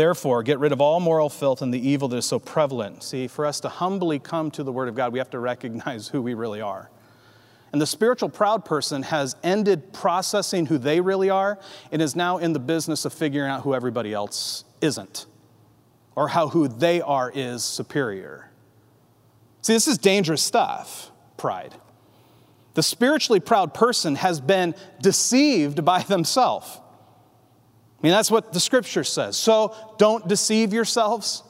Therefore, 0.00 0.42
get 0.42 0.58
rid 0.58 0.72
of 0.72 0.80
all 0.80 0.98
moral 0.98 1.28
filth 1.28 1.60
and 1.60 1.74
the 1.74 1.88
evil 1.88 2.08
that 2.08 2.16
is 2.16 2.24
so 2.24 2.38
prevalent. 2.38 3.02
See, 3.02 3.28
for 3.28 3.44
us 3.44 3.60
to 3.60 3.68
humbly 3.68 4.18
come 4.18 4.50
to 4.52 4.62
the 4.62 4.72
Word 4.72 4.88
of 4.88 4.94
God, 4.94 5.12
we 5.12 5.18
have 5.18 5.28
to 5.28 5.38
recognize 5.38 6.08
who 6.08 6.22
we 6.22 6.32
really 6.32 6.62
are. 6.62 6.88
And 7.70 7.82
the 7.82 7.86
spiritual 7.86 8.30
proud 8.30 8.64
person 8.64 9.02
has 9.02 9.36
ended 9.42 9.92
processing 9.92 10.64
who 10.64 10.78
they 10.78 11.02
really 11.02 11.28
are 11.28 11.58
and 11.92 12.00
is 12.00 12.16
now 12.16 12.38
in 12.38 12.54
the 12.54 12.58
business 12.58 13.04
of 13.04 13.12
figuring 13.12 13.50
out 13.50 13.60
who 13.60 13.74
everybody 13.74 14.14
else 14.14 14.64
isn't 14.80 15.26
or 16.16 16.28
how 16.28 16.48
who 16.48 16.66
they 16.66 17.02
are 17.02 17.30
is 17.34 17.62
superior. 17.62 18.48
See, 19.60 19.74
this 19.74 19.86
is 19.86 19.98
dangerous 19.98 20.40
stuff, 20.40 21.10
pride. 21.36 21.74
The 22.72 22.82
spiritually 22.82 23.40
proud 23.40 23.74
person 23.74 24.14
has 24.14 24.40
been 24.40 24.74
deceived 25.02 25.84
by 25.84 26.04
themselves. 26.04 26.80
I 28.00 28.06
mean, 28.06 28.12
that's 28.12 28.30
what 28.30 28.54
the 28.54 28.60
scripture 28.60 29.04
says. 29.04 29.36
So 29.36 29.74
don't 29.98 30.26
deceive 30.26 30.72
yourselves. 30.72 31.42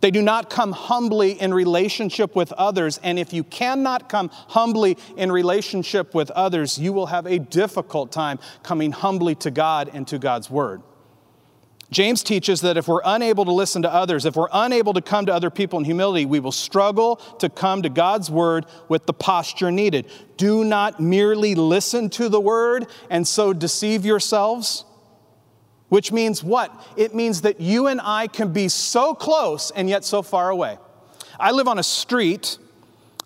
They 0.00 0.10
do 0.10 0.20
not 0.20 0.50
come 0.50 0.72
humbly 0.72 1.40
in 1.40 1.54
relationship 1.54 2.34
with 2.34 2.52
others. 2.52 2.98
And 3.02 3.18
if 3.18 3.32
you 3.32 3.44
cannot 3.44 4.08
come 4.08 4.28
humbly 4.32 4.98
in 5.16 5.30
relationship 5.30 6.14
with 6.14 6.30
others, 6.32 6.78
you 6.78 6.92
will 6.92 7.06
have 7.06 7.26
a 7.26 7.38
difficult 7.38 8.12
time 8.12 8.38
coming 8.62 8.92
humbly 8.92 9.34
to 9.36 9.50
God 9.50 9.88
and 9.94 10.06
to 10.08 10.18
God's 10.18 10.50
word. 10.50 10.82
James 11.90 12.22
teaches 12.22 12.60
that 12.62 12.76
if 12.76 12.88
we're 12.88 13.00
unable 13.04 13.44
to 13.44 13.52
listen 13.52 13.82
to 13.82 13.90
others, 13.92 14.26
if 14.26 14.34
we're 14.34 14.48
unable 14.52 14.92
to 14.94 15.00
come 15.00 15.26
to 15.26 15.32
other 15.32 15.48
people 15.48 15.78
in 15.78 15.84
humility, 15.84 16.26
we 16.26 16.40
will 16.40 16.52
struggle 16.52 17.16
to 17.38 17.48
come 17.48 17.82
to 17.82 17.88
God's 17.88 18.30
word 18.30 18.66
with 18.88 19.06
the 19.06 19.12
posture 19.12 19.70
needed. 19.70 20.10
Do 20.36 20.64
not 20.64 20.98
merely 20.98 21.54
listen 21.54 22.10
to 22.10 22.28
the 22.28 22.40
word 22.40 22.88
and 23.10 23.26
so 23.26 23.52
deceive 23.52 24.04
yourselves. 24.04 24.84
Which 25.88 26.12
means 26.12 26.42
what? 26.42 26.72
It 26.96 27.14
means 27.14 27.42
that 27.42 27.60
you 27.60 27.86
and 27.86 28.00
I 28.02 28.26
can 28.26 28.52
be 28.52 28.68
so 28.68 29.14
close 29.14 29.70
and 29.70 29.88
yet 29.88 30.04
so 30.04 30.22
far 30.22 30.50
away. 30.50 30.78
I 31.38 31.50
live 31.52 31.68
on 31.68 31.78
a 31.78 31.82
street. 31.82 32.58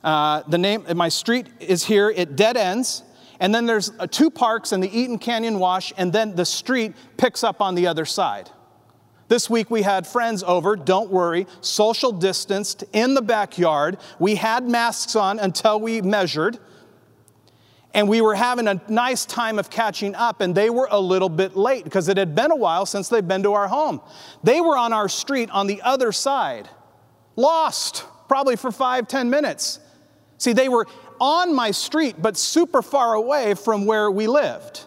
Uh, 0.03 0.43
the 0.49 0.59
name 0.59 0.85
my 0.97 1.09
street 1.09 1.47
is 1.61 1.85
here. 1.85 2.11
It 2.11 2.37
dead 2.37 2.57
ends, 2.57 3.03
and 3.41 3.55
then 3.55 3.67
there's 3.67 3.91
uh, 3.99 4.07
two 4.07 4.31
parks 4.31 4.73
and 4.73 4.83
the 4.83 4.99
Eaton 4.99 5.19
Canyon 5.19 5.59
Wash, 5.59 5.93
and 5.97 6.13
then 6.13 6.35
the 6.37 6.45
street 6.45 6.95
picks 7.17 7.45
up 7.45 7.61
on 7.61 7.75
the 7.75 7.87
other 7.87 8.05
side. 8.05 8.51
This 9.29 9.51
week 9.51 9.71
we 9.71 9.83
had 9.83 10.07
friends 10.07 10.43
over, 10.43 10.75
don't 10.75 11.11
worry, 11.11 11.47
social 11.61 12.13
distanced 12.13 12.85
in 12.95 13.13
the 13.13 13.21
backyard. 13.21 13.99
We 14.19 14.37
had 14.37 14.65
masks 14.65 15.15
on 15.17 15.39
until 15.39 15.79
we 15.79 16.01
measured. 16.01 16.59
And 17.99 18.09
we 18.09 18.21
were 18.21 18.37
having 18.37 18.69
a 18.69 18.81
nice 18.87 19.27
time 19.27 19.59
of 19.59 19.71
catching 19.71 20.15
up, 20.15 20.41
and 20.41 20.55
they 20.55 20.71
were 20.71 20.87
a 20.89 21.01
little 21.01 21.29
bit 21.29 21.57
late 21.57 21.83
because 21.83 22.07
it 22.07 22.17
had 22.17 22.33
been 22.33 22.53
a 22.53 22.57
while 22.57 22.87
since 22.87 23.09
they'd 23.09 23.27
been 23.27 23.43
to 23.43 23.55
our 23.55 23.67
home. 23.67 24.01
They 24.45 24.61
were 24.61 24.77
on 24.77 24.93
our 24.93 25.09
street 25.09 25.51
on 25.51 25.67
the 25.67 25.83
other 25.83 26.13
side, 26.13 26.69
lost 27.35 28.05
probably 28.29 28.55
for 28.55 28.71
five, 28.71 29.09
ten 29.09 29.31
minutes. 29.31 29.81
See, 30.37 30.53
they 30.53 30.69
were 30.69 30.87
on 31.21 31.53
my 31.53 31.73
street, 31.73 32.15
but 32.23 32.37
super 32.37 32.83
far 32.83 33.15
away 33.15 33.55
from 33.55 33.85
where 33.85 34.13
we 34.13 34.29
lived. 34.29 34.85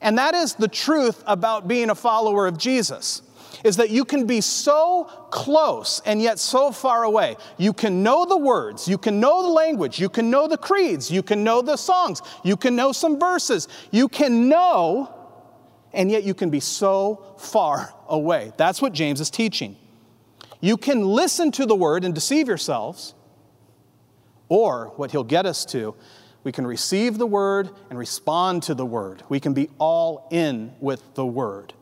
And 0.00 0.18
that 0.18 0.34
is 0.34 0.56
the 0.56 0.66
truth 0.66 1.22
about 1.24 1.68
being 1.68 1.88
a 1.88 1.94
follower 1.94 2.48
of 2.48 2.58
Jesus 2.58 3.22
is 3.64 3.76
that 3.76 3.90
you 3.90 4.04
can 4.04 4.26
be 4.26 4.40
so 4.40 5.04
close 5.30 6.00
and 6.06 6.20
yet 6.20 6.38
so 6.38 6.72
far 6.72 7.04
away. 7.04 7.36
You 7.56 7.72
can 7.72 8.02
know 8.02 8.24
the 8.24 8.36
words, 8.36 8.88
you 8.88 8.98
can 8.98 9.20
know 9.20 9.42
the 9.42 9.48
language, 9.48 9.98
you 10.00 10.08
can 10.08 10.30
know 10.30 10.48
the 10.48 10.56
creeds, 10.56 11.10
you 11.10 11.22
can 11.22 11.44
know 11.44 11.62
the 11.62 11.76
songs, 11.76 12.22
you 12.42 12.56
can 12.56 12.76
know 12.76 12.92
some 12.92 13.18
verses, 13.18 13.68
you 13.90 14.08
can 14.08 14.48
know, 14.48 15.14
and 15.92 16.10
yet 16.10 16.24
you 16.24 16.34
can 16.34 16.50
be 16.50 16.60
so 16.60 17.34
far 17.38 17.94
away. 18.08 18.52
That's 18.56 18.80
what 18.82 18.92
James 18.92 19.20
is 19.20 19.30
teaching. 19.30 19.76
You 20.60 20.76
can 20.76 21.04
listen 21.04 21.52
to 21.52 21.66
the 21.66 21.76
word 21.76 22.04
and 22.04 22.14
deceive 22.14 22.48
yourselves, 22.48 23.14
or 24.48 24.92
what 24.96 25.10
he'll 25.10 25.24
get 25.24 25.46
us 25.46 25.64
to, 25.66 25.94
we 26.44 26.52
can 26.52 26.66
receive 26.66 27.18
the 27.18 27.26
word 27.26 27.68
and 27.90 27.98
respond 27.98 28.62
to 28.64 28.74
the 28.74 28.86
word. 28.86 29.22
We 29.28 29.40
can 29.40 29.52
be 29.52 29.68
all 29.78 30.28
in 30.30 30.72
with 30.80 31.02
the 31.14 31.26
word. 31.26 31.74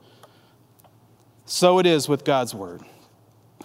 So 1.46 1.78
it 1.78 1.86
is 1.86 2.08
with 2.08 2.24
God's 2.24 2.54
word. 2.54 2.82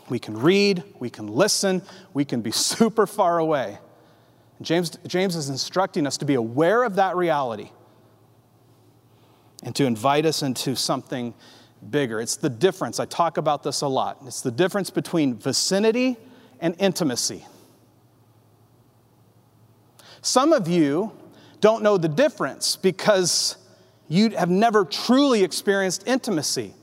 We 0.08 0.20
can 0.20 0.38
read, 0.38 0.84
we 1.00 1.10
can 1.10 1.28
listen, 1.28 1.82
we 2.14 2.26
can 2.26 2.42
be 2.42 2.52
super 2.52 3.08
far 3.08 3.40
away. 3.40 3.80
James, 4.62 4.92
James 5.08 5.36
is 5.36 5.50
instructing 5.50 6.06
us 6.06 6.18
to 6.18 6.26
be 6.26 6.36
aware 6.36 6.84
of 6.84 6.96
that 6.96 7.16
reality 7.16 7.72
and 9.64 9.76
to 9.76 9.86
invite 9.86 10.26
us 10.26 10.44
into 10.44 10.76
something 10.76 11.34
bigger. 11.90 12.22
It's 12.22 12.36
the 12.36 12.50
difference. 12.50 13.00
I 13.00 13.06
talk 13.06 13.38
about 13.38 13.64
this 13.64 13.82
a 13.82 13.88
lot. 13.88 14.20
It's 14.28 14.42
the 14.42 14.52
difference 14.52 14.92
between 14.92 15.36
vicinity 15.36 16.18
and 16.60 16.76
intimacy. 16.80 17.46
Some 20.22 20.54
of 20.54 20.68
you 20.68 21.12
don't 21.60 21.82
know 21.82 21.98
the 21.98 22.08
difference 22.08 22.76
because 22.76 23.58
you 24.08 24.30
have 24.32 24.50
never 24.50 24.86
truly 24.86 25.44
experienced 25.44 26.08
intimacy. 26.08 26.76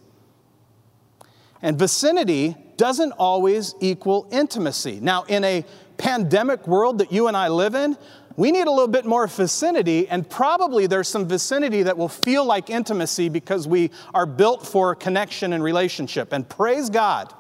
And 1.63 1.79
vicinity 1.79 2.57
doesn't 2.77 3.13
always 3.13 3.75
equal 3.81 4.29
intimacy. 4.31 5.01
Now, 5.01 5.25
in 5.25 5.45
a 5.45 5.65
pandemic 5.97 6.67
world 6.67 6.99
that 6.99 7.13
you 7.13 7.27
and 7.27 7.37
I 7.37 7.49
live 7.49 7.75
in, 7.75 7.97
we 8.37 8.53
need 8.53 8.69
a 8.69 8.71
little 8.71 8.87
bit 8.87 9.05
more 9.05 9.27
vicinity, 9.27 10.09
and 10.09 10.29
probably 10.31 10.87
there's 10.87 11.09
some 11.09 11.27
vicinity 11.27 11.83
that 11.83 11.99
will 11.99 12.09
feel 12.09 12.45
like 12.45 12.71
intimacy 12.71 13.29
because 13.29 13.67
we 13.67 13.91
are 14.15 14.27
built 14.27 14.65
for 14.65 14.95
connection 14.95 15.53
and 15.53 15.65
relationship. 15.65 16.33
And 16.33 16.49
praise 16.49 16.89
God 16.89 17.35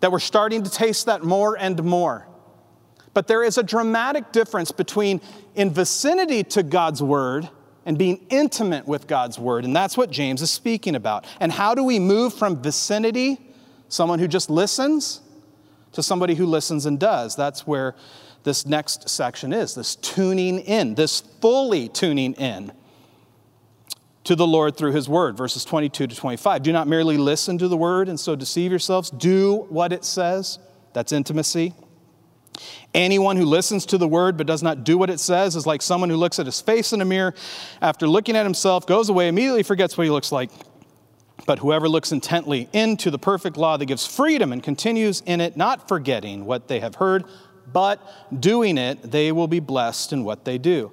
that 0.00 0.10
we're 0.10 0.18
starting 0.18 0.64
to 0.64 0.70
taste 0.70 1.06
that 1.06 1.22
more 1.22 1.56
and 1.56 1.84
more. 1.84 2.26
But 3.14 3.28
there 3.28 3.44
is 3.44 3.56
a 3.56 3.62
dramatic 3.62 4.32
difference 4.32 4.72
between 4.72 5.20
in 5.54 5.70
vicinity 5.70 6.42
to 6.44 6.64
God's 6.64 7.02
word 7.02 7.48
and 7.86 7.96
being 7.98 8.26
intimate 8.30 8.86
with 8.86 9.06
God's 9.06 9.38
word. 9.38 9.64
And 9.64 9.74
that's 9.74 9.96
what 9.96 10.10
James 10.10 10.42
is 10.42 10.50
speaking 10.50 10.94
about. 10.94 11.26
And 11.40 11.50
how 11.50 11.74
do 11.74 11.82
we 11.82 11.98
move 11.98 12.34
from 12.34 12.62
vicinity, 12.62 13.38
someone 13.88 14.18
who 14.18 14.28
just 14.28 14.50
listens, 14.50 15.20
to 15.92 16.02
somebody 16.02 16.34
who 16.34 16.46
listens 16.46 16.86
and 16.86 16.98
does? 17.00 17.34
That's 17.36 17.66
where 17.66 17.94
this 18.42 18.66
next 18.66 19.08
section 19.08 19.52
is 19.52 19.74
this 19.74 19.96
tuning 19.96 20.60
in, 20.60 20.94
this 20.94 21.20
fully 21.40 21.88
tuning 21.88 22.34
in 22.34 22.72
to 24.24 24.36
the 24.36 24.46
Lord 24.46 24.76
through 24.76 24.92
his 24.92 25.08
word, 25.08 25.36
verses 25.36 25.64
22 25.64 26.06
to 26.06 26.16
25. 26.16 26.62
Do 26.62 26.72
not 26.72 26.86
merely 26.86 27.16
listen 27.16 27.58
to 27.58 27.68
the 27.68 27.76
word 27.76 28.08
and 28.08 28.18
so 28.18 28.36
deceive 28.36 28.70
yourselves, 28.70 29.10
do 29.10 29.66
what 29.68 29.92
it 29.92 30.04
says. 30.04 30.58
That's 30.92 31.12
intimacy. 31.12 31.74
Anyone 32.92 33.36
who 33.36 33.44
listens 33.44 33.86
to 33.86 33.98
the 33.98 34.08
word 34.08 34.36
but 34.36 34.46
does 34.46 34.62
not 34.62 34.84
do 34.84 34.98
what 34.98 35.10
it 35.10 35.20
says 35.20 35.56
is 35.56 35.66
like 35.66 35.82
someone 35.82 36.10
who 36.10 36.16
looks 36.16 36.38
at 36.38 36.46
his 36.46 36.60
face 36.60 36.92
in 36.92 37.00
a 37.00 37.04
mirror, 37.04 37.34
after 37.80 38.06
looking 38.08 38.36
at 38.36 38.44
himself, 38.44 38.86
goes 38.86 39.08
away, 39.08 39.28
immediately 39.28 39.62
forgets 39.62 39.96
what 39.96 40.04
he 40.04 40.10
looks 40.10 40.32
like. 40.32 40.50
But 41.46 41.60
whoever 41.60 41.88
looks 41.88 42.12
intently 42.12 42.68
into 42.72 43.10
the 43.10 43.18
perfect 43.18 43.56
law 43.56 43.76
that 43.76 43.86
gives 43.86 44.06
freedom 44.06 44.52
and 44.52 44.62
continues 44.62 45.22
in 45.24 45.40
it, 45.40 45.56
not 45.56 45.88
forgetting 45.88 46.44
what 46.44 46.68
they 46.68 46.80
have 46.80 46.96
heard, 46.96 47.24
but 47.72 48.00
doing 48.40 48.76
it, 48.76 49.10
they 49.10 49.32
will 49.32 49.48
be 49.48 49.60
blessed 49.60 50.12
in 50.12 50.24
what 50.24 50.44
they 50.44 50.58
do. 50.58 50.92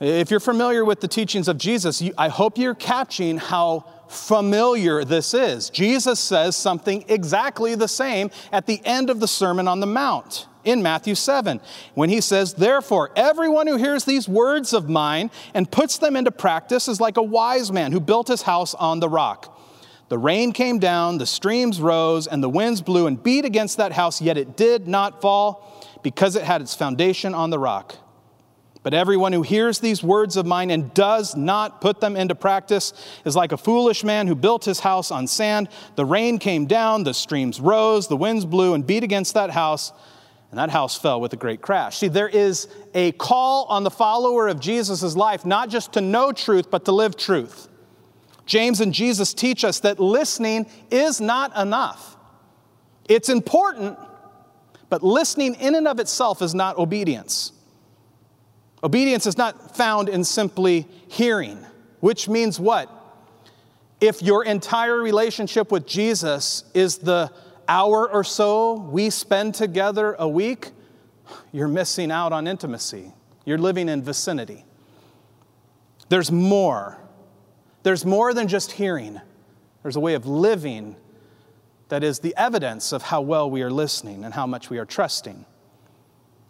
If 0.00 0.30
you're 0.30 0.40
familiar 0.40 0.84
with 0.84 1.00
the 1.00 1.08
teachings 1.08 1.46
of 1.46 1.56
Jesus, 1.56 2.02
I 2.18 2.28
hope 2.28 2.58
you're 2.58 2.74
catching 2.74 3.38
how 3.38 3.86
familiar 4.08 5.04
this 5.04 5.34
is. 5.34 5.70
Jesus 5.70 6.20
says 6.20 6.56
something 6.56 7.04
exactly 7.08 7.74
the 7.74 7.88
same 7.88 8.30
at 8.52 8.66
the 8.66 8.80
end 8.84 9.10
of 9.10 9.20
the 9.20 9.28
Sermon 9.28 9.68
on 9.68 9.80
the 9.80 9.86
Mount 9.86 10.46
in 10.64 10.82
Matthew 10.82 11.14
7 11.14 11.60
when 11.94 12.08
he 12.08 12.20
says, 12.20 12.54
Therefore, 12.54 13.10
everyone 13.16 13.66
who 13.66 13.76
hears 13.76 14.04
these 14.04 14.28
words 14.28 14.72
of 14.72 14.88
mine 14.88 15.30
and 15.52 15.70
puts 15.70 15.98
them 15.98 16.16
into 16.16 16.30
practice 16.30 16.88
is 16.88 17.00
like 17.00 17.16
a 17.16 17.22
wise 17.22 17.70
man 17.70 17.92
who 17.92 18.00
built 18.00 18.28
his 18.28 18.42
house 18.42 18.74
on 18.74 19.00
the 19.00 19.08
rock. 19.08 19.50
The 20.08 20.18
rain 20.18 20.52
came 20.52 20.78
down, 20.78 21.18
the 21.18 21.26
streams 21.26 21.80
rose, 21.80 22.26
and 22.26 22.42
the 22.42 22.48
winds 22.48 22.82
blew 22.82 23.06
and 23.06 23.22
beat 23.22 23.44
against 23.44 23.78
that 23.78 23.92
house, 23.92 24.20
yet 24.20 24.36
it 24.36 24.56
did 24.56 24.86
not 24.86 25.20
fall 25.20 25.88
because 26.02 26.36
it 26.36 26.44
had 26.44 26.60
its 26.60 26.74
foundation 26.74 27.34
on 27.34 27.50
the 27.50 27.58
rock. 27.58 27.96
But 28.84 28.92
everyone 28.92 29.32
who 29.32 29.40
hears 29.40 29.78
these 29.78 30.02
words 30.02 30.36
of 30.36 30.44
mine 30.44 30.70
and 30.70 30.92
does 30.92 31.34
not 31.34 31.80
put 31.80 32.00
them 32.00 32.16
into 32.16 32.34
practice 32.34 32.92
is 33.24 33.34
like 33.34 33.50
a 33.50 33.56
foolish 33.56 34.04
man 34.04 34.26
who 34.26 34.34
built 34.34 34.66
his 34.66 34.78
house 34.78 35.10
on 35.10 35.26
sand. 35.26 35.70
The 35.96 36.04
rain 36.04 36.38
came 36.38 36.66
down, 36.66 37.02
the 37.02 37.14
streams 37.14 37.60
rose, 37.60 38.08
the 38.08 38.16
winds 38.16 38.44
blew 38.44 38.74
and 38.74 38.86
beat 38.86 39.02
against 39.02 39.32
that 39.34 39.50
house, 39.50 39.90
and 40.50 40.58
that 40.58 40.68
house 40.68 40.98
fell 40.98 41.18
with 41.18 41.32
a 41.32 41.36
great 41.36 41.62
crash. 41.62 41.96
See, 41.96 42.08
there 42.08 42.28
is 42.28 42.68
a 42.92 43.12
call 43.12 43.64
on 43.70 43.84
the 43.84 43.90
follower 43.90 44.48
of 44.48 44.60
Jesus' 44.60 45.16
life 45.16 45.46
not 45.46 45.70
just 45.70 45.94
to 45.94 46.02
know 46.02 46.30
truth, 46.30 46.70
but 46.70 46.84
to 46.84 46.92
live 46.92 47.16
truth. 47.16 47.68
James 48.44 48.82
and 48.82 48.92
Jesus 48.92 49.32
teach 49.32 49.64
us 49.64 49.80
that 49.80 49.98
listening 49.98 50.66
is 50.90 51.22
not 51.22 51.56
enough. 51.56 52.18
It's 53.08 53.30
important, 53.30 53.98
but 54.90 55.02
listening 55.02 55.54
in 55.54 55.74
and 55.74 55.88
of 55.88 56.00
itself 56.00 56.42
is 56.42 56.54
not 56.54 56.76
obedience. 56.76 57.53
Obedience 58.84 59.26
is 59.26 59.38
not 59.38 59.74
found 59.74 60.10
in 60.10 60.22
simply 60.24 60.86
hearing, 61.08 61.58
which 62.00 62.28
means 62.28 62.60
what? 62.60 62.90
If 63.98 64.20
your 64.20 64.44
entire 64.44 65.00
relationship 65.00 65.72
with 65.72 65.86
Jesus 65.86 66.64
is 66.74 66.98
the 66.98 67.32
hour 67.66 68.10
or 68.10 68.22
so 68.22 68.74
we 68.74 69.08
spend 69.08 69.54
together 69.54 70.14
a 70.18 70.28
week, 70.28 70.70
you're 71.50 71.66
missing 71.66 72.10
out 72.10 72.34
on 72.34 72.46
intimacy. 72.46 73.10
You're 73.46 73.56
living 73.56 73.88
in 73.88 74.02
vicinity. 74.02 74.66
There's 76.10 76.30
more. 76.30 76.98
There's 77.84 78.04
more 78.04 78.34
than 78.34 78.48
just 78.48 78.72
hearing, 78.72 79.18
there's 79.82 79.96
a 79.96 80.00
way 80.00 80.14
of 80.14 80.26
living 80.26 80.96
that 81.88 82.02
is 82.02 82.18
the 82.18 82.34
evidence 82.36 82.92
of 82.92 83.02
how 83.02 83.22
well 83.22 83.50
we 83.50 83.62
are 83.62 83.70
listening 83.70 84.24
and 84.24 84.34
how 84.34 84.46
much 84.46 84.68
we 84.68 84.78
are 84.78 84.86
trusting. 84.86 85.44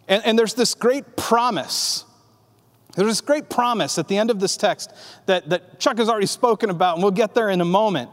And, 0.07 0.25
and 0.25 0.39
there's 0.39 0.53
this 0.53 0.73
great 0.73 1.15
promise 1.15 2.05
there's 2.95 3.09
this 3.09 3.21
great 3.21 3.49
promise 3.49 3.97
at 3.97 4.07
the 4.07 4.17
end 4.17 4.31
of 4.31 4.39
this 4.39 4.57
text 4.57 4.93
that, 5.25 5.49
that 5.49 5.79
Chuck 5.79 5.97
has 5.97 6.09
already 6.09 6.25
spoken 6.27 6.69
about, 6.69 6.95
and 6.95 7.03
we'll 7.03 7.11
get 7.11 7.33
there 7.33 7.49
in 7.49 7.61
a 7.61 7.65
moment. 7.65 8.09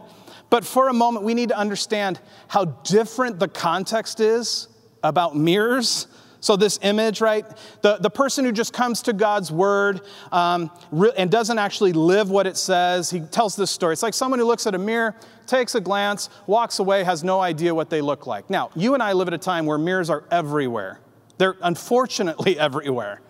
But 0.51 0.65
for 0.67 0.89
a 0.89 0.93
moment, 0.93 1.25
we 1.25 1.35
need 1.35 1.49
to 1.49 1.57
understand 1.57 2.21
how 2.49 2.67
different 2.67 3.39
the 3.39 3.49
context 3.49 4.21
is 4.21 4.69
about 5.03 5.37
mirrors. 5.37 6.09
So, 6.41 6.57
this 6.57 6.81
image, 6.83 7.21
right? 7.21 7.47
The, 7.83 7.99
the 7.99 8.11
person 8.11 8.45
who 8.45 8.51
just 8.51 8.73
comes 8.73 9.01
to 9.03 9.13
God's 9.13 9.53
word 9.53 10.01
um, 10.33 10.73
re- 10.91 11.13
and 11.17 11.31
doesn't 11.31 11.57
actually 11.57 11.93
live 11.93 12.31
what 12.31 12.49
it 12.49 12.57
says, 12.57 13.09
he 13.09 13.21
tells 13.21 13.55
this 13.55 13.71
story. 13.71 13.93
It's 13.93 14.03
like 14.03 14.13
someone 14.13 14.41
who 14.41 14.45
looks 14.45 14.67
at 14.67 14.75
a 14.75 14.79
mirror, 14.79 15.15
takes 15.47 15.77
a 15.77 15.81
glance, 15.81 16.29
walks 16.49 16.81
away, 16.81 17.05
has 17.05 17.23
no 17.23 17.41
idea 17.41 17.73
what 17.73 17.91
they 17.91 18.01
look 18.01 18.27
like. 18.27 18.51
Now, 18.51 18.71
you 18.75 18.95
and 18.95 19.03
I 19.03 19.13
live 19.13 19.29
at 19.29 19.35
a 19.35 19.39
time 19.39 19.67
where 19.67 19.79
mirrors 19.79 20.11
are 20.11 20.25
everywhere. 20.33 21.01
They're 21.39 21.57
unfortunately 21.63 22.59
everywhere. 22.59 23.21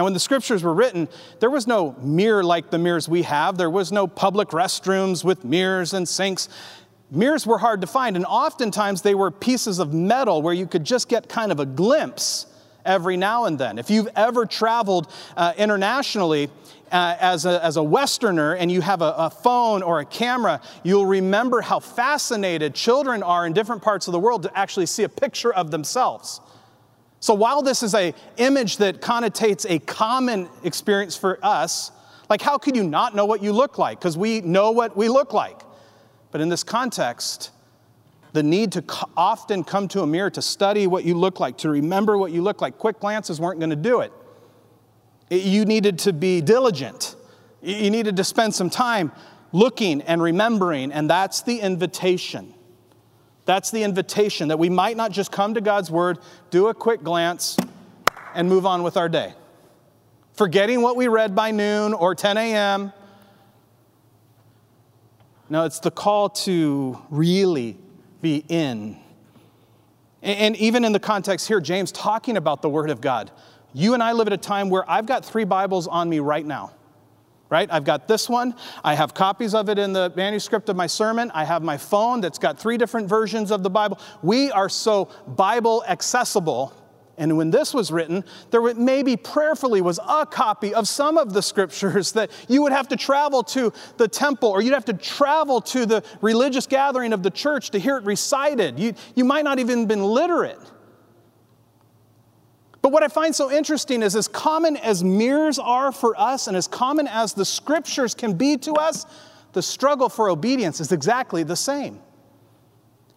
Now, 0.00 0.04
when 0.04 0.14
the 0.14 0.18
scriptures 0.18 0.62
were 0.62 0.72
written, 0.72 1.10
there 1.40 1.50
was 1.50 1.66
no 1.66 1.94
mirror 2.00 2.42
like 2.42 2.70
the 2.70 2.78
mirrors 2.78 3.06
we 3.06 3.20
have. 3.20 3.58
There 3.58 3.68
was 3.68 3.92
no 3.92 4.06
public 4.06 4.48
restrooms 4.48 5.22
with 5.24 5.44
mirrors 5.44 5.92
and 5.92 6.08
sinks. 6.08 6.48
Mirrors 7.10 7.46
were 7.46 7.58
hard 7.58 7.82
to 7.82 7.86
find, 7.86 8.16
and 8.16 8.24
oftentimes 8.24 9.02
they 9.02 9.14
were 9.14 9.30
pieces 9.30 9.78
of 9.78 9.92
metal 9.92 10.40
where 10.40 10.54
you 10.54 10.66
could 10.66 10.84
just 10.84 11.10
get 11.10 11.28
kind 11.28 11.52
of 11.52 11.60
a 11.60 11.66
glimpse 11.66 12.46
every 12.82 13.18
now 13.18 13.44
and 13.44 13.58
then. 13.58 13.78
If 13.78 13.90
you've 13.90 14.08
ever 14.16 14.46
traveled 14.46 15.12
uh, 15.36 15.52
internationally, 15.58 16.48
uh, 16.90 17.16
as, 17.20 17.44
a, 17.44 17.62
as 17.62 17.76
a 17.76 17.82
Westerner 17.82 18.54
and 18.54 18.72
you 18.72 18.80
have 18.80 19.02
a, 19.02 19.14
a, 19.18 19.28
phone 19.28 19.82
or 19.82 20.00
a 20.00 20.06
camera, 20.06 20.62
you'll 20.82 21.04
remember 21.04 21.60
how 21.60 21.78
fascinated 21.78 22.74
children 22.74 23.22
are 23.22 23.46
in 23.46 23.52
different 23.52 23.82
parts 23.82 24.08
of 24.08 24.12
the 24.12 24.18
world 24.18 24.44
to 24.44 24.58
actually 24.58 24.86
see 24.86 25.02
a 25.02 25.10
picture 25.10 25.52
of 25.52 25.70
themselves. 25.70 26.40
So 27.20 27.34
while 27.34 27.60
this 27.62 27.82
is 27.82 27.94
a 27.94 28.14
image 28.38 28.78
that 28.78 29.00
connotates 29.00 29.66
a 29.68 29.78
common 29.78 30.48
experience 30.64 31.16
for 31.16 31.38
us, 31.42 31.92
like 32.30 32.40
how 32.40 32.56
could 32.56 32.74
you 32.74 32.82
not 32.82 33.14
know 33.14 33.26
what 33.26 33.42
you 33.42 33.52
look 33.52 33.76
like? 33.76 33.98
Because 33.98 34.16
we 34.16 34.40
know 34.40 34.70
what 34.70 34.96
we 34.96 35.08
look 35.08 35.34
like. 35.34 35.60
But 36.30 36.40
in 36.40 36.48
this 36.48 36.62
context, 36.62 37.50
the 38.32 38.42
need 38.42 38.72
to 38.72 38.84
often 39.16 39.64
come 39.64 39.88
to 39.88 40.02
a 40.02 40.06
mirror 40.06 40.30
to 40.30 40.42
study 40.42 40.86
what 40.86 41.04
you 41.04 41.14
look 41.14 41.40
like, 41.40 41.58
to 41.58 41.68
remember 41.68 42.16
what 42.16 42.32
you 42.32 42.42
look 42.42 42.62
like, 42.62 42.78
quick 42.78 43.00
glances 43.00 43.40
weren't 43.40 43.58
going 43.58 43.70
to 43.70 43.76
do 43.76 44.00
it. 44.00 44.12
You 45.28 45.64
needed 45.64 45.98
to 46.00 46.12
be 46.12 46.40
diligent. 46.40 47.16
You 47.62 47.90
needed 47.90 48.16
to 48.16 48.24
spend 48.24 48.54
some 48.54 48.70
time 48.70 49.12
looking 49.52 50.02
and 50.02 50.22
remembering, 50.22 50.92
and 50.92 51.10
that's 51.10 51.42
the 51.42 51.60
invitation. 51.60 52.54
That's 53.44 53.70
the 53.70 53.82
invitation 53.82 54.48
that 54.48 54.58
we 54.58 54.68
might 54.68 54.96
not 54.96 55.12
just 55.12 55.32
come 55.32 55.54
to 55.54 55.60
God's 55.60 55.90
word, 55.90 56.18
do 56.50 56.68
a 56.68 56.74
quick 56.74 57.02
glance, 57.02 57.56
and 58.34 58.48
move 58.48 58.66
on 58.66 58.82
with 58.82 58.96
our 58.96 59.08
day. 59.08 59.34
Forgetting 60.34 60.82
what 60.82 60.96
we 60.96 61.08
read 61.08 61.34
by 61.34 61.50
noon 61.50 61.92
or 61.92 62.14
10 62.14 62.36
a.m. 62.36 62.92
No, 65.48 65.64
it's 65.64 65.80
the 65.80 65.90
call 65.90 66.28
to 66.30 66.98
really 67.10 67.76
be 68.22 68.44
in. 68.48 68.96
And 70.22 70.54
even 70.56 70.84
in 70.84 70.92
the 70.92 71.00
context 71.00 71.48
here, 71.48 71.60
James 71.60 71.90
talking 71.92 72.36
about 72.36 72.62
the 72.62 72.68
Word 72.68 72.90
of 72.90 73.00
God. 73.00 73.30
You 73.72 73.94
and 73.94 74.02
I 74.02 74.12
live 74.12 74.26
at 74.26 74.32
a 74.32 74.38
time 74.38 74.68
where 74.68 74.88
I've 74.88 75.06
got 75.06 75.24
three 75.24 75.44
Bibles 75.44 75.86
on 75.86 76.08
me 76.08 76.20
right 76.20 76.44
now 76.44 76.72
right? 77.50 77.68
I've 77.70 77.84
got 77.84 78.08
this 78.08 78.28
one. 78.28 78.54
I 78.82 78.94
have 78.94 79.12
copies 79.12 79.54
of 79.54 79.68
it 79.68 79.78
in 79.78 79.92
the 79.92 80.12
manuscript 80.16 80.68
of 80.68 80.76
my 80.76 80.86
sermon. 80.86 81.30
I 81.34 81.44
have 81.44 81.62
my 81.62 81.76
phone 81.76 82.20
that's 82.20 82.38
got 82.38 82.58
three 82.58 82.78
different 82.78 83.08
versions 83.08 83.50
of 83.50 83.62
the 83.62 83.70
Bible. 83.70 83.98
We 84.22 84.50
are 84.52 84.68
so 84.68 85.08
Bible 85.26 85.84
accessible. 85.86 86.72
And 87.18 87.36
when 87.36 87.50
this 87.50 87.74
was 87.74 87.90
written, 87.90 88.24
there 88.50 88.62
maybe 88.74 89.14
prayerfully 89.14 89.82
was 89.82 90.00
a 90.08 90.24
copy 90.24 90.72
of 90.72 90.88
some 90.88 91.18
of 91.18 91.34
the 91.34 91.42
scriptures 91.42 92.12
that 92.14 92.30
you 92.48 92.62
would 92.62 92.72
have 92.72 92.88
to 92.88 92.96
travel 92.96 93.42
to 93.44 93.72
the 93.98 94.08
temple 94.08 94.48
or 94.48 94.62
you'd 94.62 94.72
have 94.72 94.86
to 94.86 94.94
travel 94.94 95.60
to 95.62 95.84
the 95.84 96.02
religious 96.22 96.66
gathering 96.66 97.12
of 97.12 97.22
the 97.22 97.30
church 97.30 97.70
to 97.70 97.78
hear 97.78 97.98
it 97.98 98.04
recited. 98.04 98.78
You, 98.78 98.94
you 99.14 99.24
might 99.24 99.44
not 99.44 99.58
even 99.58 99.86
been 99.86 100.02
literate. 100.02 100.58
But 102.82 102.92
what 102.92 103.02
I 103.02 103.08
find 103.08 103.34
so 103.34 103.50
interesting 103.50 104.02
is 104.02 104.16
as 104.16 104.26
common 104.26 104.76
as 104.78 105.04
mirrors 105.04 105.58
are 105.58 105.92
for 105.92 106.18
us 106.18 106.46
and 106.46 106.56
as 106.56 106.66
common 106.66 107.06
as 107.06 107.34
the 107.34 107.44
scriptures 107.44 108.14
can 108.14 108.34
be 108.34 108.56
to 108.58 108.72
us, 108.74 109.04
the 109.52 109.62
struggle 109.62 110.08
for 110.08 110.30
obedience 110.30 110.80
is 110.80 110.92
exactly 110.92 111.42
the 111.42 111.56
same. 111.56 112.00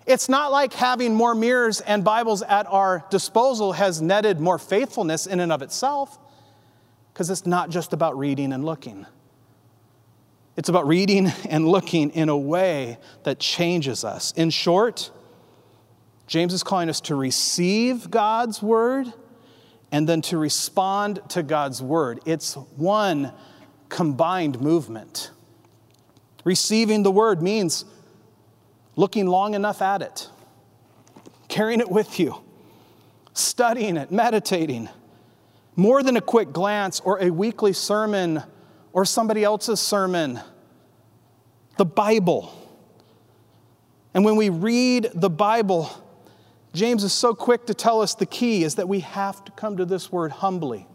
It's 0.05 0.27
not 0.27 0.51
like 0.51 0.73
having 0.73 1.15
more 1.15 1.33
mirrors 1.33 1.79
and 1.79 2.03
Bibles 2.03 2.41
at 2.41 2.67
our 2.67 3.05
disposal 3.09 3.71
has 3.71 4.01
netted 4.01 4.39
more 4.39 4.59
faithfulness 4.59 5.27
in 5.27 5.39
and 5.39 5.51
of 5.51 5.61
itself, 5.61 6.19
because 7.13 7.29
it's 7.29 7.45
not 7.45 7.69
just 7.69 7.93
about 7.93 8.17
reading 8.17 8.51
and 8.51 8.65
looking. 8.65 9.05
It's 10.57 10.67
about 10.67 10.87
reading 10.87 11.27
and 11.49 11.67
looking 11.67 12.09
in 12.09 12.27
a 12.27 12.37
way 12.37 12.97
that 13.23 13.39
changes 13.39 14.03
us. 14.03 14.33
In 14.33 14.49
short, 14.49 15.09
James 16.27 16.53
is 16.53 16.63
calling 16.63 16.89
us 16.89 16.99
to 17.01 17.15
receive 17.15 18.11
God's 18.11 18.61
word 18.61 19.13
and 19.93 20.09
then 20.09 20.23
to 20.23 20.39
respond 20.39 21.21
to 21.29 21.43
God's 21.43 21.81
word. 21.81 22.19
It's 22.25 22.55
one 22.55 23.31
combined 23.89 24.59
movement. 24.59 25.29
Receiving 26.43 27.03
the 27.03 27.11
word 27.11 27.43
means 27.43 27.85
looking 28.95 29.27
long 29.27 29.53
enough 29.53 29.83
at 29.83 30.01
it, 30.01 30.27
carrying 31.47 31.79
it 31.79 31.91
with 31.91 32.19
you, 32.19 32.35
studying 33.33 33.95
it, 33.95 34.11
meditating. 34.11 34.89
More 35.75 36.01
than 36.01 36.17
a 36.17 36.21
quick 36.21 36.51
glance 36.51 36.99
or 36.99 37.21
a 37.21 37.29
weekly 37.29 37.71
sermon 37.71 38.41
or 38.93 39.05
somebody 39.05 39.43
else's 39.43 39.79
sermon. 39.79 40.39
The 41.77 41.85
Bible. 41.85 42.51
And 44.15 44.25
when 44.25 44.37
we 44.37 44.49
read 44.49 45.11
the 45.13 45.29
Bible, 45.29 45.91
James 46.73 47.03
is 47.03 47.13
so 47.13 47.35
quick 47.35 47.67
to 47.67 47.73
tell 47.73 48.01
us 48.01 48.15
the 48.15 48.25
key 48.25 48.63
is 48.63 48.75
that 48.75 48.87
we 48.87 49.01
have 49.01 49.43
to 49.45 49.51
come 49.51 49.77
to 49.77 49.85
this 49.85 50.11
word 50.11 50.31
humbly. 50.31 50.87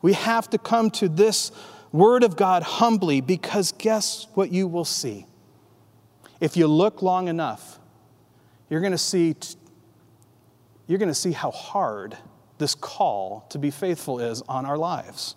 We 0.00 0.14
have 0.14 0.48
to 0.50 0.58
come 0.58 0.90
to 0.92 1.08
this 1.08 1.52
word 1.92 2.22
of 2.22 2.36
God 2.36 2.62
humbly 2.62 3.20
because 3.20 3.72
guess 3.72 4.26
what 4.34 4.50
you 4.50 4.66
will 4.66 4.84
see? 4.84 5.26
If 6.40 6.56
you 6.56 6.66
look 6.66 7.02
long 7.02 7.28
enough, 7.28 7.78
you're 8.70 8.80
going 8.80 8.92
to 8.92 8.98
see 8.98 9.34
you're 10.86 10.98
going 10.98 11.10
to 11.10 11.14
see 11.14 11.32
how 11.32 11.50
hard 11.50 12.16
this 12.56 12.74
call 12.74 13.46
to 13.50 13.58
be 13.58 13.70
faithful 13.70 14.18
is 14.20 14.42
on 14.48 14.64
our 14.64 14.78
lives. 14.78 15.36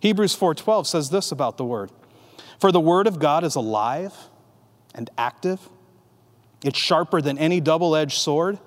Hebrews 0.00 0.34
4:12 0.36 0.86
says 0.86 1.10
this 1.10 1.30
about 1.30 1.56
the 1.56 1.64
word. 1.64 1.90
For 2.58 2.72
the 2.72 2.80
word 2.80 3.06
of 3.06 3.18
God 3.18 3.44
is 3.44 3.54
alive 3.54 4.14
and 4.94 5.08
active. 5.16 5.60
It's 6.64 6.78
sharper 6.78 7.20
than 7.20 7.38
any 7.38 7.60
double-edged 7.60 8.18
sword. 8.18 8.58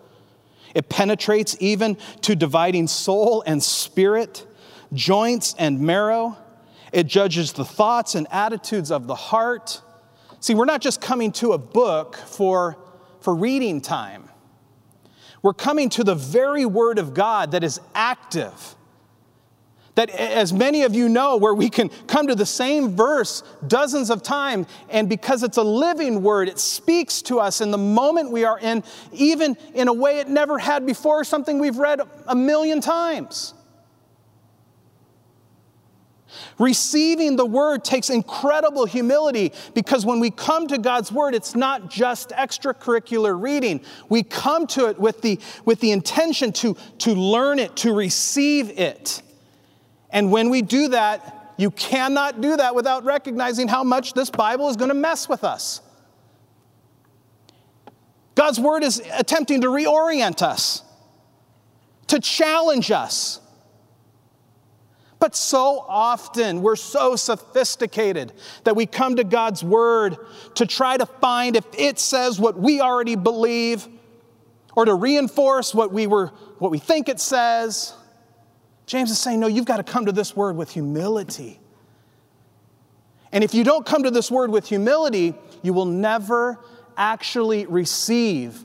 It 0.73 0.89
penetrates 0.89 1.55
even 1.59 1.97
to 2.21 2.35
dividing 2.35 2.87
soul 2.87 3.43
and 3.45 3.61
spirit, 3.61 4.45
joints 4.93 5.55
and 5.59 5.79
marrow. 5.79 6.37
It 6.91 7.07
judges 7.07 7.53
the 7.53 7.65
thoughts 7.65 8.15
and 8.15 8.27
attitudes 8.31 8.91
of 8.91 9.07
the 9.07 9.15
heart. 9.15 9.81
See, 10.39 10.55
we're 10.55 10.65
not 10.65 10.81
just 10.81 11.01
coming 11.01 11.31
to 11.33 11.53
a 11.53 11.57
book 11.57 12.15
for, 12.15 12.77
for 13.21 13.35
reading 13.35 13.81
time. 13.81 14.29
We're 15.41 15.53
coming 15.53 15.89
to 15.89 16.03
the 16.03 16.15
very 16.15 16.65
Word 16.65 16.99
of 16.99 17.13
God 17.13 17.51
that 17.51 17.63
is 17.63 17.79
active. 17.93 18.75
That, 19.95 20.09
as 20.09 20.51
many 20.51 20.83
of 20.83 20.95
you 20.95 21.07
know, 21.07 21.37
where 21.37 21.53
we 21.53 21.69
can 21.69 21.89
come 22.07 22.27
to 22.27 22.33
the 22.33 22.47
same 22.47 22.95
verse 22.95 23.43
dozens 23.67 24.09
of 24.09 24.23
times, 24.23 24.65
and 24.89 25.07
because 25.07 25.43
it's 25.43 25.57
a 25.57 25.63
living 25.63 26.23
word, 26.23 26.49
it 26.49 26.57
speaks 26.57 27.21
to 27.23 27.39
us 27.39 27.61
in 27.61 27.69
the 27.69 27.77
moment 27.77 28.31
we 28.31 28.43
are 28.43 28.57
in, 28.57 28.83
even 29.11 29.55
in 29.75 29.87
a 29.87 29.93
way 29.93 30.19
it 30.19 30.27
never 30.27 30.57
had 30.57 30.87
before, 30.87 31.23
something 31.23 31.59
we've 31.59 31.77
read 31.77 32.01
a 32.27 32.35
million 32.35 32.81
times. 32.81 33.53
Receiving 36.57 37.35
the 37.35 37.45
word 37.45 37.83
takes 37.83 38.09
incredible 38.09 38.85
humility 38.85 39.53
because 39.73 40.05
when 40.05 40.19
we 40.19 40.31
come 40.31 40.67
to 40.67 40.77
God's 40.77 41.11
word, 41.11 41.35
it's 41.35 41.55
not 41.55 41.89
just 41.89 42.29
extracurricular 42.29 43.39
reading. 43.39 43.81
We 44.09 44.23
come 44.23 44.67
to 44.67 44.87
it 44.87 44.99
with 44.99 45.21
the, 45.21 45.39
with 45.65 45.79
the 45.79 45.91
intention 45.91 46.51
to, 46.53 46.75
to 46.99 47.13
learn 47.13 47.59
it, 47.59 47.75
to 47.77 47.93
receive 47.93 48.69
it. 48.79 49.21
And 50.13 50.31
when 50.31 50.49
we 50.49 50.61
do 50.61 50.87
that, 50.89 51.53
you 51.57 51.71
cannot 51.71 52.39
do 52.39 52.55
that 52.55 52.73
without 52.73 53.03
recognizing 53.03 53.67
how 53.67 53.83
much 53.83 54.13
this 54.13 54.29
Bible 54.29 54.69
is 54.69 54.77
going 54.77 54.89
to 54.89 54.95
mess 54.95 55.27
with 55.27 55.43
us. 55.43 55.81
God's 58.35 58.59
word 58.59 58.83
is 58.83 59.01
attempting 59.13 59.61
to 59.61 59.67
reorient 59.67 60.41
us, 60.41 60.83
to 62.07 62.19
challenge 62.19 62.89
us 62.89 63.41
but 65.23 65.37
so 65.37 65.85
often 65.87 66.61
we're 66.61 66.75
so 66.75 67.15
sophisticated 67.15 68.33
that 68.65 68.75
we 68.75 68.85
come 68.85 69.15
to 69.15 69.23
God's 69.23 69.63
Word 69.63 70.17
to 70.55 70.65
try 70.65 70.97
to 70.97 71.05
find 71.05 71.55
if 71.55 71.65
it 71.77 71.97
says 71.97 72.41
what 72.41 72.59
we 72.59 72.81
already 72.81 73.15
believe 73.15 73.87
or 74.75 74.83
to 74.83 74.93
reinforce 74.93 75.73
what 75.73 75.93
we, 75.93 76.07
were, 76.07 76.27
what 76.59 76.71
we 76.71 76.77
think 76.77 77.07
it 77.07 77.21
says. 77.21 77.93
James 78.85 79.11
is 79.11 79.19
saying, 79.19 79.39
no, 79.39 79.47
you've 79.47 79.65
got 79.65 79.77
to 79.77 79.83
come 79.83 80.05
to 80.05 80.11
this 80.11 80.35
Word 80.35 80.55
with 80.57 80.71
humility. 80.71 81.59
And 83.31 83.43
if 83.43 83.53
you 83.53 83.63
don't 83.63 83.85
come 83.85 84.03
to 84.03 84.11
this 84.11 84.29
Word 84.29 84.51
with 84.51 84.67
humility, 84.67 85.33
you 85.61 85.73
will 85.73 85.85
never 85.85 86.59
actually 86.95 87.65
receive 87.65 88.63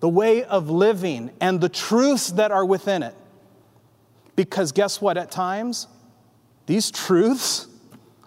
the 0.00 0.08
way 0.08 0.42
of 0.42 0.68
living 0.68 1.30
and 1.40 1.60
the 1.60 1.68
truths 1.68 2.32
that 2.32 2.50
are 2.50 2.64
within 2.64 3.02
it. 3.02 3.14
Because 4.34 4.72
guess 4.72 5.00
what? 5.00 5.16
At 5.16 5.30
times, 5.30 5.86
these 6.66 6.90
truths 6.90 7.68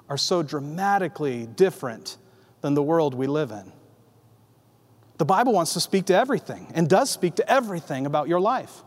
are 0.08 0.18
so 0.18 0.44
dramatically 0.44 1.48
different 1.48 2.18
than 2.62 2.76
the 2.76 2.84
world 2.84 3.14
we 3.14 3.28
live 3.28 3.52
in. 3.52 3.72
The 5.18 5.26
Bible 5.26 5.52
wants 5.52 5.74
to 5.74 5.80
speak 5.80 6.06
to 6.06 6.16
everything 6.16 6.72
and 6.76 6.88
does 6.88 7.10
speak 7.10 7.36
to 7.36 7.52
everything 7.52 8.06
about 8.06 8.28
your 8.28 8.40
life 8.40 8.85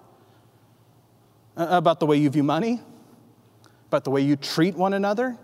about 1.59 1.99
the 1.99 2.07
way 2.07 2.17
you 2.17 2.31
view 2.31 2.45
money, 2.45 2.81
about 3.89 4.05
the 4.05 4.11
way 4.11 4.21
you 4.21 4.37
treat 4.37 4.77
one 4.77 4.95
another, 4.95 5.37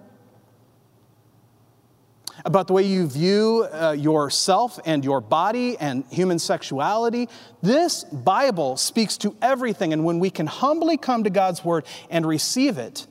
about 2.44 2.68
the 2.68 2.72
way 2.72 2.84
you 2.84 3.06
view 3.06 3.66
uh, 3.72 3.92
yourself 3.92 4.78
and 4.84 5.04
your 5.04 5.20
body 5.20 5.76
and 5.78 6.04
human 6.10 6.38
sexuality. 6.38 7.28
This 7.62 8.04
Bible 8.04 8.76
speaks 8.76 9.16
to 9.18 9.36
everything, 9.42 9.92
and 9.92 10.04
when 10.04 10.20
we 10.20 10.30
can 10.30 10.46
humbly 10.46 10.96
come 10.96 11.24
to 11.24 11.30
God's 11.30 11.64
Word 11.64 11.84
and 12.10 12.24
receive 12.24 12.78
it, 12.78 13.06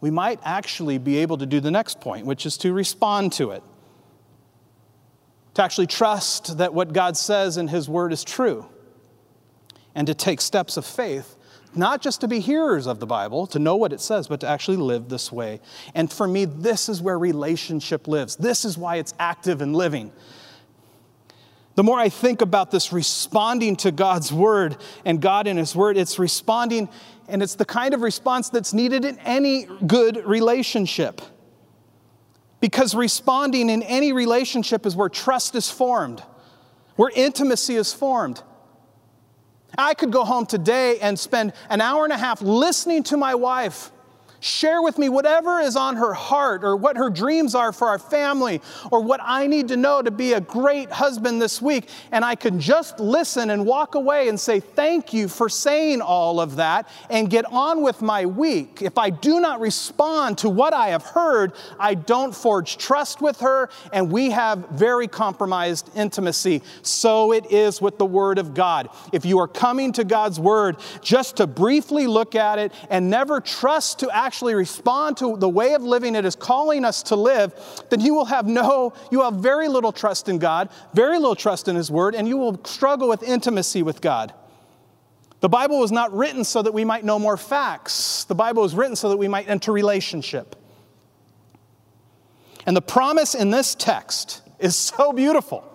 we 0.00 0.10
might 0.10 0.40
actually 0.42 0.96
be 0.96 1.18
able 1.18 1.36
to 1.38 1.46
do 1.46 1.60
the 1.60 1.70
next 1.70 2.00
point, 2.00 2.24
which 2.24 2.46
is 2.46 2.56
to 2.58 2.72
respond 2.72 3.32
to 3.34 3.50
it. 3.50 3.62
To 5.54 5.62
actually 5.62 5.88
trust 5.88 6.58
that 6.58 6.72
what 6.72 6.94
God 6.94 7.18
says 7.18 7.58
in 7.58 7.68
His 7.68 7.86
Word 7.86 8.12
is 8.12 8.24
true, 8.24 8.66
and 9.94 10.06
to 10.06 10.14
take 10.14 10.40
steps 10.40 10.78
of 10.78 10.86
faith 10.86 11.36
not 11.74 12.02
just 12.02 12.20
to 12.22 12.28
be 12.28 12.40
hearers 12.40 12.86
of 12.86 13.00
the 13.00 13.06
Bible, 13.06 13.46
to 13.48 13.58
know 13.58 13.76
what 13.76 13.92
it 13.92 14.00
says, 14.00 14.28
but 14.28 14.40
to 14.40 14.48
actually 14.48 14.76
live 14.76 15.08
this 15.08 15.30
way. 15.30 15.60
And 15.94 16.12
for 16.12 16.26
me, 16.26 16.44
this 16.44 16.88
is 16.88 17.00
where 17.00 17.18
relationship 17.18 18.08
lives. 18.08 18.36
This 18.36 18.64
is 18.64 18.76
why 18.76 18.96
it's 18.96 19.14
active 19.18 19.60
and 19.60 19.74
living. 19.74 20.12
The 21.76 21.84
more 21.84 21.98
I 21.98 22.08
think 22.08 22.42
about 22.42 22.70
this 22.70 22.92
responding 22.92 23.76
to 23.76 23.92
God's 23.92 24.32
word 24.32 24.76
and 25.04 25.20
God 25.20 25.46
in 25.46 25.56
His 25.56 25.74
word, 25.74 25.96
it's 25.96 26.18
responding, 26.18 26.88
and 27.28 27.42
it's 27.42 27.54
the 27.54 27.64
kind 27.64 27.94
of 27.94 28.02
response 28.02 28.50
that's 28.50 28.74
needed 28.74 29.04
in 29.04 29.18
any 29.20 29.66
good 29.86 30.24
relationship. 30.26 31.22
Because 32.60 32.94
responding 32.94 33.70
in 33.70 33.82
any 33.84 34.12
relationship 34.12 34.84
is 34.84 34.94
where 34.94 35.08
trust 35.08 35.54
is 35.54 35.70
formed, 35.70 36.22
where 36.96 37.10
intimacy 37.14 37.76
is 37.76 37.92
formed. 37.94 38.42
I 39.78 39.94
could 39.94 40.10
go 40.10 40.24
home 40.24 40.46
today 40.46 40.98
and 41.00 41.18
spend 41.18 41.52
an 41.68 41.80
hour 41.80 42.04
and 42.04 42.12
a 42.12 42.18
half 42.18 42.42
listening 42.42 43.02
to 43.04 43.16
my 43.16 43.34
wife 43.34 43.90
Share 44.40 44.80
with 44.80 44.96
me 44.96 45.10
whatever 45.10 45.60
is 45.60 45.76
on 45.76 45.96
her 45.96 46.14
heart 46.14 46.64
or 46.64 46.74
what 46.74 46.96
her 46.96 47.10
dreams 47.10 47.54
are 47.54 47.72
for 47.72 47.88
our 47.88 47.98
family 47.98 48.62
or 48.90 49.02
what 49.02 49.20
I 49.22 49.46
need 49.46 49.68
to 49.68 49.76
know 49.76 50.00
to 50.00 50.10
be 50.10 50.32
a 50.32 50.40
great 50.40 50.90
husband 50.90 51.42
this 51.42 51.60
week. 51.60 51.88
And 52.10 52.24
I 52.24 52.36
can 52.36 52.58
just 52.58 52.98
listen 52.98 53.50
and 53.50 53.66
walk 53.66 53.94
away 53.94 54.28
and 54.28 54.40
say, 54.40 54.60
Thank 54.60 55.12
you 55.12 55.28
for 55.28 55.50
saying 55.50 56.00
all 56.00 56.40
of 56.40 56.56
that 56.56 56.88
and 57.10 57.28
get 57.28 57.44
on 57.52 57.82
with 57.82 58.00
my 58.00 58.24
week. 58.24 58.80
If 58.80 58.96
I 58.96 59.10
do 59.10 59.40
not 59.40 59.60
respond 59.60 60.38
to 60.38 60.48
what 60.48 60.72
I 60.72 60.88
have 60.88 61.04
heard, 61.04 61.52
I 61.78 61.92
don't 61.92 62.34
forge 62.34 62.78
trust 62.78 63.20
with 63.20 63.40
her 63.40 63.68
and 63.92 64.10
we 64.10 64.30
have 64.30 64.70
very 64.70 65.06
compromised 65.06 65.90
intimacy. 65.94 66.62
So 66.80 67.32
it 67.32 67.52
is 67.52 67.82
with 67.82 67.98
the 67.98 68.06
Word 68.06 68.38
of 68.38 68.54
God. 68.54 68.88
If 69.12 69.26
you 69.26 69.38
are 69.38 69.48
coming 69.48 69.92
to 69.92 70.04
God's 70.04 70.40
Word 70.40 70.78
just 71.02 71.36
to 71.36 71.46
briefly 71.46 72.06
look 72.06 72.34
at 72.34 72.58
it 72.58 72.72
and 72.88 73.10
never 73.10 73.40
trust 73.42 73.98
to 73.98 74.10
actually 74.10 74.29
actually 74.30 74.54
respond 74.54 75.16
to 75.16 75.36
the 75.36 75.48
way 75.48 75.74
of 75.74 75.82
living 75.82 76.14
it 76.14 76.24
is 76.24 76.36
calling 76.36 76.84
us 76.84 77.02
to 77.02 77.16
live, 77.16 77.52
then 77.90 78.00
you 78.00 78.14
will 78.14 78.26
have 78.26 78.46
no, 78.46 78.92
you 79.10 79.22
have 79.22 79.34
very 79.34 79.66
little 79.66 79.90
trust 79.90 80.28
in 80.28 80.38
God, 80.38 80.68
very 80.94 81.18
little 81.18 81.34
trust 81.34 81.66
in 81.66 81.74
His 81.74 81.90
Word, 81.90 82.14
and 82.14 82.28
you 82.28 82.36
will 82.36 82.64
struggle 82.64 83.08
with 83.08 83.24
intimacy 83.24 83.82
with 83.82 84.00
God. 84.00 84.32
The 85.40 85.48
Bible 85.48 85.80
was 85.80 85.90
not 85.90 86.12
written 86.12 86.44
so 86.44 86.62
that 86.62 86.72
we 86.72 86.84
might 86.84 87.04
know 87.04 87.18
more 87.18 87.36
facts. 87.36 88.22
The 88.22 88.36
Bible 88.36 88.62
was 88.62 88.72
written 88.72 88.94
so 88.94 89.08
that 89.08 89.16
we 89.16 89.26
might 89.26 89.48
enter 89.48 89.72
relationship. 89.72 90.54
And 92.66 92.76
the 92.76 92.82
promise 92.82 93.34
in 93.34 93.50
this 93.50 93.74
text 93.74 94.42
is 94.60 94.76
so 94.94 95.12
beautiful 95.12 95.66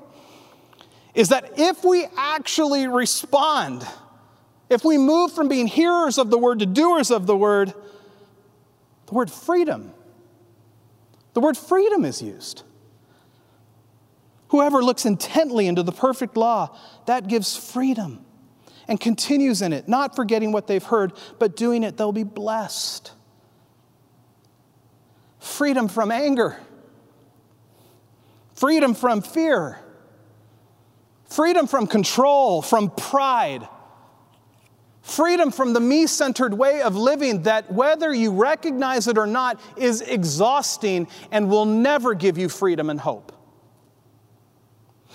is 1.13 1.27
that 1.27 1.59
if 1.59 1.83
we 1.83 2.05
actually 2.15 2.87
respond, 2.87 3.85
if 4.69 4.85
we 4.85 4.97
move 4.97 5.33
from 5.33 5.49
being 5.49 5.67
hearers 5.67 6.17
of 6.17 6.29
the 6.29 6.37
word 6.37 6.59
to 6.59 6.65
doers 6.65 7.11
of 7.11 7.27
the 7.27 7.35
word, 7.35 7.73
word 9.15 9.31
freedom. 9.31 9.93
The 11.33 11.39
word 11.39 11.57
freedom 11.57 12.05
is 12.05 12.21
used. 12.21 12.63
Whoever 14.49 14.83
looks 14.83 15.05
intently 15.05 15.67
into 15.67 15.81
the 15.81 15.91
perfect 15.91 16.37
law, 16.37 16.77
that 17.07 17.27
gives 17.27 17.57
freedom 17.57 18.23
and 18.87 18.99
continues 18.99 19.61
in 19.61 19.73
it, 19.73 19.87
not 19.87 20.15
forgetting 20.15 20.51
what 20.51 20.67
they've 20.67 20.83
heard, 20.83 21.13
but 21.39 21.55
doing 21.55 21.83
it, 21.83 21.97
they'll 21.97 22.11
be 22.11 22.23
blessed. 22.23 23.11
Freedom 25.39 25.87
from 25.87 26.11
anger, 26.11 26.57
freedom 28.53 28.93
from 28.93 29.21
fear, 29.21 29.79
freedom 31.25 31.67
from 31.67 31.87
control, 31.87 32.61
from 32.61 32.89
pride, 32.91 33.67
Freedom 35.05 35.51
from 35.51 35.73
the 35.73 35.79
me 35.79 36.07
centered 36.07 36.55
way 36.55 36.81
of 36.81 36.95
living 36.95 37.43
that, 37.43 37.71
whether 37.71 38.11
you 38.11 38.31
recognize 38.31 39.07
it 39.07 39.19
or 39.19 39.27
not, 39.27 39.59
is 39.77 40.01
exhausting 40.01 41.07
and 41.31 41.47
will 41.47 41.65
never 41.65 42.15
give 42.15 42.39
you 42.39 42.49
freedom 42.49 42.89
and 42.89 42.99
hope. 42.99 43.31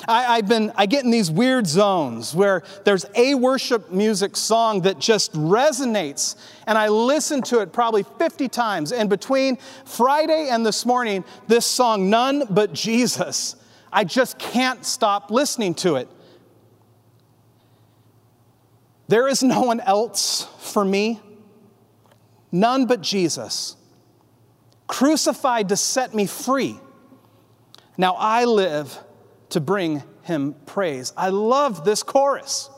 I, 0.07 0.36
have 0.36 0.49
been, 0.49 0.72
I 0.76 0.86
get 0.86 1.03
in 1.03 1.11
these 1.11 1.28
weird 1.28 1.66
zones 1.66 2.32
where 2.36 2.62
there's 2.84 3.05
a 3.16 3.34
worship 3.34 3.91
music 3.91 4.36
song 4.36 4.82
that 4.82 5.01
just 5.01 5.32
resonates, 5.32 6.36
and 6.68 6.78
I 6.78 6.86
listen 6.86 7.43
to 7.43 7.59
it 7.59 7.72
probably 7.72 8.05
50 8.05 8.49
times. 8.49 8.93
And 8.93 9.11
between 9.11 9.59
Friday 9.84 10.51
and 10.53 10.64
this 10.64 10.86
morning, 10.86 11.24
this 11.49 11.66
song, 11.66 12.09
None 12.09 12.45
But 12.49 12.72
Jesus, 12.72 13.57
I 13.93 14.05
just 14.05 14.38
can't 14.38 14.86
stop 14.86 15.32
listening 15.32 15.74
to 15.74 15.97
it. 15.97 16.09
There 19.11 19.26
is 19.26 19.42
no 19.42 19.62
one 19.62 19.80
else 19.80 20.46
for 20.61 20.84
me, 20.84 21.18
none 22.52 22.86
but 22.86 23.00
Jesus, 23.00 23.74
crucified 24.86 25.70
to 25.70 25.76
set 25.76 26.14
me 26.14 26.26
free. 26.26 26.78
Now 27.98 28.14
I 28.16 28.44
live 28.44 28.96
to 29.48 29.61
bring 29.61 30.04
him 30.22 30.54
praise. 30.64 31.12
I 31.16 31.30
love 31.30 31.84
this 31.84 32.04
chorus 32.04 32.70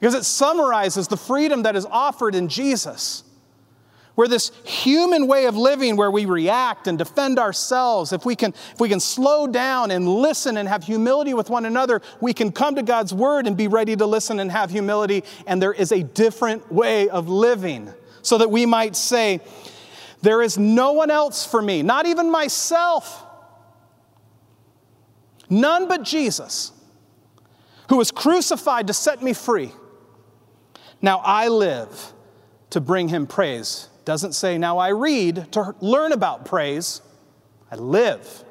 because 0.00 0.14
it 0.14 0.24
summarizes 0.24 1.06
the 1.06 1.18
freedom 1.18 1.64
that 1.64 1.76
is 1.76 1.84
offered 1.84 2.34
in 2.34 2.48
Jesus. 2.48 3.22
Where 4.16 4.28
this 4.28 4.50
human 4.64 5.26
way 5.26 5.44
of 5.44 5.56
living, 5.56 5.96
where 5.96 6.10
we 6.10 6.24
react 6.24 6.86
and 6.86 6.96
defend 6.96 7.38
ourselves, 7.38 8.14
if 8.14 8.24
we, 8.24 8.34
can, 8.34 8.54
if 8.72 8.80
we 8.80 8.88
can 8.88 8.98
slow 8.98 9.46
down 9.46 9.90
and 9.90 10.08
listen 10.08 10.56
and 10.56 10.66
have 10.66 10.82
humility 10.82 11.34
with 11.34 11.50
one 11.50 11.66
another, 11.66 12.00
we 12.20 12.32
can 12.32 12.50
come 12.50 12.74
to 12.76 12.82
God's 12.82 13.12
word 13.12 13.46
and 13.46 13.58
be 13.58 13.68
ready 13.68 13.94
to 13.94 14.06
listen 14.06 14.40
and 14.40 14.50
have 14.50 14.70
humility. 14.70 15.22
And 15.46 15.60
there 15.60 15.72
is 15.72 15.92
a 15.92 16.02
different 16.02 16.72
way 16.72 17.10
of 17.10 17.28
living 17.28 17.92
so 18.22 18.38
that 18.38 18.50
we 18.50 18.64
might 18.64 18.96
say, 18.96 19.40
There 20.22 20.40
is 20.40 20.56
no 20.56 20.92
one 20.92 21.10
else 21.10 21.44
for 21.44 21.60
me, 21.60 21.82
not 21.82 22.06
even 22.06 22.30
myself. 22.30 23.22
None 25.50 25.88
but 25.88 26.02
Jesus, 26.02 26.72
who 27.90 27.98
was 27.98 28.10
crucified 28.10 28.86
to 28.86 28.94
set 28.94 29.22
me 29.22 29.34
free. 29.34 29.72
Now 31.02 31.20
I 31.22 31.48
live 31.48 32.14
to 32.70 32.80
bring 32.80 33.08
him 33.08 33.26
praise. 33.26 33.88
Doesn't 34.06 34.34
say, 34.34 34.56
now 34.56 34.78
I 34.78 34.90
read 34.90 35.50
to 35.52 35.74
learn 35.80 36.12
about 36.12 36.44
praise. 36.44 37.02
I 37.72 37.74
live 37.74 38.44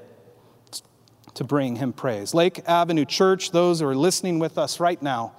to 1.34 1.44
bring 1.46 1.78
him 1.78 1.94
praise. 1.94 2.34
Lake 2.34 2.60
Avenue 2.68 3.06
Church, 3.06 3.52
those 3.52 3.80
who 3.80 3.88
are 3.88 3.96
listening 3.96 4.38
with 4.38 4.58
us 4.58 4.82
right 4.82 5.02
now, 5.02 5.34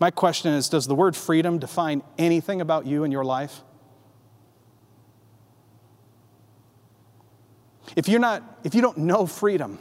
my 0.00 0.10
question 0.10 0.52
is 0.52 0.68
Does 0.68 0.88
the 0.88 0.96
word 0.96 1.14
freedom 1.14 1.60
define 1.60 2.02
anything 2.18 2.60
about 2.60 2.84
you 2.84 3.04
and 3.04 3.12
your 3.12 3.24
life? 3.24 3.62
If 7.94 8.08
you're 8.08 8.20
not, 8.20 8.42
if 8.64 8.74
you 8.74 8.82
don't 8.82 8.98
know 8.98 9.24
freedom, 9.24 9.78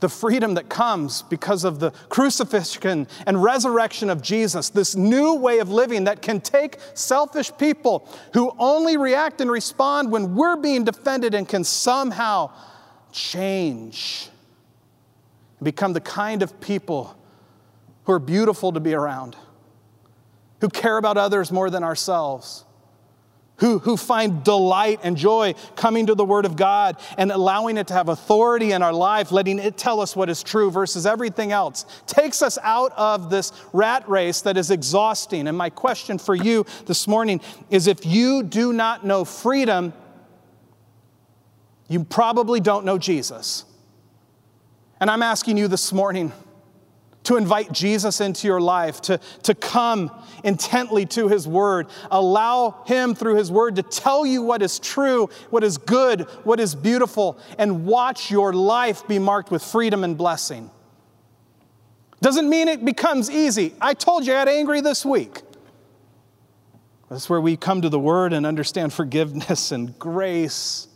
the 0.00 0.08
freedom 0.08 0.54
that 0.54 0.68
comes 0.68 1.22
because 1.22 1.64
of 1.64 1.80
the 1.80 1.90
crucifixion 2.08 3.08
and 3.26 3.42
resurrection 3.42 4.10
of 4.10 4.22
Jesus, 4.22 4.68
this 4.68 4.94
new 4.94 5.34
way 5.34 5.58
of 5.58 5.70
living 5.70 6.04
that 6.04 6.22
can 6.22 6.40
take 6.40 6.78
selfish 6.94 7.50
people 7.58 8.08
who 8.32 8.52
only 8.58 8.96
react 8.96 9.40
and 9.40 9.50
respond 9.50 10.12
when 10.12 10.34
we're 10.34 10.56
being 10.56 10.84
defended 10.84 11.34
and 11.34 11.48
can 11.48 11.64
somehow 11.64 12.50
change 13.10 14.28
and 15.58 15.64
become 15.64 15.92
the 15.92 16.00
kind 16.00 16.42
of 16.42 16.60
people 16.60 17.16
who 18.04 18.12
are 18.12 18.20
beautiful 18.20 18.72
to 18.72 18.80
be 18.80 18.94
around, 18.94 19.36
who 20.60 20.68
care 20.68 20.96
about 20.96 21.16
others 21.16 21.50
more 21.50 21.70
than 21.70 21.82
ourselves 21.82 22.64
who, 23.58 23.78
who 23.80 23.96
find 23.96 24.42
delight 24.44 25.00
and 25.02 25.16
joy 25.16 25.54
coming 25.76 26.06
to 26.06 26.14
the 26.14 26.24
Word 26.24 26.44
of 26.44 26.56
God 26.56 26.96
and 27.16 27.30
allowing 27.30 27.76
it 27.76 27.88
to 27.88 27.94
have 27.94 28.08
authority 28.08 28.72
in 28.72 28.82
our 28.82 28.92
life, 28.92 29.30
letting 29.32 29.58
it 29.58 29.76
tell 29.76 30.00
us 30.00 30.16
what 30.16 30.28
is 30.28 30.42
true 30.42 30.70
versus 30.70 31.06
everything 31.06 31.52
else, 31.52 31.84
takes 32.06 32.40
us 32.42 32.58
out 32.62 32.92
of 32.96 33.30
this 33.30 33.52
rat 33.72 34.08
race 34.08 34.40
that 34.42 34.56
is 34.56 34.70
exhausting. 34.70 35.48
And 35.48 35.58
my 35.58 35.70
question 35.70 36.18
for 36.18 36.34
you 36.34 36.64
this 36.86 37.06
morning 37.06 37.40
is 37.70 37.86
if 37.86 38.06
you 38.06 38.42
do 38.42 38.72
not 38.72 39.04
know 39.04 39.24
freedom, 39.24 39.92
you 41.88 42.04
probably 42.04 42.60
don't 42.60 42.84
know 42.84 42.98
Jesus. 42.98 43.64
And 45.00 45.10
I'm 45.10 45.22
asking 45.22 45.56
you 45.56 45.68
this 45.68 45.92
morning 45.92 46.32
to 47.24 47.36
invite 47.36 47.72
Jesus 47.72 48.20
into 48.20 48.46
your 48.46 48.60
life, 48.60 49.00
to, 49.02 49.18
to 49.42 49.54
come 49.54 50.10
intently 50.44 51.04
to 51.06 51.28
His 51.28 51.46
Word. 51.46 51.88
Allow 52.10 52.84
Him 52.86 53.14
through 53.14 53.36
His 53.36 53.50
Word 53.50 53.76
to 53.76 53.82
tell 53.82 54.24
you 54.24 54.42
what 54.42 54.62
is 54.62 54.78
true, 54.78 55.28
what 55.50 55.62
is 55.62 55.78
good, 55.78 56.22
what 56.44 56.60
is 56.60 56.74
beautiful, 56.74 57.38
and 57.58 57.84
watch 57.84 58.30
your 58.30 58.52
life 58.52 59.06
be 59.06 59.18
marked 59.18 59.50
with 59.50 59.62
freedom 59.62 60.04
and 60.04 60.16
blessing. 60.16 60.70
Doesn't 62.20 62.48
mean 62.48 62.68
it 62.68 62.84
becomes 62.84 63.30
easy. 63.30 63.74
I 63.80 63.94
told 63.94 64.26
you 64.26 64.32
I 64.32 64.36
got 64.36 64.48
angry 64.48 64.80
this 64.80 65.04
week. 65.04 65.42
That's 67.08 67.30
where 67.30 67.40
we 67.40 67.56
come 67.56 67.82
to 67.82 67.88
the 67.88 67.98
Word 67.98 68.32
and 68.32 68.44
understand 68.44 68.92
forgiveness 68.92 69.72
and 69.72 69.98
grace 69.98 70.88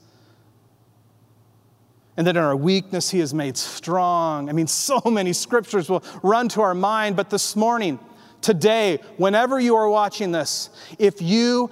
and 2.17 2.27
that 2.27 2.37
in 2.37 2.43
our 2.43 2.57
weakness 2.57 3.11
he 3.11 3.21
is 3.21 3.33
made 3.33 3.57
strong. 3.57 4.49
I 4.49 4.53
mean, 4.53 4.67
so 4.69 5.01
many 5.05 5.33
scriptures 5.33 5.89
will 5.89 6.05
run 6.23 6.49
to 6.51 6.63
our 6.63 6.75
mind, 6.75 7.17
but 7.17 7.31
this 7.31 7.57
morning, 7.57 7.99
today, 8.41 8.99
whenever 9.17 9.59
you 9.59 9.77
are 9.77 9.89
watching 9.89 10.33
this, 10.33 10.71
if 10.99 11.23
you 11.23 11.71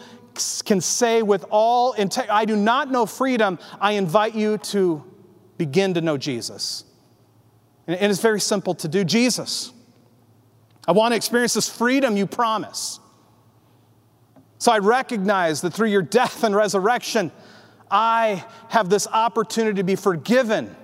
can 0.64 0.80
say 0.80 1.22
with 1.22 1.44
all 1.50 1.92
integrity, 1.92 2.30
I 2.30 2.44
do 2.44 2.56
not 2.56 2.90
know 2.90 3.04
freedom, 3.04 3.58
I 3.80 3.92
invite 3.92 4.34
you 4.34 4.58
to 4.58 5.04
begin 5.58 5.94
to 5.94 6.00
know 6.00 6.16
Jesus. 6.16 6.84
And 7.86 8.10
it's 8.10 8.20
very 8.20 8.40
simple 8.40 8.74
to 8.76 8.88
do. 8.88 9.04
Jesus, 9.04 9.72
I 10.86 10.92
want 10.92 11.12
to 11.12 11.16
experience 11.16 11.54
this 11.54 11.68
freedom 11.68 12.16
you 12.16 12.26
promise. 12.26 13.00
So 14.58 14.70
I 14.70 14.78
recognize 14.78 15.60
that 15.62 15.72
through 15.72 15.88
your 15.88 16.02
death 16.02 16.44
and 16.44 16.54
resurrection, 16.54 17.32
I 17.90 18.44
have 18.68 18.88
this 18.88 19.06
opportunity 19.06 19.76
to 19.76 19.84
be 19.84 19.96
forgiven 19.96 20.76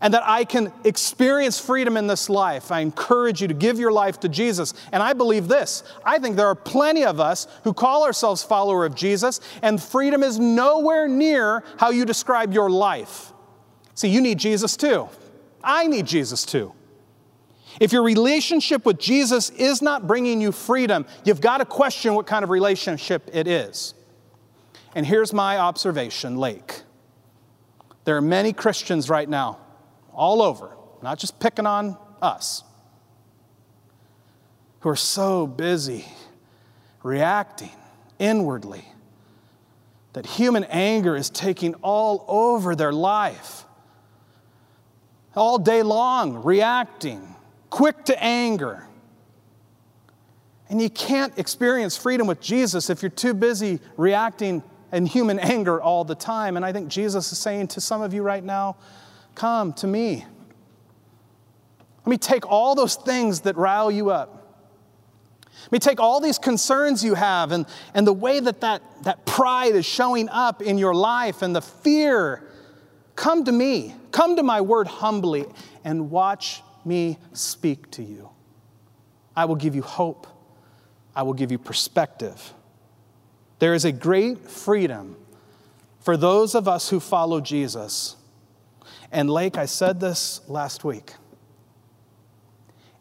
and 0.00 0.14
that 0.14 0.22
I 0.24 0.44
can 0.44 0.72
experience 0.84 1.58
freedom 1.58 1.96
in 1.96 2.06
this 2.06 2.30
life. 2.30 2.70
I 2.70 2.80
encourage 2.80 3.42
you 3.42 3.48
to 3.48 3.54
give 3.54 3.78
your 3.78 3.90
life 3.90 4.20
to 4.20 4.28
Jesus. 4.28 4.74
And 4.92 5.02
I 5.02 5.12
believe 5.12 5.48
this 5.48 5.82
I 6.04 6.18
think 6.18 6.36
there 6.36 6.46
are 6.46 6.54
plenty 6.54 7.04
of 7.04 7.20
us 7.20 7.46
who 7.64 7.72
call 7.72 8.04
ourselves 8.04 8.42
follower 8.42 8.84
of 8.84 8.94
Jesus, 8.94 9.40
and 9.62 9.82
freedom 9.82 10.22
is 10.22 10.38
nowhere 10.38 11.08
near 11.08 11.64
how 11.78 11.90
you 11.90 12.04
describe 12.04 12.52
your 12.52 12.70
life. 12.70 13.32
See, 13.94 14.08
you 14.08 14.20
need 14.20 14.38
Jesus 14.38 14.76
too. 14.76 15.08
I 15.62 15.88
need 15.88 16.06
Jesus 16.06 16.44
too. 16.44 16.72
If 17.80 17.92
your 17.92 18.02
relationship 18.02 18.84
with 18.84 18.98
Jesus 18.98 19.50
is 19.50 19.82
not 19.82 20.06
bringing 20.06 20.40
you 20.40 20.52
freedom, 20.52 21.06
you've 21.24 21.40
got 21.40 21.58
to 21.58 21.64
question 21.64 22.14
what 22.14 22.26
kind 22.26 22.42
of 22.44 22.50
relationship 22.50 23.28
it 23.32 23.46
is. 23.46 23.94
And 24.98 25.06
here's 25.06 25.32
my 25.32 25.58
observation 25.58 26.38
Lake. 26.38 26.82
There 28.04 28.16
are 28.16 28.20
many 28.20 28.52
Christians 28.52 29.08
right 29.08 29.28
now, 29.28 29.60
all 30.12 30.42
over, 30.42 30.76
not 31.02 31.20
just 31.20 31.38
picking 31.38 31.66
on 31.66 31.96
us, 32.20 32.64
who 34.80 34.88
are 34.88 34.96
so 34.96 35.46
busy 35.46 36.04
reacting 37.04 37.70
inwardly 38.18 38.84
that 40.14 40.26
human 40.26 40.64
anger 40.64 41.14
is 41.14 41.30
taking 41.30 41.74
all 41.74 42.24
over 42.26 42.74
their 42.74 42.92
life. 42.92 43.66
All 45.36 45.60
day 45.60 45.84
long, 45.84 46.42
reacting, 46.42 47.36
quick 47.70 48.04
to 48.06 48.20
anger. 48.20 48.84
And 50.68 50.82
you 50.82 50.90
can't 50.90 51.38
experience 51.38 51.96
freedom 51.96 52.26
with 52.26 52.40
Jesus 52.40 52.90
if 52.90 53.00
you're 53.00 53.10
too 53.10 53.32
busy 53.32 53.78
reacting 53.96 54.64
and 54.92 55.06
human 55.06 55.38
anger 55.38 55.80
all 55.80 56.04
the 56.04 56.14
time. 56.14 56.56
And 56.56 56.64
I 56.64 56.72
think 56.72 56.88
Jesus 56.88 57.30
is 57.32 57.38
saying 57.38 57.68
to 57.68 57.80
some 57.80 58.02
of 58.02 58.14
you 58.14 58.22
right 58.22 58.44
now, 58.44 58.76
Come 59.34 59.72
to 59.74 59.86
me. 59.86 60.24
Let 61.98 62.06
me 62.06 62.18
take 62.18 62.46
all 62.46 62.74
those 62.74 62.96
things 62.96 63.42
that 63.42 63.56
rile 63.56 63.90
you 63.90 64.10
up. 64.10 64.38
Let 65.64 65.72
me 65.72 65.78
take 65.78 66.00
all 66.00 66.20
these 66.20 66.38
concerns 66.38 67.04
you 67.04 67.14
have 67.14 67.52
and, 67.52 67.66
and 67.94 68.06
the 68.06 68.12
way 68.12 68.40
that, 68.40 68.62
that 68.62 68.82
that 69.02 69.26
pride 69.26 69.74
is 69.74 69.86
showing 69.86 70.28
up 70.28 70.62
in 70.62 70.78
your 70.78 70.94
life 70.94 71.42
and 71.42 71.54
the 71.54 71.60
fear. 71.60 72.42
Come 73.14 73.44
to 73.44 73.52
me. 73.52 73.94
Come 74.10 74.36
to 74.36 74.42
my 74.42 74.60
word 74.60 74.86
humbly 74.86 75.46
and 75.84 76.10
watch 76.10 76.62
me 76.84 77.18
speak 77.32 77.90
to 77.92 78.02
you. 78.02 78.30
I 79.36 79.44
will 79.44 79.56
give 79.56 79.74
you 79.74 79.82
hope. 79.82 80.26
I 81.14 81.22
will 81.22 81.34
give 81.34 81.52
you 81.52 81.58
perspective. 81.58 82.54
There 83.58 83.74
is 83.74 83.84
a 83.84 83.92
great 83.92 84.48
freedom 84.48 85.16
for 86.00 86.16
those 86.16 86.54
of 86.54 86.68
us 86.68 86.90
who 86.90 87.00
follow 87.00 87.40
Jesus. 87.40 88.16
And, 89.10 89.28
Lake, 89.28 89.58
I 89.58 89.66
said 89.66 90.00
this 90.00 90.40
last 90.48 90.84
week. 90.84 91.14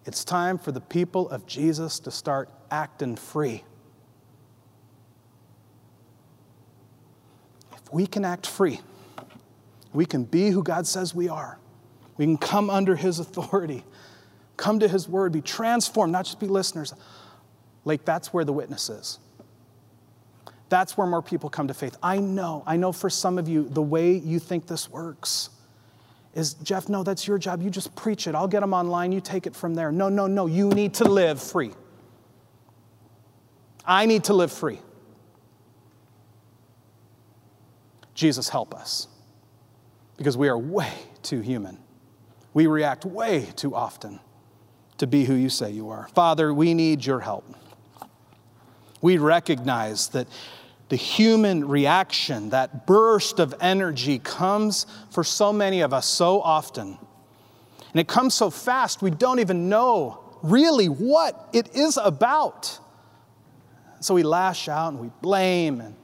It's 0.05 0.23
time 0.23 0.57
for 0.57 0.71
the 0.71 0.81
people 0.81 1.29
of 1.29 1.45
Jesus 1.45 1.99
to 1.99 2.11
start 2.11 2.49
acting 2.71 3.17
free. 3.17 3.63
If 7.73 7.93
we 7.93 8.07
can 8.07 8.25
act 8.25 8.47
free, 8.47 8.79
we 9.93 10.05
can 10.05 10.23
be 10.23 10.49
who 10.49 10.63
God 10.63 10.87
says 10.87 11.13
we 11.13 11.29
are. 11.29 11.59
We 12.17 12.25
can 12.25 12.37
come 12.37 12.69
under 12.69 12.95
His 12.95 13.19
authority, 13.19 13.83
come 14.55 14.79
to 14.79 14.87
His 14.87 15.07
word, 15.07 15.33
be 15.33 15.41
transformed, 15.41 16.13
not 16.13 16.25
just 16.25 16.39
be 16.39 16.47
listeners. 16.47 16.93
Like, 17.85 18.05
that's 18.05 18.33
where 18.33 18.43
the 18.43 18.53
witness 18.53 18.89
is. 18.89 19.19
That's 20.69 20.97
where 20.97 21.07
more 21.07 21.21
people 21.21 21.49
come 21.49 21.67
to 21.67 21.73
faith. 21.73 21.97
I 22.03 22.17
know, 22.17 22.63
I 22.65 22.75
know 22.77 22.91
for 22.91 23.09
some 23.09 23.37
of 23.37 23.47
you, 23.47 23.67
the 23.69 23.81
way 23.81 24.13
you 24.13 24.39
think 24.39 24.67
this 24.67 24.89
works 24.89 25.49
is 26.33 26.53
Jeff, 26.55 26.89
no, 26.89 27.03
that's 27.03 27.27
your 27.27 27.37
job. 27.37 27.61
You 27.61 27.69
just 27.69 27.95
preach 27.95 28.27
it. 28.27 28.35
I'll 28.35 28.47
get 28.47 28.59
them 28.59 28.73
online. 28.73 29.11
You 29.11 29.21
take 29.21 29.47
it 29.47 29.55
from 29.55 29.73
there. 29.73 29.91
No, 29.91 30.09
no, 30.09 30.27
no. 30.27 30.45
You 30.45 30.69
need 30.69 30.93
to 30.95 31.05
live 31.05 31.41
free. 31.41 31.71
I 33.85 34.05
need 34.05 34.25
to 34.25 34.33
live 34.33 34.51
free. 34.51 34.79
Jesus, 38.13 38.49
help 38.49 38.75
us 38.75 39.07
because 40.17 40.35
we 40.35 40.49
are 40.49 40.57
way 40.57 40.91
too 41.21 41.41
human. 41.41 41.77
We 42.53 42.67
react 42.67 43.05
way 43.05 43.47
too 43.55 43.73
often 43.75 44.19
to 44.97 45.07
be 45.07 45.25
who 45.25 45.35
you 45.35 45.49
say 45.49 45.71
you 45.71 45.89
are. 45.89 46.07
Father, 46.09 46.53
we 46.53 46.73
need 46.73 47.05
your 47.05 47.19
help. 47.19 47.55
We 49.01 49.17
recognize 49.17 50.09
that 50.09 50.27
the 50.89 50.95
human 50.95 51.67
reaction, 51.67 52.49
that 52.51 52.87
burst 52.87 53.39
of 53.39 53.53
energy, 53.59 54.19
comes 54.19 54.85
for 55.11 55.23
so 55.23 55.51
many 55.51 55.81
of 55.81 55.93
us 55.93 56.05
so 56.05 56.41
often. 56.41 56.97
And 57.91 57.99
it 57.99 58.07
comes 58.07 58.33
so 58.33 58.49
fast, 58.49 59.01
we 59.01 59.11
don't 59.11 59.39
even 59.39 59.69
know 59.69 60.19
really 60.41 60.87
what 60.87 61.49
it 61.53 61.75
is 61.75 61.97
about. 62.01 62.79
So 63.99 64.13
we 64.13 64.23
lash 64.23 64.69
out 64.69 64.93
and 64.93 65.01
we 65.01 65.09
blame 65.21 65.81
and 65.81 65.95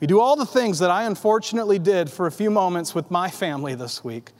we 0.00 0.06
do 0.06 0.18
all 0.20 0.36
the 0.36 0.46
things 0.46 0.78
that 0.78 0.90
I 0.90 1.04
unfortunately 1.04 1.78
did 1.78 2.10
for 2.10 2.26
a 2.26 2.32
few 2.32 2.50
moments 2.50 2.94
with 2.94 3.10
my 3.10 3.28
family 3.28 3.74
this 3.74 4.02
week. 4.02 4.30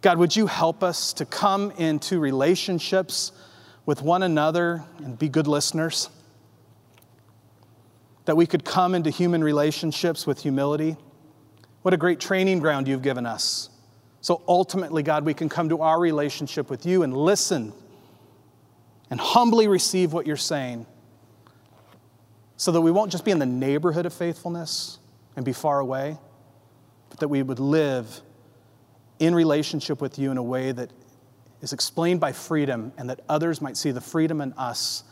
God, 0.00 0.16
would 0.18 0.34
you 0.34 0.46
help 0.46 0.82
us 0.82 1.12
to 1.14 1.26
come 1.26 1.70
into 1.72 2.18
relationships 2.18 3.32
with 3.84 4.00
one 4.00 4.22
another 4.22 4.82
and 4.98 5.18
be 5.18 5.28
good 5.28 5.46
listeners? 5.46 6.08
That 8.24 8.36
we 8.36 8.46
could 8.46 8.64
come 8.64 8.94
into 8.94 9.10
human 9.10 9.42
relationships 9.42 10.26
with 10.26 10.42
humility. 10.42 10.96
What 11.82 11.92
a 11.92 11.96
great 11.96 12.20
training 12.20 12.60
ground 12.60 12.86
you've 12.86 13.02
given 13.02 13.26
us. 13.26 13.68
So 14.20 14.42
ultimately, 14.46 15.02
God, 15.02 15.24
we 15.24 15.34
can 15.34 15.48
come 15.48 15.68
to 15.70 15.80
our 15.80 15.98
relationship 15.98 16.70
with 16.70 16.86
you 16.86 17.02
and 17.02 17.16
listen 17.16 17.72
and 19.10 19.20
humbly 19.20 19.66
receive 19.66 20.12
what 20.12 20.26
you're 20.26 20.36
saying 20.36 20.86
so 22.56 22.70
that 22.70 22.80
we 22.80 22.92
won't 22.92 23.10
just 23.10 23.24
be 23.24 23.32
in 23.32 23.40
the 23.40 23.46
neighborhood 23.46 24.06
of 24.06 24.12
faithfulness 24.12 25.00
and 25.34 25.44
be 25.44 25.52
far 25.52 25.80
away, 25.80 26.16
but 27.10 27.18
that 27.18 27.26
we 27.26 27.42
would 27.42 27.58
live 27.58 28.20
in 29.18 29.34
relationship 29.34 30.00
with 30.00 30.18
you 30.18 30.30
in 30.30 30.36
a 30.36 30.42
way 30.42 30.70
that 30.70 30.92
is 31.60 31.72
explained 31.72 32.20
by 32.20 32.30
freedom 32.32 32.92
and 32.96 33.10
that 33.10 33.20
others 33.28 33.60
might 33.60 33.76
see 33.76 33.90
the 33.90 34.00
freedom 34.00 34.40
in 34.40 34.52
us 34.52 35.02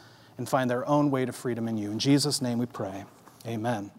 and 0.41 0.49
find 0.49 0.71
their 0.71 0.89
own 0.89 1.11
way 1.11 1.27
to 1.27 1.33
freedom 1.33 1.69
in 1.69 1.77
you. 1.77 1.91
In 1.91 1.99
Jesus' 1.99 2.41
name 2.41 2.59
we 2.59 2.65
pray. 2.65 3.05
Amen. 3.47 3.91